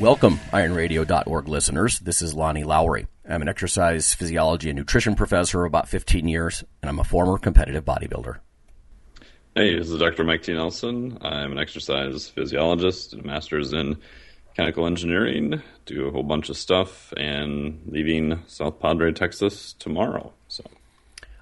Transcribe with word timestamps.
Welcome, 0.00 0.38
ironradio.org 0.50 1.46
listeners. 1.46 1.98
This 1.98 2.22
is 2.22 2.32
Lonnie 2.32 2.64
Lowery. 2.64 3.06
I'm 3.28 3.42
an 3.42 3.50
exercise 3.50 4.14
physiology 4.14 4.70
and 4.70 4.78
nutrition 4.78 5.14
professor 5.14 5.62
of 5.62 5.66
about 5.66 5.90
15 5.90 6.26
years, 6.26 6.64
and 6.80 6.88
I'm 6.88 6.98
a 6.98 7.04
former 7.04 7.36
competitive 7.36 7.84
bodybuilder. 7.84 8.38
Hey, 9.54 9.78
this 9.78 9.90
is 9.90 9.98
Dr. 9.98 10.24
Mike 10.24 10.42
T. 10.42 10.54
Nelson. 10.54 11.18
I'm 11.20 11.52
an 11.52 11.58
exercise 11.58 12.30
physiologist 12.30 13.12
and 13.12 13.22
a 13.22 13.26
master's 13.26 13.74
in 13.74 13.98
mechanical 14.48 14.86
engineering. 14.86 15.60
Do 15.84 16.08
a 16.08 16.10
whole 16.10 16.22
bunch 16.22 16.48
of 16.48 16.56
stuff 16.56 17.12
and 17.18 17.82
leaving 17.84 18.42
South 18.46 18.80
Padre, 18.80 19.12
Texas 19.12 19.74
tomorrow. 19.74 20.32
So, 20.48 20.64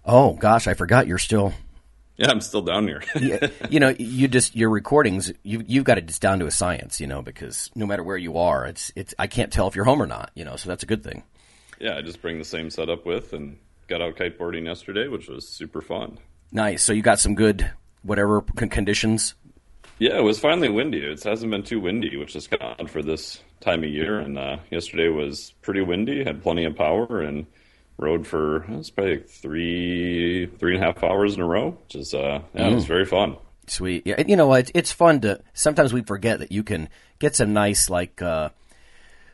Oh 0.04 0.32
gosh, 0.32 0.66
I 0.66 0.74
forgot 0.74 1.06
you're 1.06 1.18
still. 1.18 1.52
Yeah, 2.18 2.30
I'm 2.30 2.40
still 2.40 2.62
down 2.62 2.86
here. 2.86 3.02
you, 3.18 3.38
you 3.70 3.80
know, 3.80 3.94
you 3.98 4.28
just 4.28 4.54
your 4.54 4.70
recordings. 4.70 5.32
You 5.44 5.62
you've 5.66 5.84
got 5.84 5.98
it 5.98 6.06
just 6.06 6.20
down 6.20 6.40
to 6.40 6.46
a 6.46 6.50
science, 6.50 7.00
you 7.00 7.06
know, 7.06 7.22
because 7.22 7.70
no 7.74 7.86
matter 7.86 8.02
where 8.02 8.16
you 8.16 8.36
are, 8.38 8.66
it's 8.66 8.92
it's. 8.96 9.14
I 9.18 9.28
can't 9.28 9.52
tell 9.52 9.68
if 9.68 9.76
you're 9.76 9.84
home 9.84 10.02
or 10.02 10.06
not, 10.06 10.30
you 10.34 10.44
know. 10.44 10.56
So 10.56 10.68
that's 10.68 10.82
a 10.82 10.86
good 10.86 11.02
thing. 11.04 11.22
yeah, 11.80 11.96
I 11.96 12.02
just 12.02 12.20
bring 12.20 12.38
the 12.38 12.44
same 12.44 12.70
setup 12.70 13.06
with 13.06 13.32
and 13.32 13.56
got 13.86 14.02
out 14.02 14.16
kiteboarding 14.16 14.66
yesterday, 14.66 15.08
which 15.08 15.28
was 15.28 15.48
super 15.48 15.80
fun. 15.80 16.18
Nice. 16.52 16.82
So 16.82 16.92
you 16.92 17.02
got 17.02 17.20
some 17.20 17.34
good 17.34 17.70
whatever 18.02 18.42
conditions. 18.42 19.34
Yeah, 19.98 20.18
it 20.18 20.22
was 20.22 20.38
finally 20.38 20.68
windy. 20.68 20.98
It 20.98 21.22
hasn't 21.22 21.50
been 21.50 21.64
too 21.64 21.80
windy, 21.80 22.16
which 22.16 22.36
is 22.36 22.46
kind 22.46 22.62
of 22.62 22.80
odd 22.80 22.90
for 22.90 23.02
this 23.02 23.40
time 23.60 23.82
of 23.82 23.90
year. 23.90 24.18
And 24.18 24.38
uh, 24.38 24.58
yesterday 24.70 25.08
was 25.08 25.54
pretty 25.62 25.80
windy, 25.82 26.22
had 26.22 26.42
plenty 26.42 26.64
of 26.64 26.76
power, 26.76 27.20
and 27.20 27.46
rode 27.98 28.26
for 28.26 28.64
it 28.64 28.70
was 28.70 28.90
probably 28.90 29.16
like 29.16 29.28
three 29.28 30.46
three 30.58 30.74
and 30.74 30.82
a 30.82 30.86
half 30.86 31.02
hours 31.02 31.34
in 31.34 31.40
a 31.40 31.46
row, 31.46 31.70
which 31.70 31.96
is 31.96 32.14
uh, 32.14 32.40
yeah, 32.54 32.68
it 32.68 32.74
was 32.74 32.86
very 32.86 33.04
fun. 33.04 33.36
Sweet. 33.66 34.06
Yeah, 34.06 34.14
and 34.16 34.30
you 34.30 34.36
know 34.36 34.46
what? 34.46 34.70
It's 34.74 34.92
fun 34.92 35.20
to. 35.22 35.42
Sometimes 35.52 35.92
we 35.92 36.02
forget 36.02 36.38
that 36.38 36.52
you 36.52 36.62
can 36.62 36.88
get 37.18 37.36
some 37.36 37.52
nice 37.52 37.90
like 37.90 38.22
uh, 38.22 38.50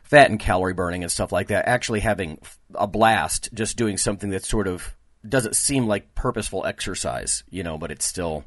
fat 0.03 0.29
and 0.29 0.39
calorie 0.39 0.73
burning 0.73 1.03
and 1.03 1.11
stuff 1.11 1.31
like 1.31 1.47
that. 1.47 1.67
Actually, 1.67 2.01
having 2.01 2.39
a 2.73 2.87
blast, 2.87 3.49
just 3.53 3.77
doing 3.77 3.97
something 3.97 4.31
that 4.31 4.43
sort 4.43 4.67
of 4.67 4.95
doesn't 5.27 5.55
seem 5.55 5.87
like 5.87 6.13
purposeful 6.15 6.65
exercise, 6.65 7.43
you 7.49 7.63
know, 7.63 7.77
but 7.77 7.91
it's 7.91 8.05
still 8.05 8.43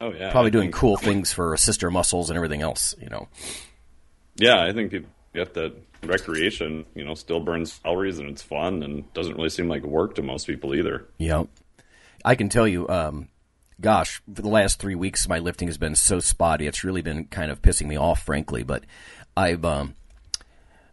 Oh 0.00 0.12
yeah, 0.12 0.30
probably 0.30 0.50
doing 0.50 0.72
cool 0.72 0.96
things 0.96 1.32
for 1.32 1.56
sister 1.56 1.90
muscles 1.90 2.30
and 2.30 2.36
everything 2.36 2.62
else, 2.62 2.94
you 3.00 3.08
know. 3.08 3.28
Yeah, 4.36 4.64
I 4.64 4.72
think 4.72 4.90
people 4.90 5.10
get 5.34 5.54
that 5.54 5.74
recreation. 6.04 6.84
You 6.94 7.04
know, 7.04 7.14
still 7.14 7.40
burns 7.40 7.78
calories 7.82 8.18
and 8.18 8.28
it's 8.28 8.42
fun 8.42 8.82
and 8.82 9.12
doesn't 9.14 9.36
really 9.36 9.50
seem 9.50 9.68
like 9.68 9.82
work 9.82 10.14
to 10.16 10.22
most 10.22 10.46
people 10.46 10.74
either. 10.74 11.06
Yeah. 11.18 11.44
I 12.24 12.34
can 12.34 12.48
tell 12.48 12.68
you, 12.68 12.88
um, 12.88 13.28
gosh, 13.80 14.22
for 14.32 14.42
the 14.42 14.48
last 14.48 14.78
three 14.78 14.94
weeks, 14.94 15.28
my 15.28 15.38
lifting 15.38 15.68
has 15.68 15.78
been 15.78 15.96
so 15.96 16.20
spotty. 16.20 16.66
It's 16.66 16.84
really 16.84 17.02
been 17.02 17.24
kind 17.26 17.50
of 17.50 17.62
pissing 17.62 17.86
me 17.86 17.96
off, 17.96 18.22
frankly. 18.22 18.62
But 18.62 18.84
I've, 19.36 19.64
um, 19.64 19.94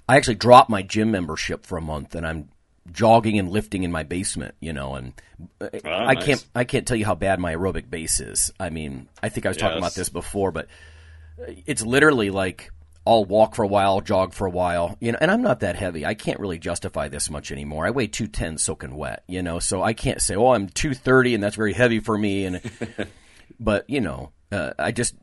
I 0.08 0.18
actually 0.18 0.36
dropped 0.36 0.70
my 0.70 0.82
gym 0.82 1.12
membership 1.12 1.66
for 1.66 1.78
a 1.78 1.82
month, 1.82 2.16
and 2.16 2.26
I'm 2.26 2.50
jogging 2.92 3.38
and 3.38 3.50
lifting 3.52 3.84
in 3.84 3.92
my 3.92 4.02
basement. 4.02 4.56
You 4.60 4.74
know, 4.74 4.96
and 4.96 5.14
Ah, 5.62 5.68
I 6.08 6.14
nice. 6.16 6.26
can't, 6.26 6.46
I 6.56 6.64
can't 6.64 6.88
tell 6.88 6.98
you 6.98 7.06
how 7.06 7.14
bad 7.16 7.40
my 7.40 7.54
aerobic 7.54 7.90
base 7.92 8.20
is. 8.20 8.52
I 8.60 8.72
mean, 8.72 9.08
I 9.22 9.30
think 9.30 9.46
I 9.46 9.50
was 9.50 9.58
talking 9.58 9.78
about 9.78 9.94
this 9.94 10.10
before, 10.10 10.52
but 10.52 10.68
it's 11.68 11.84
literally 11.86 12.32
like 12.32 12.72
I'll 13.06 13.26
walk 13.26 13.56
for 13.56 13.64
a 13.64 13.68
while, 13.68 14.02
jog 14.02 14.34
for 14.34 14.46
a 14.46 14.52
while, 14.52 14.96
you 15.00 15.12
know, 15.12 15.18
and 15.22 15.32
I'm 15.32 15.42
not 15.42 15.62
that 15.62 15.76
heavy. 15.76 16.06
I 16.06 16.14
can't 16.14 16.40
really 16.40 16.60
justify 16.60 17.08
this 17.08 17.30
much 17.30 17.52
anymore. 17.52 17.88
I 17.88 17.92
weigh 17.92 18.08
210 18.08 18.58
soaking 18.58 18.96
wet, 18.96 19.24
you 19.28 19.42
know, 19.42 19.60
so 19.60 19.82
I 19.82 19.94
can't 19.94 20.22
say, 20.22 20.36
"Oh, 20.36 20.52
I'm 20.52 20.68
230 20.68 21.36
and 21.36 21.44
that's 21.44 21.56
very 21.56 21.74
heavy 21.74 22.00
for 22.00 22.18
me." 22.18 22.46
And 22.46 22.62
but, 23.60 23.90
you 23.90 24.02
know, 24.02 24.32
uh, 24.52 24.74
I 24.78 24.92
just 24.92 25.16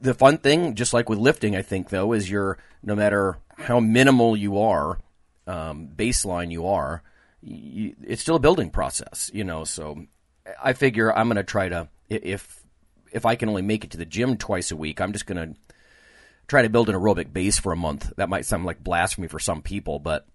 the 0.00 0.14
fun 0.14 0.38
thing 0.38 0.74
just 0.74 0.92
like 0.92 1.08
with 1.08 1.18
lifting, 1.18 1.56
I 1.56 1.62
think 1.62 1.88
though, 1.88 2.12
is 2.12 2.30
you're 2.30 2.58
no 2.82 2.94
matter 2.94 3.38
how 3.56 3.80
minimal 3.80 4.36
you 4.36 4.58
are, 4.58 4.98
um, 5.46 5.88
baseline 5.94 6.52
you 6.52 6.66
are, 6.66 7.02
you, 7.40 7.94
it's 8.02 8.22
still 8.22 8.36
a 8.36 8.40
building 8.40 8.70
process, 8.70 9.30
you 9.34 9.44
know, 9.44 9.64
so 9.64 10.06
I 10.62 10.72
figure 10.72 11.12
I'm 11.12 11.28
going 11.28 11.36
to 11.36 11.42
try 11.42 11.68
to 11.68 11.88
if 12.08 12.62
if 13.12 13.24
I 13.24 13.36
can 13.36 13.48
only 13.48 13.62
make 13.62 13.84
it 13.84 13.92
to 13.92 13.96
the 13.96 14.04
gym 14.04 14.36
twice 14.36 14.70
a 14.70 14.76
week, 14.76 15.00
I'm 15.00 15.12
just 15.12 15.26
going 15.26 15.54
to 15.54 15.58
try 16.46 16.62
to 16.62 16.68
build 16.68 16.88
an 16.88 16.94
aerobic 16.94 17.32
base 17.32 17.58
for 17.58 17.72
a 17.72 17.76
month. 17.76 18.12
That 18.16 18.28
might 18.28 18.46
sound 18.46 18.64
like 18.64 18.82
blasphemy 18.82 19.28
for 19.28 19.38
some 19.38 19.62
people, 19.62 19.98
but 19.98 20.26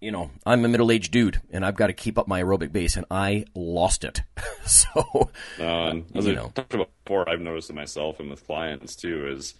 you 0.00 0.10
know, 0.10 0.30
I'm 0.46 0.64
a 0.64 0.68
middle-aged 0.68 1.12
dude 1.12 1.40
and 1.50 1.64
I've 1.64 1.76
got 1.76 1.88
to 1.88 1.92
keep 1.92 2.18
up 2.18 2.26
my 2.26 2.42
aerobic 2.42 2.72
base 2.72 2.96
and 2.96 3.04
I 3.10 3.44
lost 3.54 4.02
it. 4.02 4.22
so, 4.66 5.30
Uh, 5.58 5.96
as 6.14 6.26
you 6.26 6.34
know. 6.34 6.52
talked 6.54 6.72
about 6.72 6.90
before, 7.04 7.28
I've 7.28 7.40
noticed 7.40 7.68
it 7.70 7.74
myself 7.74 8.18
and 8.18 8.30
with 8.30 8.46
clients 8.46 8.96
too. 8.96 9.28
Is 9.28 9.54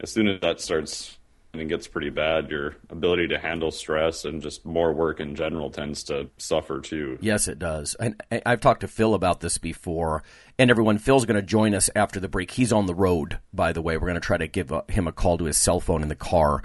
as 0.00 0.10
soon 0.10 0.28
as 0.28 0.40
that 0.40 0.60
starts 0.60 1.16
it 1.60 1.68
gets 1.68 1.86
pretty 1.86 2.10
bad, 2.10 2.50
your 2.50 2.76
ability 2.90 3.28
to 3.28 3.38
handle 3.38 3.70
stress 3.70 4.24
and 4.24 4.42
just 4.42 4.64
more 4.64 4.92
work 4.92 5.20
in 5.20 5.34
general 5.34 5.70
tends 5.70 6.04
to 6.04 6.28
suffer 6.38 6.80
too. 6.80 7.18
yes, 7.20 7.48
it 7.48 7.58
does. 7.58 7.94
And 8.00 8.22
I've 8.44 8.60
talked 8.60 8.80
to 8.80 8.88
Phil 8.88 9.14
about 9.14 9.40
this 9.40 9.58
before. 9.58 10.22
And 10.58 10.70
everyone, 10.70 10.98
Phil's 10.98 11.26
going 11.26 11.40
to 11.40 11.42
join 11.42 11.74
us 11.74 11.90
after 11.94 12.18
the 12.18 12.28
break. 12.28 12.52
He's 12.52 12.72
on 12.72 12.86
the 12.86 12.94
road, 12.94 13.38
by 13.52 13.72
the 13.72 13.82
way. 13.82 13.96
We're 13.96 14.06
going 14.08 14.14
to 14.14 14.20
try 14.20 14.38
to 14.38 14.48
give 14.48 14.72
uh, 14.72 14.82
him 14.88 15.06
a 15.06 15.12
call 15.12 15.38
to 15.38 15.44
his 15.44 15.58
cell 15.58 15.80
phone 15.80 16.02
in 16.02 16.08
the 16.08 16.14
car. 16.14 16.62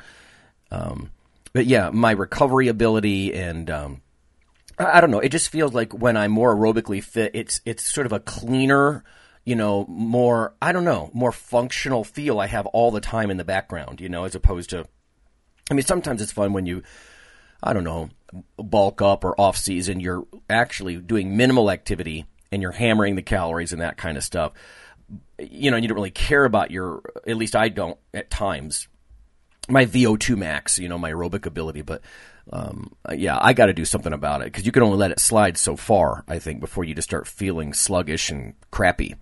Um, 0.72 1.12
but 1.54 1.66
yeah, 1.66 1.90
my 1.90 2.12
recovery 2.12 2.68
ability 2.70 3.34
and 3.34 3.70
um, 3.70 4.02
I 4.80 5.02
don't 5.02 5.12
know. 5.12 5.20
It 5.20 5.30
just 5.30 5.50
feels 5.50 5.74
like 5.74 5.94
when 5.94 6.18
I'm 6.18 6.32
more 6.32 6.56
aerobically 6.56 7.04
fit, 7.04 7.32
it's 7.34 7.62
it's 7.66 7.92
sort 7.92 8.06
of 8.06 8.14
a 8.14 8.20
cleaner, 8.20 9.04
you 9.46 9.56
know, 9.56 9.86
more 9.88 10.54
I 10.62 10.72
don't 10.72 10.84
know, 10.84 11.10
more 11.14 11.32
functional 11.32 12.04
feel 12.04 12.40
I 12.40 12.48
have 12.48 12.66
all 12.68 12.92
the 12.92 13.02
time 13.02 13.32
in 13.32 13.38
the 13.38 13.44
background, 13.44 14.02
you 14.02 14.10
know, 14.10 14.26
as 14.26 14.36
opposed 14.36 14.70
to. 14.72 14.86
I 15.70 15.74
mean, 15.74 15.86
sometimes 15.86 16.22
it's 16.22 16.32
fun 16.32 16.54
when 16.54 16.66
you, 16.66 16.84
I 17.64 17.74
don't 17.74 17.84
know, 17.84 18.10
bulk 18.58 19.02
up 19.02 19.24
or 19.24 19.40
off 19.40 19.58
season. 19.58 20.00
You're 20.00 20.26
actually 20.50 20.98
doing 20.98 21.38
minimal 21.38 21.72
activity 21.72 22.26
and 22.52 22.62
you're 22.62 22.72
hammering 22.72 23.16
the 23.16 23.22
calories 23.22 23.72
and 23.72 23.82
that 23.82 23.98
kind 23.98 24.18
of 24.18 24.24
stuff. 24.24 24.52
You 25.40 25.72
know, 25.72 25.78
you 25.78 25.88
don't 25.88 25.96
really 25.96 26.12
care 26.12 26.46
about 26.46 26.72
your. 26.72 27.02
At 27.28 27.38
least 27.38 27.56
I 27.56 27.70
don't 27.70 27.98
at 28.14 28.30
times 28.30 28.88
my 29.68 29.86
VO2 29.86 30.38
max, 30.38 30.80
you 30.80 30.90
know, 30.90 30.98
my 30.98 31.12
aerobic 31.12 31.46
ability. 31.46 31.82
But 31.82 32.02
um, 32.52 32.94
yeah, 33.14 33.38
I 33.42 33.54
got 33.54 33.68
to 33.68 33.74
do 33.74 33.86
something 33.86 34.14
about 34.14 34.42
it 34.42 34.46
because 34.46 34.66
you 34.66 34.72
can 34.72 34.84
only 34.84 34.98
let 34.98 35.12
it 35.12 35.20
slide 35.20 35.58
so 35.58 35.76
far, 35.76 36.24
I 36.28 36.40
think, 36.40 36.60
before 36.60 36.84
you 36.84 36.94
just 36.94 37.10
start 37.10 37.28
feeling 37.28 37.74
sluggish 37.74 38.30
and 38.30 38.54
crappy. 38.72 39.16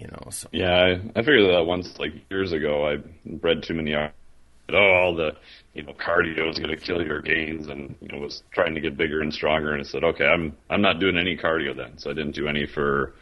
You 0.00 0.06
know, 0.06 0.30
so 0.30 0.48
Yeah, 0.50 0.74
I, 0.74 0.90
I 1.14 1.22
figured 1.22 1.50
that 1.50 1.66
once, 1.66 1.98
like 1.98 2.14
years 2.30 2.52
ago, 2.52 2.88
I 2.88 2.96
bred 3.26 3.62
too 3.62 3.74
many. 3.74 3.94
Oh, 3.94 4.08
all 4.72 5.14
the 5.14 5.36
you 5.74 5.82
know 5.82 5.92
cardio 5.92 6.48
is 6.48 6.58
going 6.58 6.70
to 6.70 6.76
kill 6.76 7.04
your 7.04 7.20
gains, 7.20 7.68
and 7.68 7.94
you 8.00 8.08
know 8.08 8.16
was 8.18 8.42
trying 8.50 8.74
to 8.74 8.80
get 8.80 8.96
bigger 8.96 9.20
and 9.20 9.32
stronger. 9.32 9.72
And 9.72 9.80
I 9.80 9.84
said, 9.84 10.02
okay, 10.02 10.24
I'm 10.24 10.56
I'm 10.70 10.80
not 10.80 11.00
doing 11.00 11.18
any 11.18 11.36
cardio 11.36 11.76
then. 11.76 11.98
So 11.98 12.10
I 12.10 12.14
didn't 12.14 12.34
do 12.34 12.48
any 12.48 12.64
for 12.64 13.12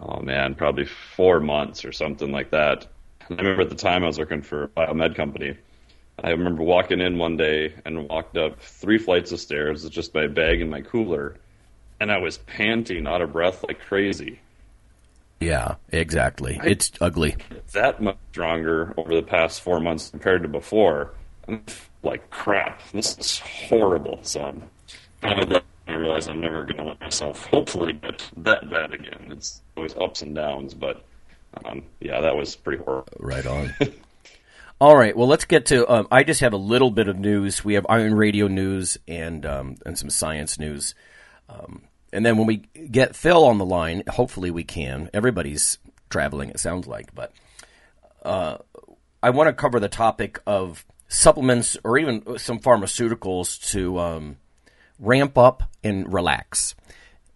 oh 0.00 0.20
man, 0.20 0.56
probably 0.56 0.86
four 0.86 1.38
months 1.38 1.84
or 1.84 1.92
something 1.92 2.32
like 2.32 2.50
that. 2.50 2.88
And 3.28 3.38
I 3.38 3.42
remember 3.42 3.62
at 3.62 3.70
the 3.70 3.76
time 3.76 4.02
I 4.02 4.08
was 4.08 4.18
working 4.18 4.42
for 4.42 4.64
a 4.64 4.68
biomed 4.68 5.14
company. 5.14 5.56
I 6.24 6.30
remember 6.30 6.64
walking 6.64 7.00
in 7.00 7.18
one 7.18 7.36
day 7.36 7.72
and 7.84 8.08
walked 8.08 8.36
up 8.36 8.60
three 8.60 8.98
flights 8.98 9.30
of 9.30 9.38
stairs 9.38 9.84
with 9.84 9.92
just 9.92 10.12
my 10.12 10.26
bag 10.26 10.60
and 10.60 10.72
my 10.72 10.80
cooler, 10.80 11.36
and 12.00 12.10
I 12.10 12.18
was 12.18 12.38
panting 12.38 13.06
out 13.06 13.22
of 13.22 13.32
breath 13.32 13.62
like 13.62 13.78
crazy. 13.78 14.40
Yeah, 15.46 15.76
exactly. 15.90 16.60
It's 16.64 16.90
ugly. 17.00 17.36
that 17.72 18.02
much 18.02 18.16
stronger 18.32 18.92
over 18.96 19.14
the 19.14 19.22
past 19.22 19.60
four 19.60 19.78
months 19.78 20.10
compared 20.10 20.42
to 20.42 20.48
before. 20.48 21.12
I'm 21.46 21.62
like 22.02 22.28
crap. 22.30 22.82
This 22.90 23.16
is 23.16 23.38
horrible. 23.38 24.18
So 24.22 24.42
I'm 24.42 24.62
kind 25.22 25.52
of 25.52 25.62
I 25.86 25.94
realize 25.94 26.26
I'm 26.26 26.40
never 26.40 26.64
going 26.64 26.78
to 26.78 26.84
let 26.84 27.00
myself 27.00 27.46
hopefully 27.46 27.92
get 27.92 28.22
that 28.38 28.68
bad 28.68 28.92
again. 28.92 29.28
It's 29.30 29.62
always 29.76 29.94
ups 29.94 30.22
and 30.22 30.34
downs, 30.34 30.74
but 30.74 31.04
um, 31.64 31.84
yeah, 32.00 32.20
that 32.22 32.36
was 32.36 32.56
pretty 32.56 32.82
horrible. 32.82 33.12
Right 33.20 33.46
on. 33.46 33.72
All 34.80 34.96
right. 34.96 35.16
Well, 35.16 35.28
let's 35.28 35.44
get 35.44 35.66
to. 35.66 35.90
Um, 35.90 36.08
I 36.10 36.24
just 36.24 36.40
have 36.40 36.52
a 36.52 36.58
little 36.58 36.90
bit 36.90 37.06
of 37.06 37.16
news. 37.16 37.64
We 37.64 37.74
have 37.74 37.86
Iron 37.88 38.14
Radio 38.14 38.48
news 38.48 38.98
and 39.06 39.46
um, 39.46 39.76
and 39.86 39.96
some 39.96 40.10
science 40.10 40.58
news. 40.58 40.94
Um, 41.48 41.82
and 42.12 42.24
then 42.24 42.36
when 42.36 42.46
we 42.46 42.56
get 42.56 43.16
Phil 43.16 43.44
on 43.44 43.58
the 43.58 43.64
line, 43.64 44.02
hopefully 44.08 44.50
we 44.50 44.64
can. 44.64 45.10
Everybody's 45.12 45.78
traveling. 46.08 46.50
It 46.50 46.60
sounds 46.60 46.86
like, 46.86 47.14
but 47.14 47.32
uh, 48.22 48.58
I 49.22 49.30
want 49.30 49.48
to 49.48 49.52
cover 49.52 49.80
the 49.80 49.88
topic 49.88 50.40
of 50.46 50.84
supplements 51.08 51.76
or 51.84 51.98
even 51.98 52.38
some 52.38 52.58
pharmaceuticals 52.58 53.70
to 53.72 53.98
um, 53.98 54.36
ramp 54.98 55.36
up 55.38 55.62
and 55.82 56.12
relax. 56.12 56.74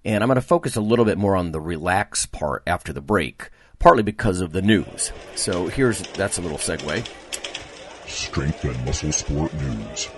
And 0.04 0.22
I'm 0.22 0.28
going 0.28 0.36
to 0.36 0.42
focus 0.42 0.76
a 0.76 0.80
little 0.80 1.04
bit 1.04 1.18
more 1.18 1.36
on 1.36 1.52
the 1.52 1.60
relax 1.60 2.26
part 2.26 2.62
after 2.66 2.92
the 2.92 3.02
break, 3.02 3.50
partly 3.78 4.02
because 4.02 4.40
of 4.40 4.52
the 4.52 4.62
news. 4.62 5.12
So 5.34 5.66
here's 5.66 6.00
that's 6.12 6.38
a 6.38 6.42
little 6.42 6.58
segue. 6.58 7.06
Strength 8.08 8.64
and 8.64 8.84
Muscle 8.84 9.12
Sport 9.12 9.52
News. 9.54 10.08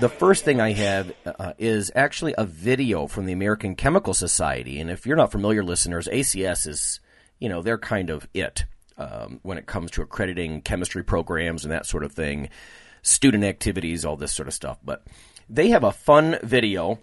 The 0.00 0.08
first 0.08 0.44
thing 0.44 0.60
I 0.60 0.72
have 0.72 1.12
uh, 1.24 1.52
is 1.56 1.92
actually 1.94 2.34
a 2.36 2.44
video 2.44 3.06
from 3.06 3.26
the 3.26 3.32
American 3.32 3.76
Chemical 3.76 4.12
Society. 4.12 4.80
And 4.80 4.90
if 4.90 5.06
you're 5.06 5.16
not 5.16 5.30
familiar, 5.30 5.62
listeners, 5.62 6.08
ACS 6.08 6.66
is, 6.66 7.00
you 7.38 7.48
know, 7.48 7.62
they're 7.62 7.78
kind 7.78 8.10
of 8.10 8.28
it 8.34 8.64
um, 8.98 9.38
when 9.42 9.56
it 9.56 9.66
comes 9.66 9.92
to 9.92 10.02
accrediting 10.02 10.62
chemistry 10.62 11.04
programs 11.04 11.64
and 11.64 11.72
that 11.72 11.86
sort 11.86 12.02
of 12.02 12.12
thing, 12.12 12.48
student 13.02 13.44
activities, 13.44 14.04
all 14.04 14.16
this 14.16 14.34
sort 14.34 14.48
of 14.48 14.54
stuff. 14.54 14.78
But 14.82 15.04
they 15.48 15.68
have 15.68 15.84
a 15.84 15.92
fun 15.92 16.38
video 16.42 16.98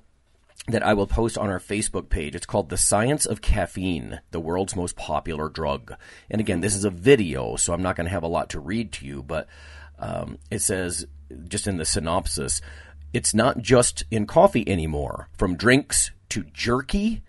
that 0.68 0.84
I 0.84 0.94
will 0.94 1.08
post 1.08 1.38
on 1.38 1.50
our 1.50 1.60
Facebook 1.60 2.10
page. 2.10 2.36
It's 2.36 2.46
called 2.46 2.70
The 2.70 2.78
Science 2.78 3.26
of 3.26 3.42
Caffeine, 3.42 4.20
the 4.32 4.40
world's 4.40 4.76
most 4.76 4.96
popular 4.96 5.50
drug. 5.50 5.96
And 6.30 6.40
again, 6.40 6.62
this 6.62 6.76
is 6.76 6.86
a 6.86 6.92
video, 6.92 7.56
so 7.56 7.74
I'm 7.74 7.82
not 7.82 7.96
going 7.96 8.06
to 8.06 8.12
have 8.12 8.24
a 8.24 8.28
lot 8.28 8.50
to 8.52 8.60
read 8.60 8.92
to 8.94 9.06
you, 9.06 9.24
but 9.24 9.48
um, 10.02 10.38
it 10.50 10.60
says, 10.60 11.06
just 11.48 11.68
in 11.68 11.78
the 11.78 11.86
synopsis, 11.86 12.62
it's 13.14 13.34
not 13.34 13.60
just 13.60 14.04
in 14.12 14.26
coffee 14.26 14.68
anymore. 14.68 15.30
From 15.38 15.56
drinks 15.56 16.12
to 16.30 16.44
jerky 16.54 17.22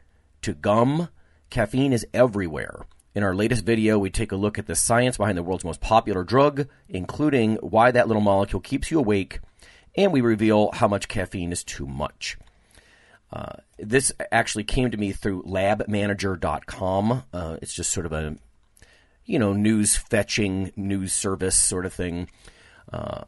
to 0.43 0.55
gum, 0.55 1.09
caffeine 1.51 1.93
is 1.93 2.07
everywhere. 2.13 2.87
In 3.15 3.23
our 3.23 3.35
latest 3.35 3.65
video, 3.65 3.99
we 3.99 4.09
take 4.09 4.33
a 4.33 4.37
look 4.37 4.59
at 4.59 4.67
the 4.67 4.75
science 4.75 5.19
behind 5.19 5.37
the 5.37 5.43
world's 5.43 5.65
most 5.65 5.81
popular 5.81 6.25
drug, 6.25 6.67
including 6.89 7.57
why 7.57 7.91
that 7.91 8.09
little 8.09 8.23
molecule 8.23 8.61
keeps 8.61 8.91
you 8.91 8.99
awake, 8.99 9.41
and 9.95 10.13
we 10.13 10.23
reveal 10.23 10.71
how 10.73 10.89
much 10.89 11.09
caffeine 11.09 11.53
is 11.53 11.63
too 11.63 11.87
much. 11.87 12.39
Uh, 13.31 13.57
this 13.79 14.13
actually 14.31 14.65
came 14.65 14.91
to 14.91 14.97
me 14.97 15.13
through 15.13 15.43
labmanager.com. 15.43 17.25
Uh, 17.33 17.57
it's 17.61 17.75
just 17.75 17.93
sort 17.93 18.07
of 18.07 18.13
a, 18.13 18.37
you 19.25 19.39
know, 19.39 19.53
news 19.53 19.97
fetching 19.97 20.73
news 20.77 21.13
service 21.13 21.59
sort 21.59 21.85
of 21.85 21.93
thing. 21.93 22.29
Uh, 22.93 23.25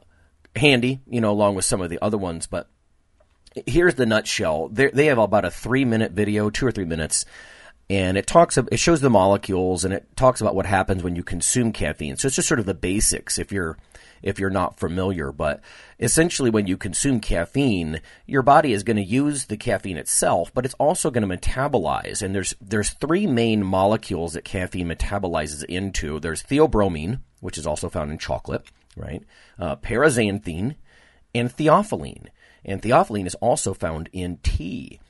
handy, 0.56 1.00
you 1.08 1.20
know, 1.20 1.30
along 1.30 1.54
with 1.54 1.64
some 1.64 1.80
of 1.80 1.90
the 1.90 2.02
other 2.02 2.18
ones. 2.18 2.46
But 2.46 2.68
here's 3.66 3.94
the 3.94 4.06
nutshell. 4.06 4.68
They're, 4.68 4.90
they 4.92 5.06
have 5.06 5.18
about 5.18 5.44
a 5.44 5.50
three 5.50 5.84
minute 5.84 6.12
video, 6.12 6.50
two 6.50 6.66
or 6.66 6.72
three 6.72 6.84
minutes, 6.84 7.24
and 7.88 8.16
it 8.16 8.26
talks. 8.26 8.56
It 8.56 8.78
shows 8.78 9.00
the 9.00 9.10
molecules 9.10 9.84
and 9.84 9.94
it 9.94 10.16
talks 10.16 10.40
about 10.40 10.54
what 10.54 10.66
happens 10.66 11.02
when 11.02 11.16
you 11.16 11.22
consume 11.22 11.72
caffeine. 11.72 12.16
So 12.16 12.26
it's 12.26 12.36
just 12.36 12.48
sort 12.48 12.60
of 12.60 12.66
the 12.66 12.74
basics. 12.74 13.38
If 13.38 13.52
you're 13.52 13.78
if 14.24 14.38
you're 14.38 14.50
not 14.50 14.80
familiar. 14.80 15.30
But 15.30 15.60
essentially, 16.00 16.50
when 16.50 16.66
you 16.66 16.76
consume 16.76 17.20
caffeine, 17.20 18.00
your 18.26 18.42
body 18.42 18.72
is 18.72 18.82
going 18.82 18.96
to 18.96 19.02
use 19.02 19.44
the 19.44 19.56
caffeine 19.56 19.98
itself, 19.98 20.50
but 20.52 20.64
it's 20.64 20.74
also 20.74 21.10
going 21.10 21.28
to 21.28 21.36
metabolize. 21.36 22.22
And 22.22 22.34
there's 22.34 22.54
there's 22.60 22.90
three 22.90 23.26
main 23.26 23.62
molecules 23.62 24.32
that 24.32 24.44
caffeine 24.44 24.88
metabolizes 24.88 25.62
into. 25.64 26.18
There's 26.18 26.42
theobromine, 26.42 27.20
which 27.40 27.58
is 27.58 27.66
also 27.66 27.88
found 27.88 28.10
in 28.10 28.18
chocolate, 28.18 28.64
right? 28.96 29.22
Uh, 29.58 29.76
paraxanthine, 29.76 30.76
and 31.34 31.54
theophylline. 31.54 32.28
And 32.64 32.80
theophylline 32.80 33.26
is 33.26 33.34
also 33.36 33.74
found 33.74 34.08
in 34.12 34.38
tea. 34.42 35.00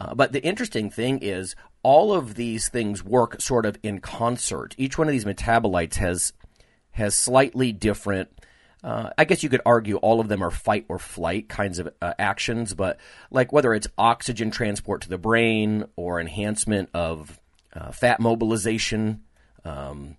Uh, 0.00 0.14
but 0.14 0.32
the 0.32 0.42
interesting 0.42 0.90
thing 0.90 1.18
is, 1.20 1.54
all 1.82 2.12
of 2.12 2.34
these 2.34 2.68
things 2.68 3.04
work 3.04 3.40
sort 3.40 3.66
of 3.66 3.78
in 3.82 4.00
concert. 4.00 4.74
Each 4.76 4.98
one 4.98 5.08
of 5.08 5.12
these 5.12 5.24
metabolites 5.24 5.96
has 5.96 6.32
has 6.92 7.14
slightly 7.14 7.72
different 7.72 8.28
uh, 8.82 9.10
I 9.18 9.24
guess 9.24 9.42
you 9.42 9.48
could 9.48 9.60
argue 9.66 9.96
all 9.96 10.20
of 10.20 10.28
them 10.28 10.42
are 10.42 10.50
fight 10.50 10.86
or 10.88 10.98
flight 10.98 11.48
kinds 11.48 11.78
of 11.78 11.92
uh, 12.00 12.14
actions, 12.18 12.74
but 12.74 12.98
like 13.30 13.52
whether 13.52 13.74
it's 13.74 13.88
oxygen 13.98 14.50
transport 14.50 15.02
to 15.02 15.08
the 15.08 15.18
brain 15.18 15.84
or 15.96 16.20
enhancement 16.20 16.88
of 16.94 17.38
uh, 17.74 17.92
fat 17.92 18.20
mobilization, 18.20 19.22
um, 19.64 20.16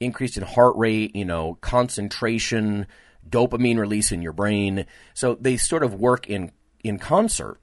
increase 0.00 0.36
in 0.36 0.42
heart 0.42 0.76
rate, 0.76 1.14
you 1.14 1.24
know, 1.24 1.58
concentration, 1.60 2.86
dopamine 3.28 3.78
release 3.78 4.12
in 4.12 4.22
your 4.22 4.32
brain. 4.32 4.86
So 5.14 5.36
they 5.40 5.56
sort 5.56 5.82
of 5.82 5.94
work 5.94 6.28
in 6.28 6.52
in 6.84 6.98
concert. 6.98 7.60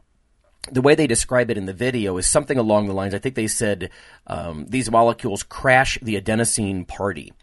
The 0.71 0.81
way 0.81 0.95
they 0.95 1.07
describe 1.07 1.51
it 1.51 1.57
in 1.57 1.67
the 1.67 1.73
video 1.73 2.17
is 2.17 2.25
something 2.25 2.57
along 2.57 2.87
the 2.87 2.93
lines. 2.93 3.13
I 3.13 3.19
think 3.19 3.35
they 3.35 3.47
said 3.47 3.91
um, 4.25 4.65
these 4.67 4.89
molecules 4.89 5.43
crash 5.43 5.99
the 6.01 6.19
adenosine 6.19 6.87
party. 6.87 7.33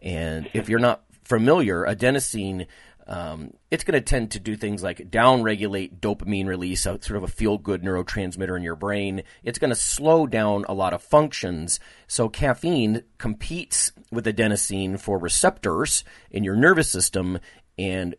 And 0.00 0.48
if 0.54 0.70
you're 0.70 0.78
not 0.78 1.04
familiar, 1.24 1.84
adenosine, 1.84 2.66
um, 3.10 3.54
it's 3.72 3.82
going 3.82 4.00
to 4.00 4.00
tend 4.00 4.30
to 4.30 4.40
do 4.40 4.54
things 4.54 4.84
like 4.84 5.10
downregulate 5.10 5.98
dopamine 5.98 6.46
release, 6.46 6.86
a, 6.86 7.02
sort 7.02 7.16
of 7.16 7.24
a 7.24 7.28
feel 7.28 7.58
good 7.58 7.82
neurotransmitter 7.82 8.56
in 8.56 8.62
your 8.62 8.76
brain. 8.76 9.24
It's 9.42 9.58
going 9.58 9.70
to 9.70 9.76
slow 9.76 10.28
down 10.28 10.64
a 10.68 10.74
lot 10.74 10.94
of 10.94 11.02
functions. 11.02 11.80
So 12.06 12.28
caffeine 12.28 13.02
competes 13.18 13.90
with 14.12 14.26
adenosine 14.26 14.98
for 14.98 15.18
receptors 15.18 16.04
in 16.30 16.44
your 16.44 16.54
nervous 16.54 16.88
system 16.88 17.40
and 17.76 18.14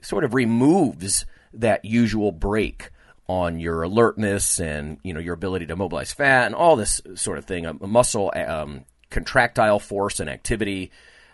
sort 0.00 0.24
of 0.24 0.32
removes 0.32 1.26
that 1.52 1.84
usual 1.84 2.32
brake 2.32 2.88
on 3.28 3.60
your 3.60 3.82
alertness 3.82 4.58
and 4.58 4.98
you 5.02 5.12
know 5.12 5.20
your 5.20 5.34
ability 5.34 5.66
to 5.66 5.76
mobilize 5.76 6.12
fat 6.12 6.46
and 6.46 6.54
all 6.54 6.74
this 6.74 7.02
sort 7.14 7.36
of 7.36 7.44
thing, 7.44 7.66
a, 7.66 7.74
muscle 7.86 8.32
um, 8.34 8.86
contractile 9.10 9.78
force 9.78 10.20
and 10.20 10.30
activity, 10.30 10.90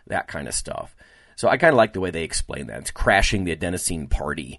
that 0.09 0.27
kind 0.27 0.49
of 0.49 0.55
stuff. 0.55 0.97
So 1.39 1.49
I 1.49 1.57
kind 1.57 1.73
of 1.73 1.77
like 1.77 1.93
the 1.93 2.01
way 2.01 2.11
they 2.11 2.25
explain 2.25 2.67
that. 2.67 2.81
It's 2.81 2.91
crashing 2.91 3.45
the 3.45 3.55
adenosine 3.55 4.11
party. 4.11 4.59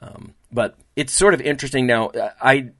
Um, 0.00 0.34
but 0.52 0.78
it's 0.94 1.12
sort 1.12 1.34
of 1.34 1.40
interesting. 1.40 1.84
Now, 1.84 2.12
I, 2.40 2.70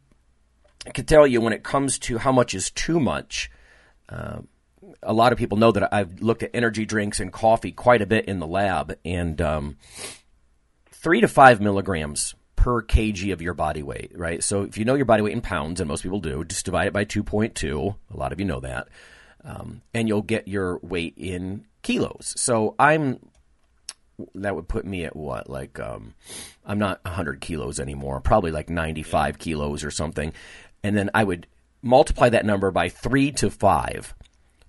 I 0.86 0.90
can 0.90 1.06
tell 1.06 1.26
you 1.26 1.40
when 1.40 1.52
it 1.52 1.64
comes 1.64 1.98
to 2.00 2.18
how 2.18 2.30
much 2.30 2.54
is 2.54 2.70
too 2.70 3.00
much, 3.00 3.50
uh, 4.08 4.42
a 5.02 5.12
lot 5.12 5.32
of 5.32 5.38
people 5.38 5.58
know 5.58 5.72
that 5.72 5.92
I've 5.92 6.22
looked 6.22 6.44
at 6.44 6.52
energy 6.54 6.84
drinks 6.84 7.18
and 7.18 7.32
coffee 7.32 7.72
quite 7.72 8.00
a 8.00 8.06
bit 8.06 8.26
in 8.26 8.38
the 8.38 8.46
lab, 8.46 8.96
and 9.04 9.40
um, 9.42 9.76
three 10.92 11.20
to 11.20 11.26
five 11.26 11.60
milligrams 11.60 12.36
per 12.54 12.80
kg 12.80 13.32
of 13.32 13.42
your 13.42 13.54
body 13.54 13.82
weight, 13.82 14.12
right? 14.14 14.44
So 14.44 14.62
if 14.62 14.78
you 14.78 14.84
know 14.84 14.94
your 14.94 15.04
body 15.04 15.22
weight 15.22 15.32
in 15.32 15.40
pounds, 15.40 15.80
and 15.80 15.88
most 15.88 16.04
people 16.04 16.20
do, 16.20 16.44
just 16.44 16.64
divide 16.64 16.86
it 16.86 16.92
by 16.92 17.04
2.2. 17.04 17.96
A 18.08 18.16
lot 18.16 18.32
of 18.32 18.38
you 18.38 18.46
know 18.46 18.60
that. 18.60 18.86
Um, 19.44 19.82
and 19.92 20.06
you'll 20.06 20.22
get 20.22 20.46
your 20.46 20.78
weight 20.78 21.14
in 21.16 21.64
kilos. 21.82 22.34
So 22.36 22.76
I'm 22.78 23.18
that 24.34 24.54
would 24.54 24.68
put 24.68 24.84
me 24.84 25.04
at 25.04 25.16
what 25.16 25.48
like 25.48 25.78
um, 25.80 26.14
i'm 26.64 26.78
not 26.78 27.04
100 27.04 27.40
kilos 27.40 27.80
anymore 27.80 28.20
probably 28.20 28.50
like 28.50 28.68
95 28.70 29.38
kilos 29.38 29.84
or 29.84 29.90
something. 29.90 30.32
And 30.84 30.96
then 30.96 31.10
i 31.14 31.24
would 31.24 31.46
multiply 31.82 32.28
that 32.28 32.46
number 32.46 32.70
by 32.70 32.88
3 32.88 33.32
to 33.32 33.50
5 33.50 34.14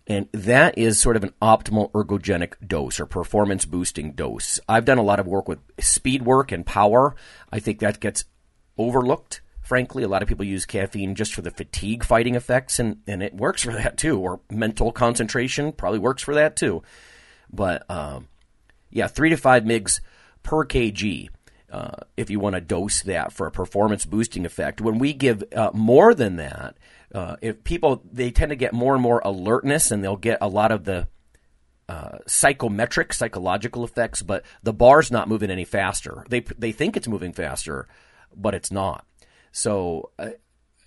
and 0.06 0.28
that 0.34 0.78
is 0.78 1.00
sort 1.00 1.16
of 1.16 1.24
an 1.24 1.34
optimal 1.42 1.92
ergogenic 1.92 2.54
dose 2.66 3.00
or 3.00 3.06
performance 3.06 3.64
boosting 3.64 4.12
dose. 4.12 4.60
I've 4.68 4.84
done 4.84 4.98
a 4.98 5.04
lot 5.04 5.22
of 5.22 5.28
work 5.28 5.48
with 5.48 5.60
speed 5.80 6.24
work 6.24 6.52
and 6.52 6.66
power. 6.66 7.16
I 7.54 7.60
think 7.60 7.80
that 7.80 8.02
gets 8.02 8.26
overlooked 8.78 9.40
frankly. 9.64 10.04
A 10.04 10.08
lot 10.08 10.22
of 10.22 10.28
people 10.28 10.46
use 10.46 10.66
caffeine 10.66 11.16
just 11.16 11.34
for 11.34 11.42
the 11.42 11.50
fatigue 11.50 12.04
fighting 12.04 12.36
effects 12.36 12.80
and, 12.80 12.98
and 13.08 13.24
it 13.24 13.34
works 13.34 13.64
for 13.64 13.74
that 13.74 13.98
too. 13.98 14.20
Or 14.20 14.42
mental 14.52 14.92
concentration 14.92 15.72
probably 15.72 16.00
works 16.00 16.22
for 16.22 16.36
that 16.36 16.56
too. 16.56 16.84
But 17.52 17.90
um, 17.90 18.28
yeah, 18.94 19.08
three 19.08 19.30
to 19.30 19.38
five 19.38 19.64
mgs 19.64 20.00
per 20.44 20.66
kg. 20.66 21.30
Uh, 21.72 21.96
if 22.16 22.30
you 22.30 22.40
want 22.40 22.54
to 22.54 22.62
dose 22.62 23.02
that 23.02 23.34
for 23.34 23.48
a 23.48 23.52
performance 23.52 24.06
boosting 24.06 24.46
effect, 24.46 24.80
when 24.80 25.00
we 25.00 25.12
give 25.12 25.44
uh, 25.56 25.72
more 25.74 26.14
than 26.14 26.36
that, 26.36 26.78
uh, 27.16 27.36
if 27.42 27.64
people 27.64 28.04
they 28.12 28.30
tend 28.30 28.52
to 28.52 28.56
get 28.56 28.74
more 28.74 28.94
and 28.94 29.02
more 29.02 29.22
alertness, 29.26 29.90
and 29.90 30.04
they'll 30.04 30.16
get 30.16 30.38
a 30.40 30.48
lot 30.48 30.72
of 30.72 30.84
the 30.84 31.08
uh, 31.90 32.20
psychometric 32.28 33.12
psychological 33.12 33.84
effects, 33.84 34.22
but 34.22 34.44
the 34.62 34.74
bar's 34.74 35.12
not 35.12 35.28
moving 35.28 35.50
any 35.50 35.66
faster. 35.66 36.26
They 36.30 36.42
they 36.58 36.72
think 36.72 36.96
it's 36.96 37.08
moving 37.08 37.34
faster, 37.34 37.88
but 38.36 38.54
it's 38.54 38.72
not. 38.72 39.06
So 39.52 40.12
uh, 40.20 40.30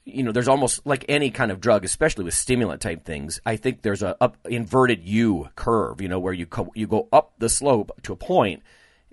you 0.07 0.23
know, 0.23 0.31
there's 0.31 0.49
almost 0.49 0.87
like 0.87 1.05
any 1.09 1.31
kind 1.31 1.51
of 1.51 1.61
drug, 1.61 1.85
especially 1.85 2.25
with 2.25 2.33
stimulant 2.33 2.81
type 2.81 3.05
things. 3.05 3.41
I 3.45 3.57
think 3.57 3.83
there's 3.83 4.05
a 4.05 4.17
up, 4.21 4.39
inverted 4.49 5.03
U 5.03 5.49
curve, 5.57 6.01
you 6.01 6.09
know, 6.09 6.21
where 6.21 6.33
you 6.33 6.47
co- 6.47 6.71
you 6.75 6.87
go 6.87 7.09
up 7.13 7.33
the 7.39 7.49
slope 7.49 7.91
to 8.05 8.13
a 8.13 8.17
point, 8.17 8.63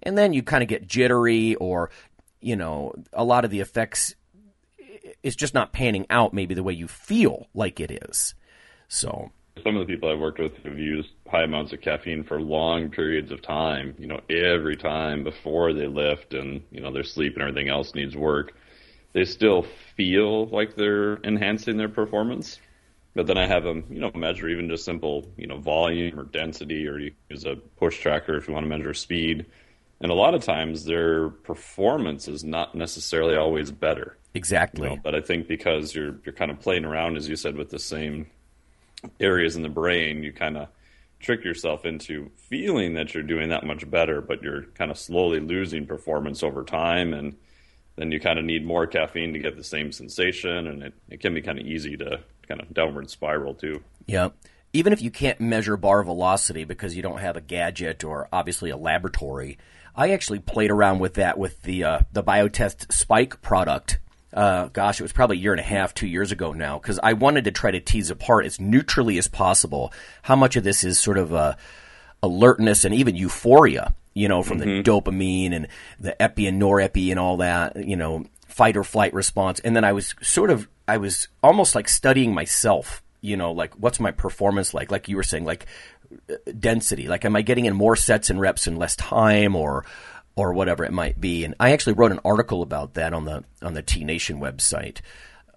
and 0.03 0.15
then 0.15 0.33
you 0.33 0.43
kind 0.43 0.61
of 0.61 0.69
get 0.69 0.87
jittery, 0.87 1.55
or 1.55 1.89
you 2.41 2.55
know, 2.55 2.93
a 3.11 3.23
lot 3.23 3.43
of 3.43 3.51
the 3.51 3.59
effects. 3.59 4.13
It's 5.23 5.35
just 5.35 5.55
not 5.55 5.73
panning 5.73 6.05
out 6.09 6.33
maybe 6.33 6.53
the 6.53 6.63
way 6.63 6.73
you 6.73 6.87
feel 6.87 7.47
like 7.55 7.79
it 7.79 7.91
is. 8.09 8.35
So 8.87 9.31
some 9.63 9.75
of 9.75 9.87
the 9.87 9.91
people 9.91 10.11
I've 10.11 10.19
worked 10.19 10.39
with 10.39 10.55
have 10.63 10.77
used 10.77 11.09
high 11.27 11.43
amounts 11.43 11.73
of 11.73 11.81
caffeine 11.81 12.23
for 12.23 12.39
long 12.39 12.91
periods 12.91 13.31
of 13.31 13.41
time. 13.41 13.95
You 13.97 14.07
know, 14.07 14.21
every 14.29 14.77
time 14.77 15.23
before 15.23 15.73
they 15.73 15.87
lift, 15.87 16.35
and 16.35 16.61
you 16.69 16.81
know 16.81 16.91
their 16.91 17.03
sleep 17.03 17.33
and 17.33 17.41
everything 17.41 17.69
else 17.69 17.95
needs 17.95 18.15
work 18.15 18.53
they 19.13 19.25
still 19.25 19.63
feel 19.95 20.47
like 20.47 20.75
they're 20.75 21.17
enhancing 21.23 21.77
their 21.77 21.89
performance, 21.89 22.59
but 23.15 23.27
then 23.27 23.37
I 23.37 23.45
have 23.45 23.63
them, 23.63 23.85
you 23.89 23.99
know, 23.99 24.11
measure 24.15 24.49
even 24.49 24.69
just 24.69 24.85
simple, 24.85 25.31
you 25.37 25.47
know, 25.47 25.57
volume 25.57 26.19
or 26.19 26.23
density, 26.23 26.87
or 26.87 26.99
you 26.99 27.11
use 27.29 27.45
a 27.45 27.55
push 27.55 27.99
tracker 27.99 28.35
if 28.37 28.47
you 28.47 28.53
want 28.53 28.65
to 28.65 28.69
measure 28.69 28.93
speed. 28.93 29.45
And 30.01 30.11
a 30.11 30.15
lot 30.15 30.33
of 30.33 30.43
times 30.43 30.83
their 30.83 31.29
performance 31.29 32.27
is 32.27 32.43
not 32.43 32.75
necessarily 32.75 33.35
always 33.35 33.71
better. 33.71 34.17
Exactly. 34.33 34.89
You 34.89 34.95
know, 34.95 35.01
but 35.03 35.15
I 35.15 35.21
think 35.21 35.47
because 35.47 35.93
you're 35.93 36.15
you're 36.25 36.33
kind 36.33 36.49
of 36.49 36.59
playing 36.59 36.85
around, 36.85 37.17
as 37.17 37.29
you 37.29 37.35
said, 37.35 37.55
with 37.55 37.69
the 37.69 37.79
same 37.79 38.25
areas 39.19 39.55
in 39.55 39.61
the 39.61 39.69
brain, 39.69 40.23
you 40.23 40.33
kind 40.33 40.57
of 40.57 40.67
trick 41.19 41.43
yourself 41.43 41.85
into 41.85 42.29
feeling 42.35 42.95
that 42.95 43.13
you're 43.13 43.23
doing 43.23 43.49
that 43.49 43.63
much 43.65 43.89
better, 43.89 44.21
but 44.21 44.41
you're 44.41 44.63
kind 44.73 44.91
of 44.91 44.97
slowly 44.97 45.39
losing 45.39 45.85
performance 45.85 46.41
over 46.41 46.63
time, 46.63 47.13
and 47.13 47.35
then 47.95 48.11
you 48.11 48.19
kind 48.19 48.39
of 48.39 48.45
need 48.45 48.65
more 48.65 48.87
caffeine 48.87 49.33
to 49.33 49.39
get 49.39 49.55
the 49.55 49.63
same 49.63 49.91
sensation, 49.91 50.67
and 50.67 50.83
it, 50.83 50.93
it 51.09 51.19
can 51.19 51.33
be 51.33 51.41
kind 51.41 51.59
of 51.59 51.65
easy 51.65 51.95
to 51.97 52.19
kind 52.47 52.61
of 52.61 52.73
downward 52.73 53.09
spiral 53.09 53.53
too. 53.53 53.81
Yeah. 54.05 54.29
Even 54.73 54.91
if 54.91 55.01
you 55.01 55.11
can't 55.11 55.39
measure 55.39 55.77
bar 55.77 56.03
velocity 56.03 56.63
because 56.63 56.95
you 56.95 57.03
don't 57.03 57.19
have 57.19 57.37
a 57.37 57.41
gadget 57.41 58.03
or 58.03 58.27
obviously 58.33 58.71
a 58.71 58.77
laboratory, 58.77 59.59
I 59.95 60.11
actually 60.11 60.39
played 60.39 60.71
around 60.71 60.99
with 60.99 61.13
that 61.15 61.37
with 61.37 61.61
the 61.61 61.83
uh, 61.83 61.99
the 62.11 62.23
Biotest 62.23 62.91
Spike 62.91 63.41
product. 63.41 63.99
Uh, 64.33 64.69
gosh, 64.69 64.99
it 64.99 65.03
was 65.03 65.13
probably 65.13 65.37
a 65.37 65.41
year 65.41 65.53
and 65.53 65.59
a 65.59 65.63
half, 65.63 65.93
two 65.93 66.07
years 66.07 66.31
ago 66.31 66.53
now, 66.53 66.79
because 66.79 66.99
I 67.03 67.13
wanted 67.13 67.43
to 67.43 67.51
try 67.51 67.69
to 67.69 67.79
tease 67.79 68.09
apart 68.09 68.47
as 68.47 68.59
neutrally 68.59 69.19
as 69.19 69.27
possible 69.27 69.93
how 70.23 70.35
much 70.35 70.55
of 70.55 70.63
this 70.63 70.83
is 70.83 70.99
sort 70.99 71.19
of 71.19 71.35
uh, 71.35 71.53
alertness 72.23 72.83
and 72.83 72.95
even 72.95 73.15
euphoria, 73.15 73.93
you 74.13 74.27
know, 74.27 74.43
from 74.43 74.59
mm-hmm. 74.59 74.81
the 74.81 74.83
dopamine 74.83 75.53
and 75.53 75.67
the 75.99 76.19
epi 76.21 76.47
and 76.47 76.61
norepi 76.61 77.11
and 77.11 77.19
all 77.19 77.37
that, 77.37 77.75
you 77.75 77.95
know, 77.95 78.25
fight 78.47 78.77
or 78.77 78.83
flight 78.83 79.13
response. 79.13 79.59
And 79.59 79.75
then 79.75 79.83
I 79.83 79.93
was 79.93 80.13
sort 80.21 80.49
of, 80.49 80.67
I 80.87 80.97
was 80.97 81.27
almost 81.41 81.75
like 81.75 81.87
studying 81.87 82.33
myself, 82.33 83.01
you 83.21 83.37
know, 83.37 83.51
like 83.51 83.73
what's 83.75 83.99
my 83.99 84.11
performance 84.11 84.73
like? 84.73 84.91
Like 84.91 85.07
you 85.07 85.15
were 85.15 85.23
saying, 85.23 85.45
like 85.45 85.65
density, 86.59 87.07
like 87.07 87.25
am 87.25 87.35
I 87.35 87.41
getting 87.41 87.65
in 87.65 87.75
more 87.75 87.95
sets 87.95 88.29
and 88.29 88.39
reps 88.39 88.67
in 88.67 88.75
less 88.75 88.95
time 88.95 89.55
or, 89.55 89.85
or 90.35 90.53
whatever 90.53 90.83
it 90.83 90.91
might 90.91 91.19
be. 91.19 91.43
And 91.45 91.55
I 91.59 91.71
actually 91.71 91.93
wrote 91.93 92.11
an 92.11 92.19
article 92.25 92.61
about 92.61 92.95
that 92.95 93.13
on 93.13 93.25
the 93.25 93.43
on 93.61 93.73
the 93.73 93.81
T 93.81 94.03
Nation 94.03 94.39
website. 94.39 95.01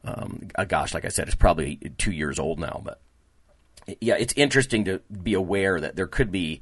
Um, 0.05 0.49
uh, 0.55 0.65
gosh, 0.65 0.95
like 0.95 1.05
I 1.05 1.09
said, 1.09 1.27
it's 1.27 1.35
probably 1.35 1.77
two 1.99 2.13
years 2.13 2.39
old 2.39 2.61
now, 2.61 2.81
but 2.85 3.01
yeah, 4.01 4.17
it's 4.19 4.35
interesting 4.37 4.85
to 4.85 5.01
be 5.23 5.35
aware 5.35 5.81
that 5.81 5.97
there 5.97 6.07
could 6.07 6.31
be 6.31 6.61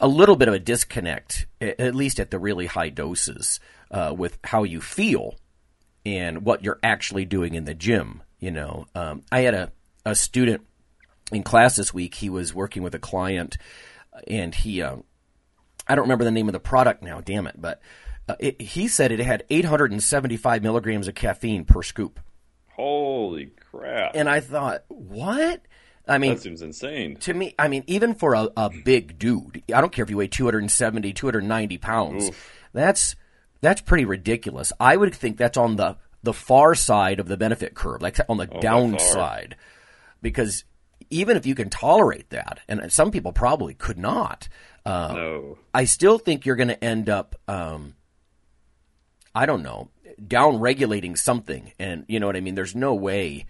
a 0.00 0.08
little 0.08 0.36
bit 0.36 0.48
of 0.48 0.54
a 0.54 0.58
disconnect, 0.58 1.46
at 1.60 1.94
least 1.94 2.18
at 2.20 2.30
the 2.30 2.38
really 2.38 2.66
high 2.66 2.88
doses, 2.88 3.60
uh, 3.90 4.14
with 4.16 4.38
how 4.44 4.62
you 4.64 4.80
feel 4.80 5.36
and 6.04 6.44
what 6.44 6.62
you're 6.62 6.80
actually 6.82 7.24
doing 7.24 7.54
in 7.54 7.64
the 7.64 7.74
gym. 7.74 8.22
You 8.38 8.50
know, 8.50 8.86
um, 8.94 9.22
I 9.32 9.40
had 9.40 9.54
a, 9.54 9.72
a 10.04 10.14
student 10.14 10.62
in 11.32 11.42
class 11.42 11.76
this 11.76 11.94
week. 11.94 12.14
He 12.16 12.28
was 12.28 12.54
working 12.54 12.82
with 12.82 12.94
a 12.94 12.98
client, 12.98 13.56
and 14.26 14.54
he 14.54 14.82
uh, 14.82 14.96
I 15.86 15.94
don't 15.94 16.04
remember 16.04 16.24
the 16.24 16.30
name 16.30 16.48
of 16.48 16.52
the 16.52 16.60
product 16.60 17.02
now, 17.02 17.20
damn 17.20 17.46
it, 17.46 17.60
but 17.60 17.80
uh, 18.28 18.36
it, 18.38 18.60
he 18.60 18.88
said 18.88 19.12
it 19.12 19.20
had 19.20 19.44
875 19.50 20.62
milligrams 20.62 21.08
of 21.08 21.14
caffeine 21.14 21.64
per 21.64 21.82
scoop. 21.82 22.20
Holy 22.70 23.52
crap. 23.70 24.12
And 24.14 24.28
I 24.28 24.40
thought, 24.40 24.84
what? 24.88 25.62
I 26.06 26.18
mean, 26.18 26.34
that 26.34 26.42
seems 26.42 26.60
insane. 26.60 27.16
To 27.16 27.34
me, 27.34 27.54
I 27.58 27.68
mean, 27.68 27.84
even 27.86 28.14
for 28.14 28.34
a, 28.34 28.48
a 28.56 28.70
big 28.84 29.18
dude, 29.18 29.62
I 29.74 29.80
don't 29.80 29.92
care 29.92 30.02
if 30.02 30.10
you 30.10 30.18
weigh 30.18 30.28
270, 30.28 31.12
290 31.12 31.78
pounds, 31.78 32.28
Oof. 32.28 32.52
that's 32.72 33.16
that's 33.64 33.80
pretty 33.80 34.04
ridiculous. 34.04 34.72
I 34.78 34.96
would 34.96 35.14
think 35.14 35.38
that's 35.38 35.56
on 35.56 35.76
the, 35.76 35.96
the 36.22 36.34
far 36.34 36.74
side 36.74 37.18
of 37.18 37.28
the 37.28 37.38
benefit 37.38 37.74
curve, 37.74 38.02
like 38.02 38.18
on 38.28 38.36
the 38.36 38.48
oh, 38.52 38.60
downside. 38.60 39.56
Because 40.20 40.64
even 41.08 41.36
if 41.36 41.46
you 41.46 41.54
can 41.54 41.70
tolerate 41.70 42.28
that, 42.30 42.60
and 42.68 42.92
some 42.92 43.10
people 43.10 43.32
probably 43.32 43.72
could 43.72 43.98
not, 43.98 44.48
uh, 44.84 45.14
no. 45.14 45.58
I 45.72 45.84
still 45.84 46.18
think 46.18 46.44
you're 46.44 46.56
going 46.56 46.68
to 46.68 46.84
end 46.84 47.08
up, 47.08 47.36
um, 47.48 47.94
I 49.34 49.46
don't 49.46 49.62
know, 49.62 49.88
down 50.26 50.60
regulating 50.60 51.16
something. 51.16 51.72
And 51.78 52.04
you 52.06 52.20
know 52.20 52.26
what 52.26 52.36
I 52.36 52.40
mean? 52.40 52.54
There's 52.54 52.76
no 52.76 52.94
way. 52.94 53.46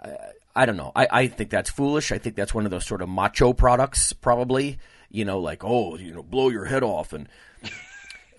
Uh, 0.00 0.14
I 0.58 0.66
don't 0.66 0.76
know. 0.76 0.90
I, 0.96 1.06
I 1.10 1.26
think 1.28 1.50
that's 1.50 1.70
foolish. 1.70 2.10
I 2.10 2.18
think 2.18 2.34
that's 2.34 2.52
one 2.52 2.64
of 2.64 2.72
those 2.72 2.84
sort 2.84 3.00
of 3.00 3.08
macho 3.08 3.52
products, 3.52 4.12
probably. 4.12 4.78
You 5.08 5.24
know, 5.24 5.38
like, 5.38 5.62
oh, 5.62 5.96
you 5.96 6.12
know, 6.12 6.22
blow 6.24 6.48
your 6.48 6.64
head 6.64 6.82
off 6.82 7.12
and. 7.12 7.28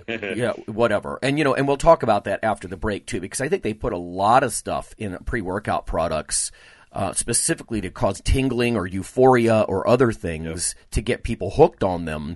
yeah, 0.08 0.52
whatever. 0.66 1.18
And 1.22 1.38
you 1.38 1.46
know, 1.46 1.54
and 1.54 1.66
we'll 1.66 1.78
talk 1.78 2.04
about 2.04 2.26
that 2.26 2.42
after 2.44 2.68
the 2.68 2.76
break 2.76 3.06
too, 3.06 3.22
because 3.22 3.40
I 3.40 3.48
think 3.48 3.64
they 3.64 3.74
put 3.74 3.94
a 3.94 3.98
lot 3.98 4.44
of 4.44 4.52
stuff 4.52 4.94
in 4.98 5.18
pre-workout 5.26 5.86
products 5.86 6.52
uh, 6.92 7.14
specifically 7.14 7.80
to 7.82 7.90
cause 7.90 8.20
tingling 8.22 8.76
or 8.76 8.86
euphoria 8.86 9.62
or 9.62 9.88
other 9.88 10.12
things 10.12 10.76
yep. 10.78 10.90
to 10.92 11.02
get 11.02 11.24
people 11.24 11.52
hooked 11.52 11.84
on 11.84 12.04
them. 12.04 12.36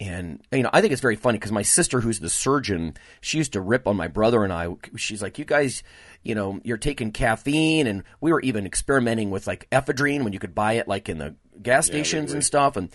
And 0.00 0.40
you 0.52 0.62
know, 0.62 0.70
I 0.72 0.80
think 0.80 0.92
it's 0.92 1.02
very 1.02 1.16
funny 1.16 1.38
because 1.38 1.52
my 1.52 1.62
sister, 1.62 2.00
who's 2.00 2.20
the 2.20 2.30
surgeon, 2.30 2.94
she 3.20 3.38
used 3.38 3.52
to 3.54 3.60
rip 3.60 3.86
on 3.86 3.96
my 3.96 4.08
brother 4.08 4.44
and 4.44 4.52
I. 4.52 4.68
She's 4.96 5.20
like, 5.20 5.38
"You 5.38 5.44
guys, 5.44 5.82
you 6.22 6.34
know, 6.34 6.60
you're 6.64 6.76
taking 6.76 7.12
caffeine," 7.12 7.86
and 7.86 8.04
we 8.20 8.32
were 8.32 8.40
even 8.40 8.66
experimenting 8.66 9.30
with 9.30 9.46
like 9.46 9.68
ephedrine 9.70 10.24
when 10.24 10.32
you 10.32 10.38
could 10.38 10.54
buy 10.54 10.74
it 10.74 10.88
like 10.88 11.08
in 11.08 11.18
the 11.18 11.34
gas 11.62 11.86
stations 11.86 12.30
yeah, 12.30 12.36
and 12.36 12.44
stuff. 12.44 12.76
And 12.76 12.90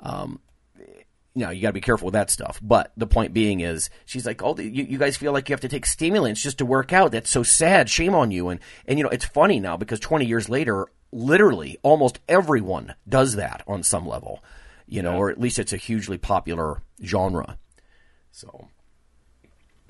um, 0.00 0.40
you 1.34 1.44
know, 1.44 1.50
you 1.50 1.62
got 1.62 1.68
to 1.68 1.74
be 1.74 1.80
careful 1.80 2.06
with 2.06 2.14
that 2.14 2.30
stuff. 2.30 2.58
But 2.60 2.92
the 2.96 3.06
point 3.06 3.32
being 3.32 3.60
is, 3.60 3.90
she's 4.06 4.26
like, 4.26 4.42
"Oh, 4.42 4.56
you, 4.58 4.84
you, 4.84 4.98
guys 4.98 5.16
feel 5.16 5.32
like 5.32 5.48
you 5.48 5.52
have 5.52 5.60
to 5.60 5.68
take 5.68 5.86
stimulants 5.86 6.42
just 6.42 6.58
to 6.58 6.66
work 6.66 6.92
out? 6.92 7.12
That's 7.12 7.30
so 7.30 7.42
sad. 7.42 7.88
Shame 7.88 8.14
on 8.14 8.30
you." 8.30 8.48
And 8.48 8.60
and 8.86 8.98
you 8.98 9.04
know, 9.04 9.10
it's 9.10 9.24
funny 9.24 9.60
now 9.60 9.76
because 9.76 10.00
20 10.00 10.24
years 10.24 10.48
later, 10.48 10.88
literally 11.12 11.78
almost 11.82 12.20
everyone 12.28 12.94
does 13.08 13.36
that 13.36 13.62
on 13.66 13.82
some 13.82 14.06
level, 14.06 14.42
you 14.86 15.02
know, 15.02 15.12
yeah. 15.12 15.18
or 15.18 15.30
at 15.30 15.40
least 15.40 15.58
it's 15.58 15.72
a 15.72 15.76
hugely 15.76 16.18
popular 16.18 16.82
genre. 17.04 17.58
So, 18.32 18.68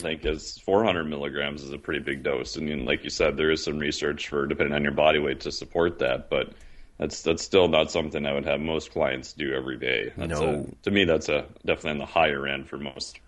I 0.01 0.03
think 0.03 0.25
as 0.27 0.59
400 0.59 1.05
milligrams 1.05 1.63
is 1.63 1.73
a 1.73 1.79
pretty 1.79 2.01
big 2.01 2.23
dose, 2.23 2.57
and 2.57 2.87
like 2.87 3.03
you 3.03 3.11
said, 3.11 3.37
there 3.37 3.51
is 3.51 3.65
some 3.65 3.79
research 3.79 4.29
for 4.29 4.47
depending 4.47 4.75
on 4.75 4.85
your 4.85 4.93
body 4.93 5.19
weight 5.19 5.41
to 5.41 5.53
support 5.53 5.99
that, 5.99 6.31
but 6.31 6.53
that's 6.99 7.23
that's 7.23 7.43
still 7.43 7.69
not 7.69 7.91
something 7.91 8.25
I 8.25 8.33
would 8.33 8.45
have 8.45 8.61
most 8.61 8.93
clients 8.93 9.33
do 9.33 9.53
every 9.55 9.77
day. 9.77 10.13
That's 10.17 10.41
no. 10.41 10.67
A, 10.71 10.85
to 10.85 10.91
me, 10.91 11.05
that's 11.05 11.29
a 11.29 11.47
definitely 11.65 11.93
on 11.93 11.99
the 11.99 12.07
higher 12.07 12.47
end 12.47 12.69
for 12.69 12.79
most. 12.79 13.19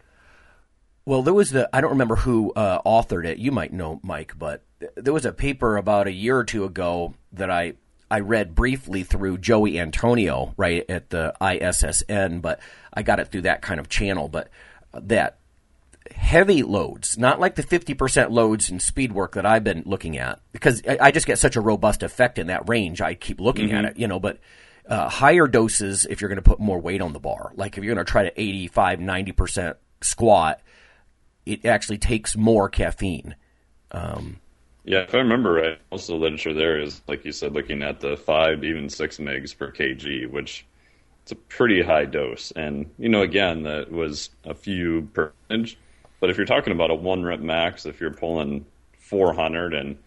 Well, 1.05 1.23
there 1.23 1.35
was 1.35 1.51
the 1.51 1.69
I 1.73 1.81
don't 1.81 1.91
remember 1.91 2.17
who 2.17 2.53
uh, 2.53 2.83
authored 2.83 3.27
it. 3.27 3.39
You 3.39 3.51
might 3.51 3.73
know, 3.73 3.99
Mike, 4.05 4.35
but 4.39 4.63
there 4.95 5.13
was 5.13 5.25
a 5.25 5.33
paper 5.33 5.77
about 5.77 6.07
a 6.07 6.13
year 6.13 6.37
or 6.39 6.45
two 6.45 6.65
ago 6.65 7.15
that 7.33 7.51
I 7.51 7.75
I 8.09 8.21
read 8.21 8.55
briefly 8.55 9.03
through 9.03 9.39
Jose 9.45 9.77
Antonio 9.77 10.55
right 10.57 10.85
at 10.89 11.11
the 11.11 11.35
ISSN, 11.41 12.41
but 12.41 12.61
I 12.95 13.03
got 13.03 13.19
it 13.19 13.27
through 13.27 13.43
that 13.43 13.61
kind 13.61 13.81
of 13.81 13.89
channel. 13.89 14.29
But 14.29 14.51
that 14.93 15.40
heavy 16.13 16.63
loads, 16.63 17.19
not 17.19 17.41
like 17.41 17.55
the 17.55 17.63
50% 17.63 18.31
loads 18.31 18.71
in 18.71 18.81
speed 18.81 19.13
work 19.13 19.35
that 19.35 19.47
I've 19.47 19.65
been 19.65 19.83
looking 19.87 20.19
at, 20.19 20.41
because 20.53 20.83
I, 20.87 21.11
just 21.11 21.27
get 21.27 21.39
such 21.39 21.57
a 21.57 21.61
robust 21.61 22.03
effect 22.03 22.39
in 22.39 22.49
that 22.49 22.69
range. 22.69 23.01
I 23.01 23.15
keep 23.15 23.41
looking 23.41 23.69
mm-hmm. 23.69 23.77
at 23.77 23.85
it, 23.85 23.99
you 23.99 24.07
know, 24.07 24.21
but 24.21 24.39
uh, 24.89 25.09
higher 25.09 25.47
doses 25.47 26.07
if 26.09 26.21
you're 26.21 26.29
going 26.29 26.43
to 26.43 26.49
put 26.49 26.61
more 26.61 26.79
weight 26.79 27.01
on 27.01 27.13
the 27.13 27.21
bar. 27.21 27.53
Like 27.55 27.77
if 27.77 27.85
you're 27.85 27.95
going 27.95 28.05
to 28.05 28.11
try 28.11 28.25
to 28.25 28.41
85, 28.41 28.99
90% 28.99 29.75
squat, 30.03 30.61
it 31.47 31.65
actually 31.65 31.99
takes 31.99 32.37
more 32.37 32.69
caffeine. 32.69 33.35
Um, 33.93 34.41
yeah, 34.85 35.01
if 35.01 35.15
I 35.15 35.19
remember 35.19 35.53
right, 35.53 35.79
most 35.91 36.09
of 36.09 36.15
the 36.15 36.23
literature 36.23 36.55
there 36.55 36.81
is, 36.81 37.03
like 37.07 37.25
you 37.25 37.33
said, 37.33 37.53
looking 37.53 37.83
at 37.83 38.01
the 38.01 38.17
five, 38.17 38.65
even 38.65 38.89
six 38.89 39.19
megs 39.19 39.57
per 39.57 39.71
kg, 39.73 40.31
which 40.31 40.67
it's 41.23 41.33
a 41.33 41.37
pretty 41.37 41.83
high 41.83 42.07
dose. 42.07 42.53
And, 42.57 42.91
you 42.99 43.09
know, 43.09 43.23
again, 43.23 43.65
that 43.65 43.91
was 43.93 44.31
a 44.45 44.55
few 44.55 45.09
per 45.13 45.33
inch 45.51 45.77
but 46.21 46.31
if 46.31 46.37
you're 46.37 46.47
talking 46.47 46.73
about 46.73 46.91
a 46.91 46.95
one 46.95 47.25
rep 47.25 47.41
max, 47.41 47.87
if 47.87 48.01
you're 48.01 48.13
pulling 48.13 48.67
400 48.99 49.75
and 49.75 49.99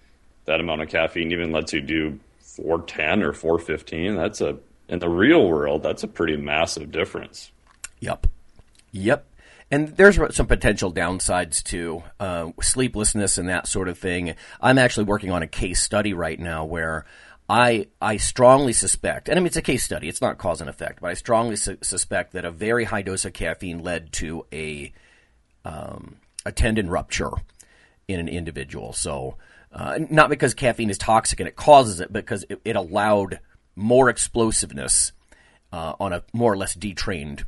that 0.46 0.60
amount 0.60 0.82
of 0.82 0.90
caffeine 0.90 1.32
even 1.32 1.52
lets 1.52 1.74
you 1.74 1.82
do 1.82 2.20
410 2.40 3.24
or 3.24 3.34
415, 3.34 4.16
that's 4.16 4.42
a 4.42 4.58
in 4.90 5.00
the 5.00 5.10
real 5.10 5.48
world 5.48 5.82
that's 5.82 6.04
a 6.04 6.08
pretty 6.08 6.38
massive 6.38 6.92
difference. 6.92 7.52
Yep. 8.00 8.28
Yep. 8.92 9.26
And 9.72 9.88
there's 9.98 10.20
some 10.36 10.46
potential 10.46 10.94
downsides 10.94 11.64
to 11.64 12.04
uh, 12.20 12.52
sleeplessness 12.62 13.38
and 13.38 13.50
that 13.50 13.66
sort 13.66 13.88
of 13.88 13.98
thing. 13.98 14.36
I'm 14.62 14.78
actually 14.78 15.06
working 15.06 15.32
on 15.32 15.42
a 15.42 15.48
case 15.48 15.82
study 15.82 16.14
right 16.14 16.40
now 16.40 16.64
where 16.66 17.06
I 17.50 17.88
I 18.02 18.18
strongly 18.18 18.74
suspect, 18.74 19.28
and 19.28 19.38
I 19.38 19.40
mean 19.40 19.48
it's 19.48 19.58
a 19.58 19.62
case 19.62 19.84
study, 19.84 20.08
it's 20.08 20.22
not 20.22 20.38
cause 20.38 20.62
and 20.62 20.70
effect, 20.70 21.02
but 21.02 21.10
I 21.10 21.14
strongly 21.14 21.56
su- 21.56 21.78
suspect 21.82 22.34
that 22.34 22.46
a 22.46 22.52
very 22.52 22.86
high 22.86 23.02
dose 23.02 23.26
of 23.26 23.34
caffeine 23.34 23.80
led 23.80 24.14
to 24.14 24.46
a 24.54 24.94
um, 25.66 26.18
a 26.46 26.52
tendon 26.52 26.90
rupture 26.90 27.32
in 28.08 28.20
an 28.20 28.28
individual. 28.28 28.94
So, 28.94 29.38
uh, 29.72 30.00
not 30.10 30.30
because 30.30 30.54
caffeine 30.54 30.90
is 30.90 30.98
toxic 30.98 31.40
and 31.40 31.48
it 31.48 31.56
causes 31.56 32.00
it, 32.00 32.12
but 32.12 32.26
because 32.26 32.46
it, 32.50 32.62
it 32.64 32.76
allowed 32.76 33.40
more 33.76 34.10
explosiveness 34.10 35.12
uh, 35.72 35.94
on 36.00 36.14
a 36.14 36.24
more 36.32 36.54
or 36.54 36.58
less 36.58 36.76
detrained 36.76 37.46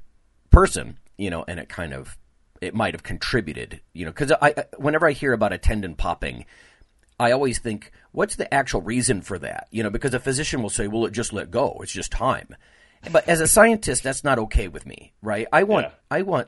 person, 0.49 0.97
you 1.17 1.29
know, 1.29 1.45
and 1.47 1.59
it 1.59 1.69
kind 1.69 1.93
of 1.93 2.17
it 2.61 2.73
might 2.73 2.93
have 2.93 3.03
contributed, 3.03 3.81
you 3.93 4.05
know, 4.05 4.11
because 4.11 4.31
I, 4.31 4.53
I 4.57 4.65
whenever 4.77 5.07
I 5.07 5.11
hear 5.11 5.33
about 5.33 5.53
a 5.53 5.57
tendon 5.57 5.95
popping, 5.95 6.45
I 7.19 7.31
always 7.31 7.59
think, 7.59 7.91
what's 8.11 8.35
the 8.35 8.51
actual 8.53 8.81
reason 8.81 9.21
for 9.21 9.37
that? 9.39 9.67
You 9.71 9.83
know, 9.83 9.89
because 9.89 10.13
a 10.13 10.19
physician 10.19 10.61
will 10.61 10.69
say, 10.69 10.87
well, 10.87 11.05
it 11.05 11.11
just 11.11 11.33
let 11.33 11.51
go. 11.51 11.79
It's 11.81 11.91
just 11.91 12.11
time. 12.11 12.55
But 13.11 13.29
as 13.29 13.39
a 13.39 13.47
scientist, 13.47 14.03
that's 14.03 14.23
not 14.23 14.39
okay 14.39 14.67
with 14.67 14.85
me, 14.85 15.13
right? 15.21 15.47
I 15.53 15.63
want, 15.63 15.85
Yeah. 15.85 15.91
I 16.09 16.21
want 16.23 16.47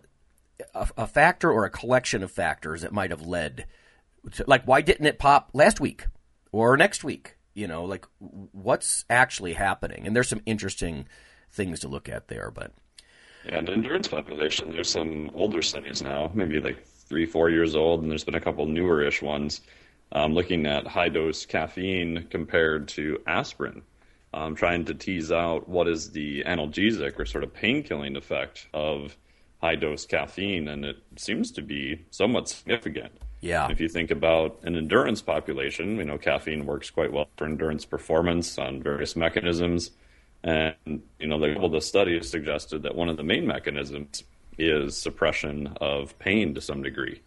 a, 0.73 0.87
a 0.97 1.07
factor 1.07 1.51
or 1.51 1.65
a 1.65 1.69
collection 1.69 2.23
of 2.23 2.31
factors 2.31 2.81
that 2.81 2.91
might 2.91 3.11
have 3.11 3.21
led 3.21 3.65
to, 4.31 4.43
like, 4.47 4.65
why 4.65 4.81
didn't 4.81 5.05
it 5.05 5.19
pop 5.19 5.51
last 5.53 5.79
week 5.79 6.05
or 6.51 6.77
next 6.77 7.03
week? 7.03 7.37
You 7.53 7.67
know, 7.67 7.85
like, 7.85 8.05
what's 8.19 9.05
actually 9.09 9.53
happening? 9.53 10.05
And 10.05 10.15
there's 10.15 10.29
some 10.29 10.41
interesting 10.45 11.07
things 11.51 11.79
to 11.81 11.87
look 11.87 12.07
at 12.09 12.27
there, 12.27 12.51
but 12.51 12.71
and 13.45 13.69
endurance 13.69 14.07
population, 14.07 14.71
there's 14.71 14.89
some 14.89 15.31
older 15.33 15.61
studies 15.61 16.01
now, 16.01 16.29
maybe 16.33 16.59
like 16.59 16.85
three, 16.85 17.25
four 17.25 17.49
years 17.49 17.75
old, 17.75 18.01
and 18.01 18.11
there's 18.11 18.25
been 18.25 18.35
a 18.35 18.41
couple 18.41 18.65
newer-ish 18.65 19.21
ones 19.21 19.61
um, 20.11 20.33
looking 20.33 20.65
at 20.65 20.85
high-dose 20.85 21.45
caffeine 21.45 22.27
compared 22.29 22.89
to 22.89 23.21
aspirin, 23.25 23.81
um, 24.33 24.55
trying 24.55 24.85
to 24.85 24.93
tease 24.93 25.31
out 25.31 25.67
what 25.67 25.87
is 25.87 26.11
the 26.11 26.43
analgesic 26.43 27.17
or 27.17 27.25
sort 27.25 27.43
of 27.43 27.53
pain-killing 27.53 28.17
effect 28.17 28.67
of 28.73 29.15
high-dose 29.61 30.05
caffeine, 30.05 30.67
and 30.67 30.85
it 30.85 30.97
seems 31.15 31.51
to 31.51 31.61
be 31.61 32.05
somewhat 32.11 32.47
significant. 32.47 33.11
Yeah. 33.41 33.69
If 33.69 33.79
you 33.79 33.87
think 33.87 34.11
about 34.11 34.59
an 34.63 34.75
endurance 34.75 35.21
population, 35.21 35.97
we 35.97 36.03
know 36.03 36.17
caffeine 36.17 36.65
works 36.65 36.89
quite 36.89 37.13
well 37.13 37.27
for 37.37 37.45
endurance 37.45 37.85
performance 37.85 38.57
on 38.57 38.81
various 38.81 39.15
mechanisms. 39.15 39.91
And, 40.43 40.75
you 41.19 41.27
know, 41.27 41.43
of 41.43 41.71
the 41.71 41.81
studies 41.81 42.29
suggested 42.29 42.83
that 42.83 42.95
one 42.95 43.09
of 43.09 43.17
the 43.17 43.23
main 43.23 43.45
mechanisms 43.45 44.23
is 44.57 44.97
suppression 44.97 45.75
of 45.81 46.17
pain 46.19 46.55
to 46.55 46.61
some 46.61 46.81
degree. 46.81 47.21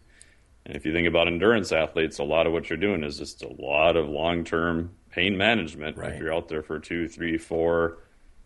And 0.65 0.75
if 0.75 0.85
you 0.85 0.93
think 0.93 1.07
about 1.07 1.27
endurance 1.27 1.71
athletes, 1.71 2.19
a 2.19 2.23
lot 2.23 2.45
of 2.45 2.53
what 2.53 2.69
you're 2.69 2.77
doing 2.77 3.03
is 3.03 3.17
just 3.17 3.43
a 3.43 3.53
lot 3.61 3.95
of 3.95 4.09
long 4.09 4.43
term 4.43 4.91
pain 5.11 5.37
management. 5.37 5.97
Right. 5.97 6.13
If 6.13 6.19
you're 6.19 6.33
out 6.33 6.49
there 6.49 6.61
for 6.61 6.79
two, 6.79 7.07
three, 7.07 7.37
four, 7.37 7.97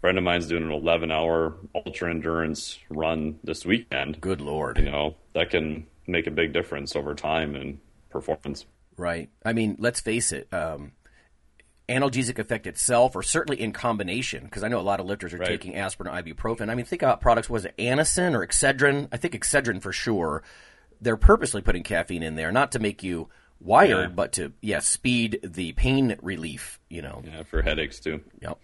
friend 0.05 0.19
of 0.19 0.23
mine's 0.23 0.47
doing 0.47 0.61
an 0.63 0.71
11 0.71 1.11
hour 1.11 1.55
ultra 1.73 2.11
endurance 2.11 2.77
run 2.89 3.39
this 3.43 3.65
weekend. 3.65 4.21
good 4.21 4.39
lord. 4.39 4.77
You 4.77 4.85
know, 4.85 5.15
that 5.33 5.49
can 5.49 5.87
make 6.05 6.27
a 6.27 6.31
big 6.31 6.53
difference 6.53 6.95
over 6.95 7.15
time 7.15 7.55
and 7.55 7.79
performance. 8.11 8.67
Right. 8.97 9.29
I 9.43 9.53
mean, 9.53 9.77
let's 9.79 9.99
face 9.99 10.31
it. 10.31 10.47
Um, 10.53 10.91
analgesic 11.89 12.37
effect 12.37 12.67
itself, 12.67 13.15
or 13.15 13.23
certainly 13.23 13.59
in 13.59 13.71
combination, 13.71 14.43
because 14.43 14.63
I 14.63 14.67
know 14.67 14.79
a 14.79 14.81
lot 14.81 14.99
of 14.99 15.07
lifters 15.07 15.33
are 15.33 15.37
Right. 15.37 15.47
taking 15.47 15.75
aspirin 15.75 16.07
or 16.13 16.21
ibuprofen. 16.21 16.69
I 16.69 16.75
mean, 16.75 16.85
think 16.85 17.01
about 17.01 17.19
products. 17.19 17.49
Was 17.49 17.65
it 17.65 17.75
Anacin 17.77 18.35
or 18.35 18.45
Excedrin? 18.45 19.07
I 19.11 19.17
think 19.17 19.33
Excedrin 19.33 19.81
for 19.81 19.91
sure. 19.91 20.43
They're 21.01 21.17
purposely 21.17 21.63
putting 21.63 21.81
caffeine 21.81 22.21
in 22.21 22.35
there, 22.35 22.51
not 22.51 22.71
to 22.73 22.79
make 22.79 23.01
you 23.01 23.29
wired, 23.59 24.09
Yeah. 24.09 24.15
but 24.15 24.33
to 24.33 24.53
yeah 24.61 24.79
speed 24.79 25.39
the 25.43 25.71
pain 25.73 26.15
relief. 26.21 26.79
You 26.89 27.01
know. 27.01 27.23
Yeah, 27.25 27.41
for 27.41 27.63
headaches 27.63 27.99
too. 27.99 28.21
Yep. 28.41 28.59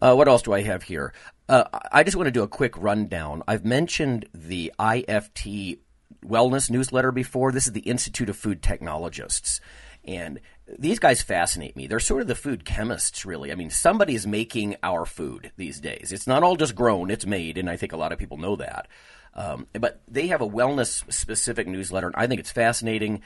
Uh, 0.00 0.14
what 0.14 0.28
else 0.28 0.42
do 0.42 0.52
I 0.52 0.62
have 0.62 0.82
here? 0.82 1.12
Uh, 1.48 1.64
I 1.92 2.02
just 2.02 2.16
want 2.16 2.26
to 2.26 2.32
do 2.32 2.42
a 2.42 2.48
quick 2.48 2.76
rundown. 2.76 3.42
I've 3.46 3.64
mentioned 3.64 4.26
the 4.34 4.72
IFT 4.78 5.78
wellness 6.24 6.70
newsletter 6.70 7.12
before. 7.12 7.52
This 7.52 7.66
is 7.66 7.72
the 7.72 7.80
Institute 7.80 8.28
of 8.28 8.36
Food 8.36 8.62
Technologists. 8.62 9.60
And 10.04 10.40
these 10.78 10.98
guys 10.98 11.22
fascinate 11.22 11.76
me. 11.76 11.86
They're 11.86 12.00
sort 12.00 12.22
of 12.22 12.28
the 12.28 12.34
food 12.34 12.64
chemists, 12.64 13.24
really. 13.24 13.52
I 13.52 13.54
mean, 13.54 13.70
somebody 13.70 14.14
is 14.14 14.26
making 14.26 14.76
our 14.82 15.04
food 15.04 15.52
these 15.56 15.80
days. 15.80 16.12
It's 16.12 16.26
not 16.26 16.42
all 16.42 16.56
just 16.56 16.74
grown, 16.74 17.10
it's 17.10 17.26
made, 17.26 17.58
and 17.58 17.68
I 17.68 17.76
think 17.76 17.92
a 17.92 17.96
lot 17.96 18.12
of 18.12 18.18
people 18.18 18.36
know 18.36 18.56
that. 18.56 18.88
Um, 19.34 19.66
but 19.72 20.00
they 20.08 20.28
have 20.28 20.40
a 20.40 20.48
wellness 20.48 21.10
specific 21.12 21.66
newsletter, 21.66 22.06
and 22.06 22.16
I 22.16 22.26
think 22.26 22.40
it's 22.40 22.50
fascinating. 22.50 23.22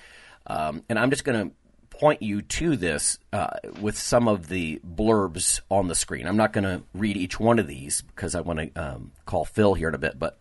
Um, 0.46 0.82
and 0.88 0.98
I'm 0.98 1.10
just 1.10 1.24
going 1.24 1.48
to 1.48 1.54
point 2.00 2.22
you 2.22 2.40
to 2.40 2.76
this 2.76 3.18
uh, 3.32 3.50
with 3.78 3.98
some 3.98 4.26
of 4.26 4.48
the 4.48 4.80
blurbs 4.86 5.60
on 5.70 5.86
the 5.86 5.94
screen. 5.94 6.26
I'm 6.26 6.36
not 6.36 6.54
going 6.54 6.64
to 6.64 6.82
read 6.94 7.18
each 7.18 7.38
one 7.38 7.58
of 7.58 7.66
these 7.66 8.00
because 8.00 8.34
I 8.34 8.40
want 8.40 8.74
to 8.74 8.82
um, 8.82 9.12
call 9.26 9.44
Phil 9.44 9.74
here 9.74 9.88
in 9.88 9.94
a 9.94 9.98
bit, 9.98 10.18
but 10.18 10.38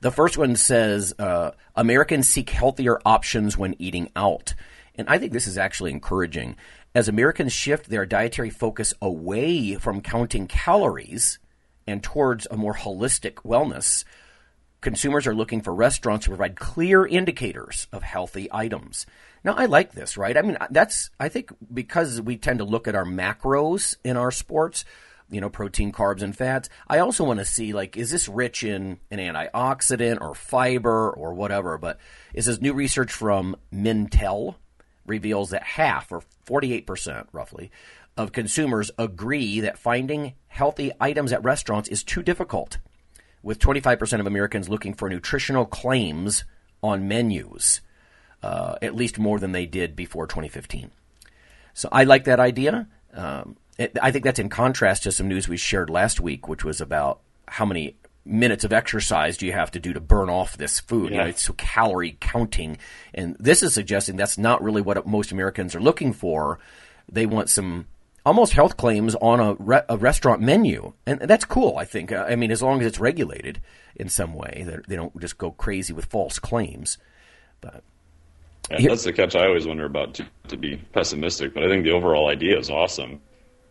the 0.00 0.10
first 0.10 0.36
one 0.36 0.56
says 0.56 1.14
uh, 1.18 1.52
Americans 1.76 2.28
seek 2.28 2.50
healthier 2.50 2.98
options 3.06 3.56
when 3.56 3.76
eating 3.78 4.10
out. 4.16 4.54
And 4.96 5.08
I 5.08 5.18
think 5.18 5.32
this 5.32 5.46
is 5.46 5.56
actually 5.56 5.92
encouraging. 5.92 6.56
As 6.92 7.08
Americans 7.08 7.52
shift 7.52 7.88
their 7.88 8.04
dietary 8.04 8.50
focus 8.50 8.94
away 9.00 9.76
from 9.76 10.00
counting 10.00 10.48
calories 10.48 11.38
and 11.86 12.02
towards 12.02 12.48
a 12.50 12.56
more 12.56 12.74
holistic 12.74 13.34
wellness, 13.44 14.04
consumers 14.80 15.26
are 15.26 15.34
looking 15.34 15.60
for 15.60 15.74
restaurants 15.74 16.24
to 16.24 16.30
provide 16.30 16.56
clear 16.56 17.06
indicators 17.06 17.86
of 17.92 18.02
healthy 18.02 18.48
items. 18.50 19.06
Now, 19.46 19.54
I 19.54 19.66
like 19.66 19.92
this, 19.92 20.16
right? 20.16 20.36
I 20.36 20.42
mean, 20.42 20.58
that's, 20.70 21.08
I 21.20 21.28
think, 21.28 21.52
because 21.72 22.20
we 22.20 22.36
tend 22.36 22.58
to 22.58 22.64
look 22.64 22.88
at 22.88 22.96
our 22.96 23.04
macros 23.04 23.94
in 24.02 24.16
our 24.16 24.32
sports, 24.32 24.84
you 25.30 25.40
know, 25.40 25.48
protein, 25.48 25.92
carbs, 25.92 26.20
and 26.20 26.36
fats. 26.36 26.68
I 26.88 26.98
also 26.98 27.22
want 27.22 27.38
to 27.38 27.44
see, 27.44 27.72
like, 27.72 27.96
is 27.96 28.10
this 28.10 28.28
rich 28.28 28.64
in 28.64 28.98
an 29.08 29.20
antioxidant 29.20 30.20
or 30.20 30.34
fiber 30.34 31.10
or 31.10 31.32
whatever? 31.32 31.78
But 31.78 32.00
it 32.34 32.42
says 32.42 32.60
new 32.60 32.72
research 32.72 33.12
from 33.12 33.54
Mintel 33.72 34.56
reveals 35.06 35.50
that 35.50 35.62
half, 35.62 36.10
or 36.10 36.24
48% 36.44 37.28
roughly, 37.30 37.70
of 38.16 38.32
consumers 38.32 38.90
agree 38.98 39.60
that 39.60 39.78
finding 39.78 40.34
healthy 40.48 40.90
items 41.00 41.32
at 41.32 41.44
restaurants 41.44 41.88
is 41.88 42.02
too 42.02 42.24
difficult 42.24 42.78
with 43.44 43.60
25% 43.60 44.18
of 44.18 44.26
Americans 44.26 44.68
looking 44.68 44.92
for 44.92 45.08
nutritional 45.08 45.66
claims 45.66 46.44
on 46.82 47.06
menus, 47.06 47.80
uh, 48.42 48.76
at 48.82 48.94
least 48.94 49.18
more 49.18 49.38
than 49.38 49.52
they 49.52 49.66
did 49.66 49.96
before 49.96 50.26
2015. 50.26 50.90
So 51.74 51.88
I 51.92 52.04
like 52.04 52.24
that 52.24 52.40
idea. 52.40 52.88
Um, 53.12 53.56
it, 53.78 53.96
I 54.00 54.10
think 54.10 54.24
that's 54.24 54.38
in 54.38 54.48
contrast 54.48 55.02
to 55.02 55.12
some 55.12 55.28
news 55.28 55.48
we 55.48 55.56
shared 55.56 55.90
last 55.90 56.20
week, 56.20 56.48
which 56.48 56.64
was 56.64 56.80
about 56.80 57.20
how 57.46 57.64
many 57.64 57.96
minutes 58.24 58.64
of 58.64 58.72
exercise 58.72 59.36
do 59.36 59.46
you 59.46 59.52
have 59.52 59.70
to 59.70 59.80
do 59.80 59.92
to 59.92 60.00
burn 60.00 60.28
off 60.28 60.56
this 60.56 60.80
food? 60.80 61.12
You 61.12 61.18
know, 61.18 61.26
it's 61.26 61.42
so 61.42 61.52
calorie 61.54 62.16
counting, 62.20 62.78
and 63.14 63.36
this 63.38 63.62
is 63.62 63.74
suggesting 63.74 64.16
that's 64.16 64.38
not 64.38 64.62
really 64.62 64.82
what 64.82 65.06
most 65.06 65.32
Americans 65.32 65.74
are 65.74 65.80
looking 65.80 66.12
for. 66.12 66.58
They 67.10 67.26
want 67.26 67.50
some 67.50 67.86
almost 68.24 68.54
health 68.54 68.76
claims 68.76 69.14
on 69.16 69.38
a, 69.38 69.54
re- 69.54 69.84
a 69.88 69.96
restaurant 69.96 70.40
menu, 70.40 70.92
and 71.06 71.20
that's 71.20 71.44
cool. 71.44 71.76
I 71.78 71.84
think. 71.84 72.12
I 72.12 72.34
mean, 72.36 72.50
as 72.50 72.62
long 72.62 72.80
as 72.80 72.86
it's 72.86 72.98
regulated 72.98 73.60
in 73.94 74.08
some 74.08 74.34
way, 74.34 74.64
that 74.66 74.88
they 74.88 74.96
don't 74.96 75.18
just 75.20 75.38
go 75.38 75.52
crazy 75.52 75.92
with 75.92 76.06
false 76.06 76.38
claims. 76.38 76.98
But 77.60 77.84
Yeah, 78.70 78.88
that's 78.88 79.04
the 79.04 79.12
catch 79.12 79.36
I 79.36 79.46
always 79.46 79.66
wonder 79.66 79.84
about, 79.84 80.14
to, 80.14 80.26
to 80.48 80.56
be 80.56 80.76
pessimistic. 80.92 81.54
But 81.54 81.64
I 81.64 81.68
think 81.68 81.84
the 81.84 81.92
overall 81.92 82.28
idea 82.28 82.58
is 82.58 82.70
awesome. 82.70 83.20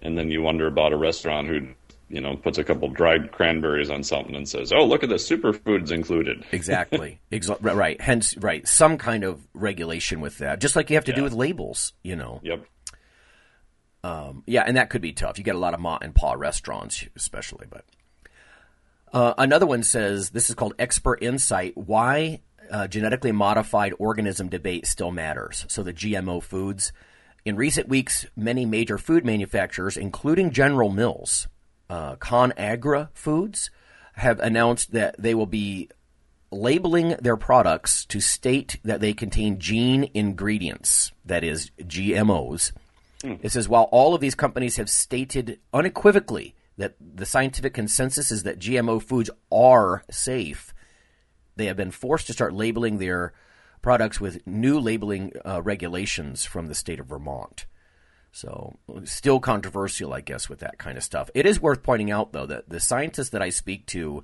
And 0.01 0.17
then 0.17 0.31
you 0.31 0.41
wonder 0.41 0.67
about 0.67 0.93
a 0.93 0.97
restaurant 0.97 1.47
who, 1.47 1.67
you 2.09 2.21
know, 2.21 2.37
puts 2.37 2.57
a 2.57 2.63
couple 2.63 2.87
dried 2.89 3.31
cranberries 3.31 3.89
on 3.89 4.03
something 4.03 4.35
and 4.35 4.47
says, 4.47 4.71
"Oh, 4.71 4.85
look 4.85 5.03
at 5.03 5.09
the 5.09 5.15
superfoods 5.15 5.91
included." 5.91 6.45
Exactly. 6.51 7.19
Exa- 7.31 7.57
right. 7.61 7.99
Hence, 7.99 8.37
right. 8.37 8.67
Some 8.67 8.97
kind 8.97 9.23
of 9.23 9.45
regulation 9.53 10.21
with 10.21 10.37
that, 10.37 10.59
just 10.59 10.75
like 10.75 10.89
you 10.89 10.95
have 10.95 11.05
to 11.05 11.13
do 11.13 11.23
with 11.23 11.33
labels. 11.33 11.93
You 12.03 12.15
know. 12.15 12.39
Yep. 12.43 12.65
Yeah, 14.45 14.63
and 14.65 14.77
that 14.77 14.89
could 14.89 15.01
be 15.01 15.13
tough. 15.13 15.37
You 15.37 15.43
get 15.43 15.55
a 15.55 15.59
lot 15.59 15.73
of 15.73 15.79
ma 15.79 15.97
and 16.01 16.13
pa 16.13 16.33
restaurants, 16.33 17.05
especially. 17.15 17.65
But 17.69 17.85
uh, 19.11 19.33
another 19.37 19.65
one 19.65 19.83
says 19.83 20.29
this 20.29 20.49
is 20.49 20.55
called 20.55 20.73
expert 20.77 21.21
insight: 21.21 21.75
why 21.75 22.41
uh, 22.69 22.87
genetically 22.87 23.31
modified 23.31 23.93
organism 23.99 24.49
debate 24.49 24.87
still 24.87 25.11
matters. 25.11 25.65
So 25.67 25.83
the 25.83 25.93
GMO 25.93 26.41
foods. 26.41 26.91
In 27.43 27.55
recent 27.55 27.87
weeks, 27.87 28.25
many 28.35 28.65
major 28.65 28.97
food 28.97 29.23
manufacturers, 29.23 29.97
including 29.97 30.51
General 30.51 30.89
Mills, 30.89 31.47
uh, 31.89 32.15
ConAgra 32.15 33.09
Foods, 33.13 33.69
have 34.13 34.39
announced 34.39 34.93
that 34.93 35.15
they 35.19 35.35
will 35.35 35.45
be 35.45 35.89
labeling 36.51 37.09
their 37.19 37.37
products 37.37 38.05
to 38.05 38.19
state 38.19 38.79
that 38.83 39.01
they 39.01 39.13
contain 39.13 39.59
gene 39.59 40.09
ingredients, 40.13 41.11
that 41.25 41.43
is, 41.43 41.69
GMOs. 41.81 42.71
It 43.41 43.51
says 43.51 43.67
while 43.67 43.89
all 43.91 44.13
of 44.13 44.21
these 44.21 44.35
companies 44.35 44.77
have 44.77 44.89
stated 44.89 45.59
unequivocally 45.73 46.55
that 46.77 46.95
the 46.99 47.25
scientific 47.25 47.73
consensus 47.73 48.31
is 48.31 48.43
that 48.43 48.59
GMO 48.59 49.01
foods 49.01 49.29
are 49.51 50.03
safe, 50.11 50.73
they 51.55 51.65
have 51.65 51.77
been 51.77 51.91
forced 51.91 52.27
to 52.27 52.33
start 52.33 52.53
labeling 52.53 52.97
their 52.97 53.33
products 53.81 54.19
with 54.19 54.45
new 54.47 54.79
labeling 54.79 55.31
uh, 55.45 55.61
regulations 55.61 56.43
from 56.43 56.67
the 56.67 56.75
state 56.75 56.99
of 56.99 57.07
Vermont. 57.07 57.65
So, 58.31 58.77
still 59.05 59.39
controversial, 59.39 60.13
I 60.13 60.19
guess, 60.19 60.49
with 60.49 60.59
that 60.59 60.77
kind 60.77 60.97
of 60.97 61.03
stuff. 61.03 61.29
It 61.33 61.45
is 61.45 61.61
worth 61.61 61.83
pointing 61.83 62.11
out, 62.11 62.33
though, 62.33 62.45
that 62.47 62.67
the 62.67 62.81
scientists 62.81 63.29
that 63.29 63.41
I 63.41 63.49
speak 63.49 63.85
to, 63.87 64.23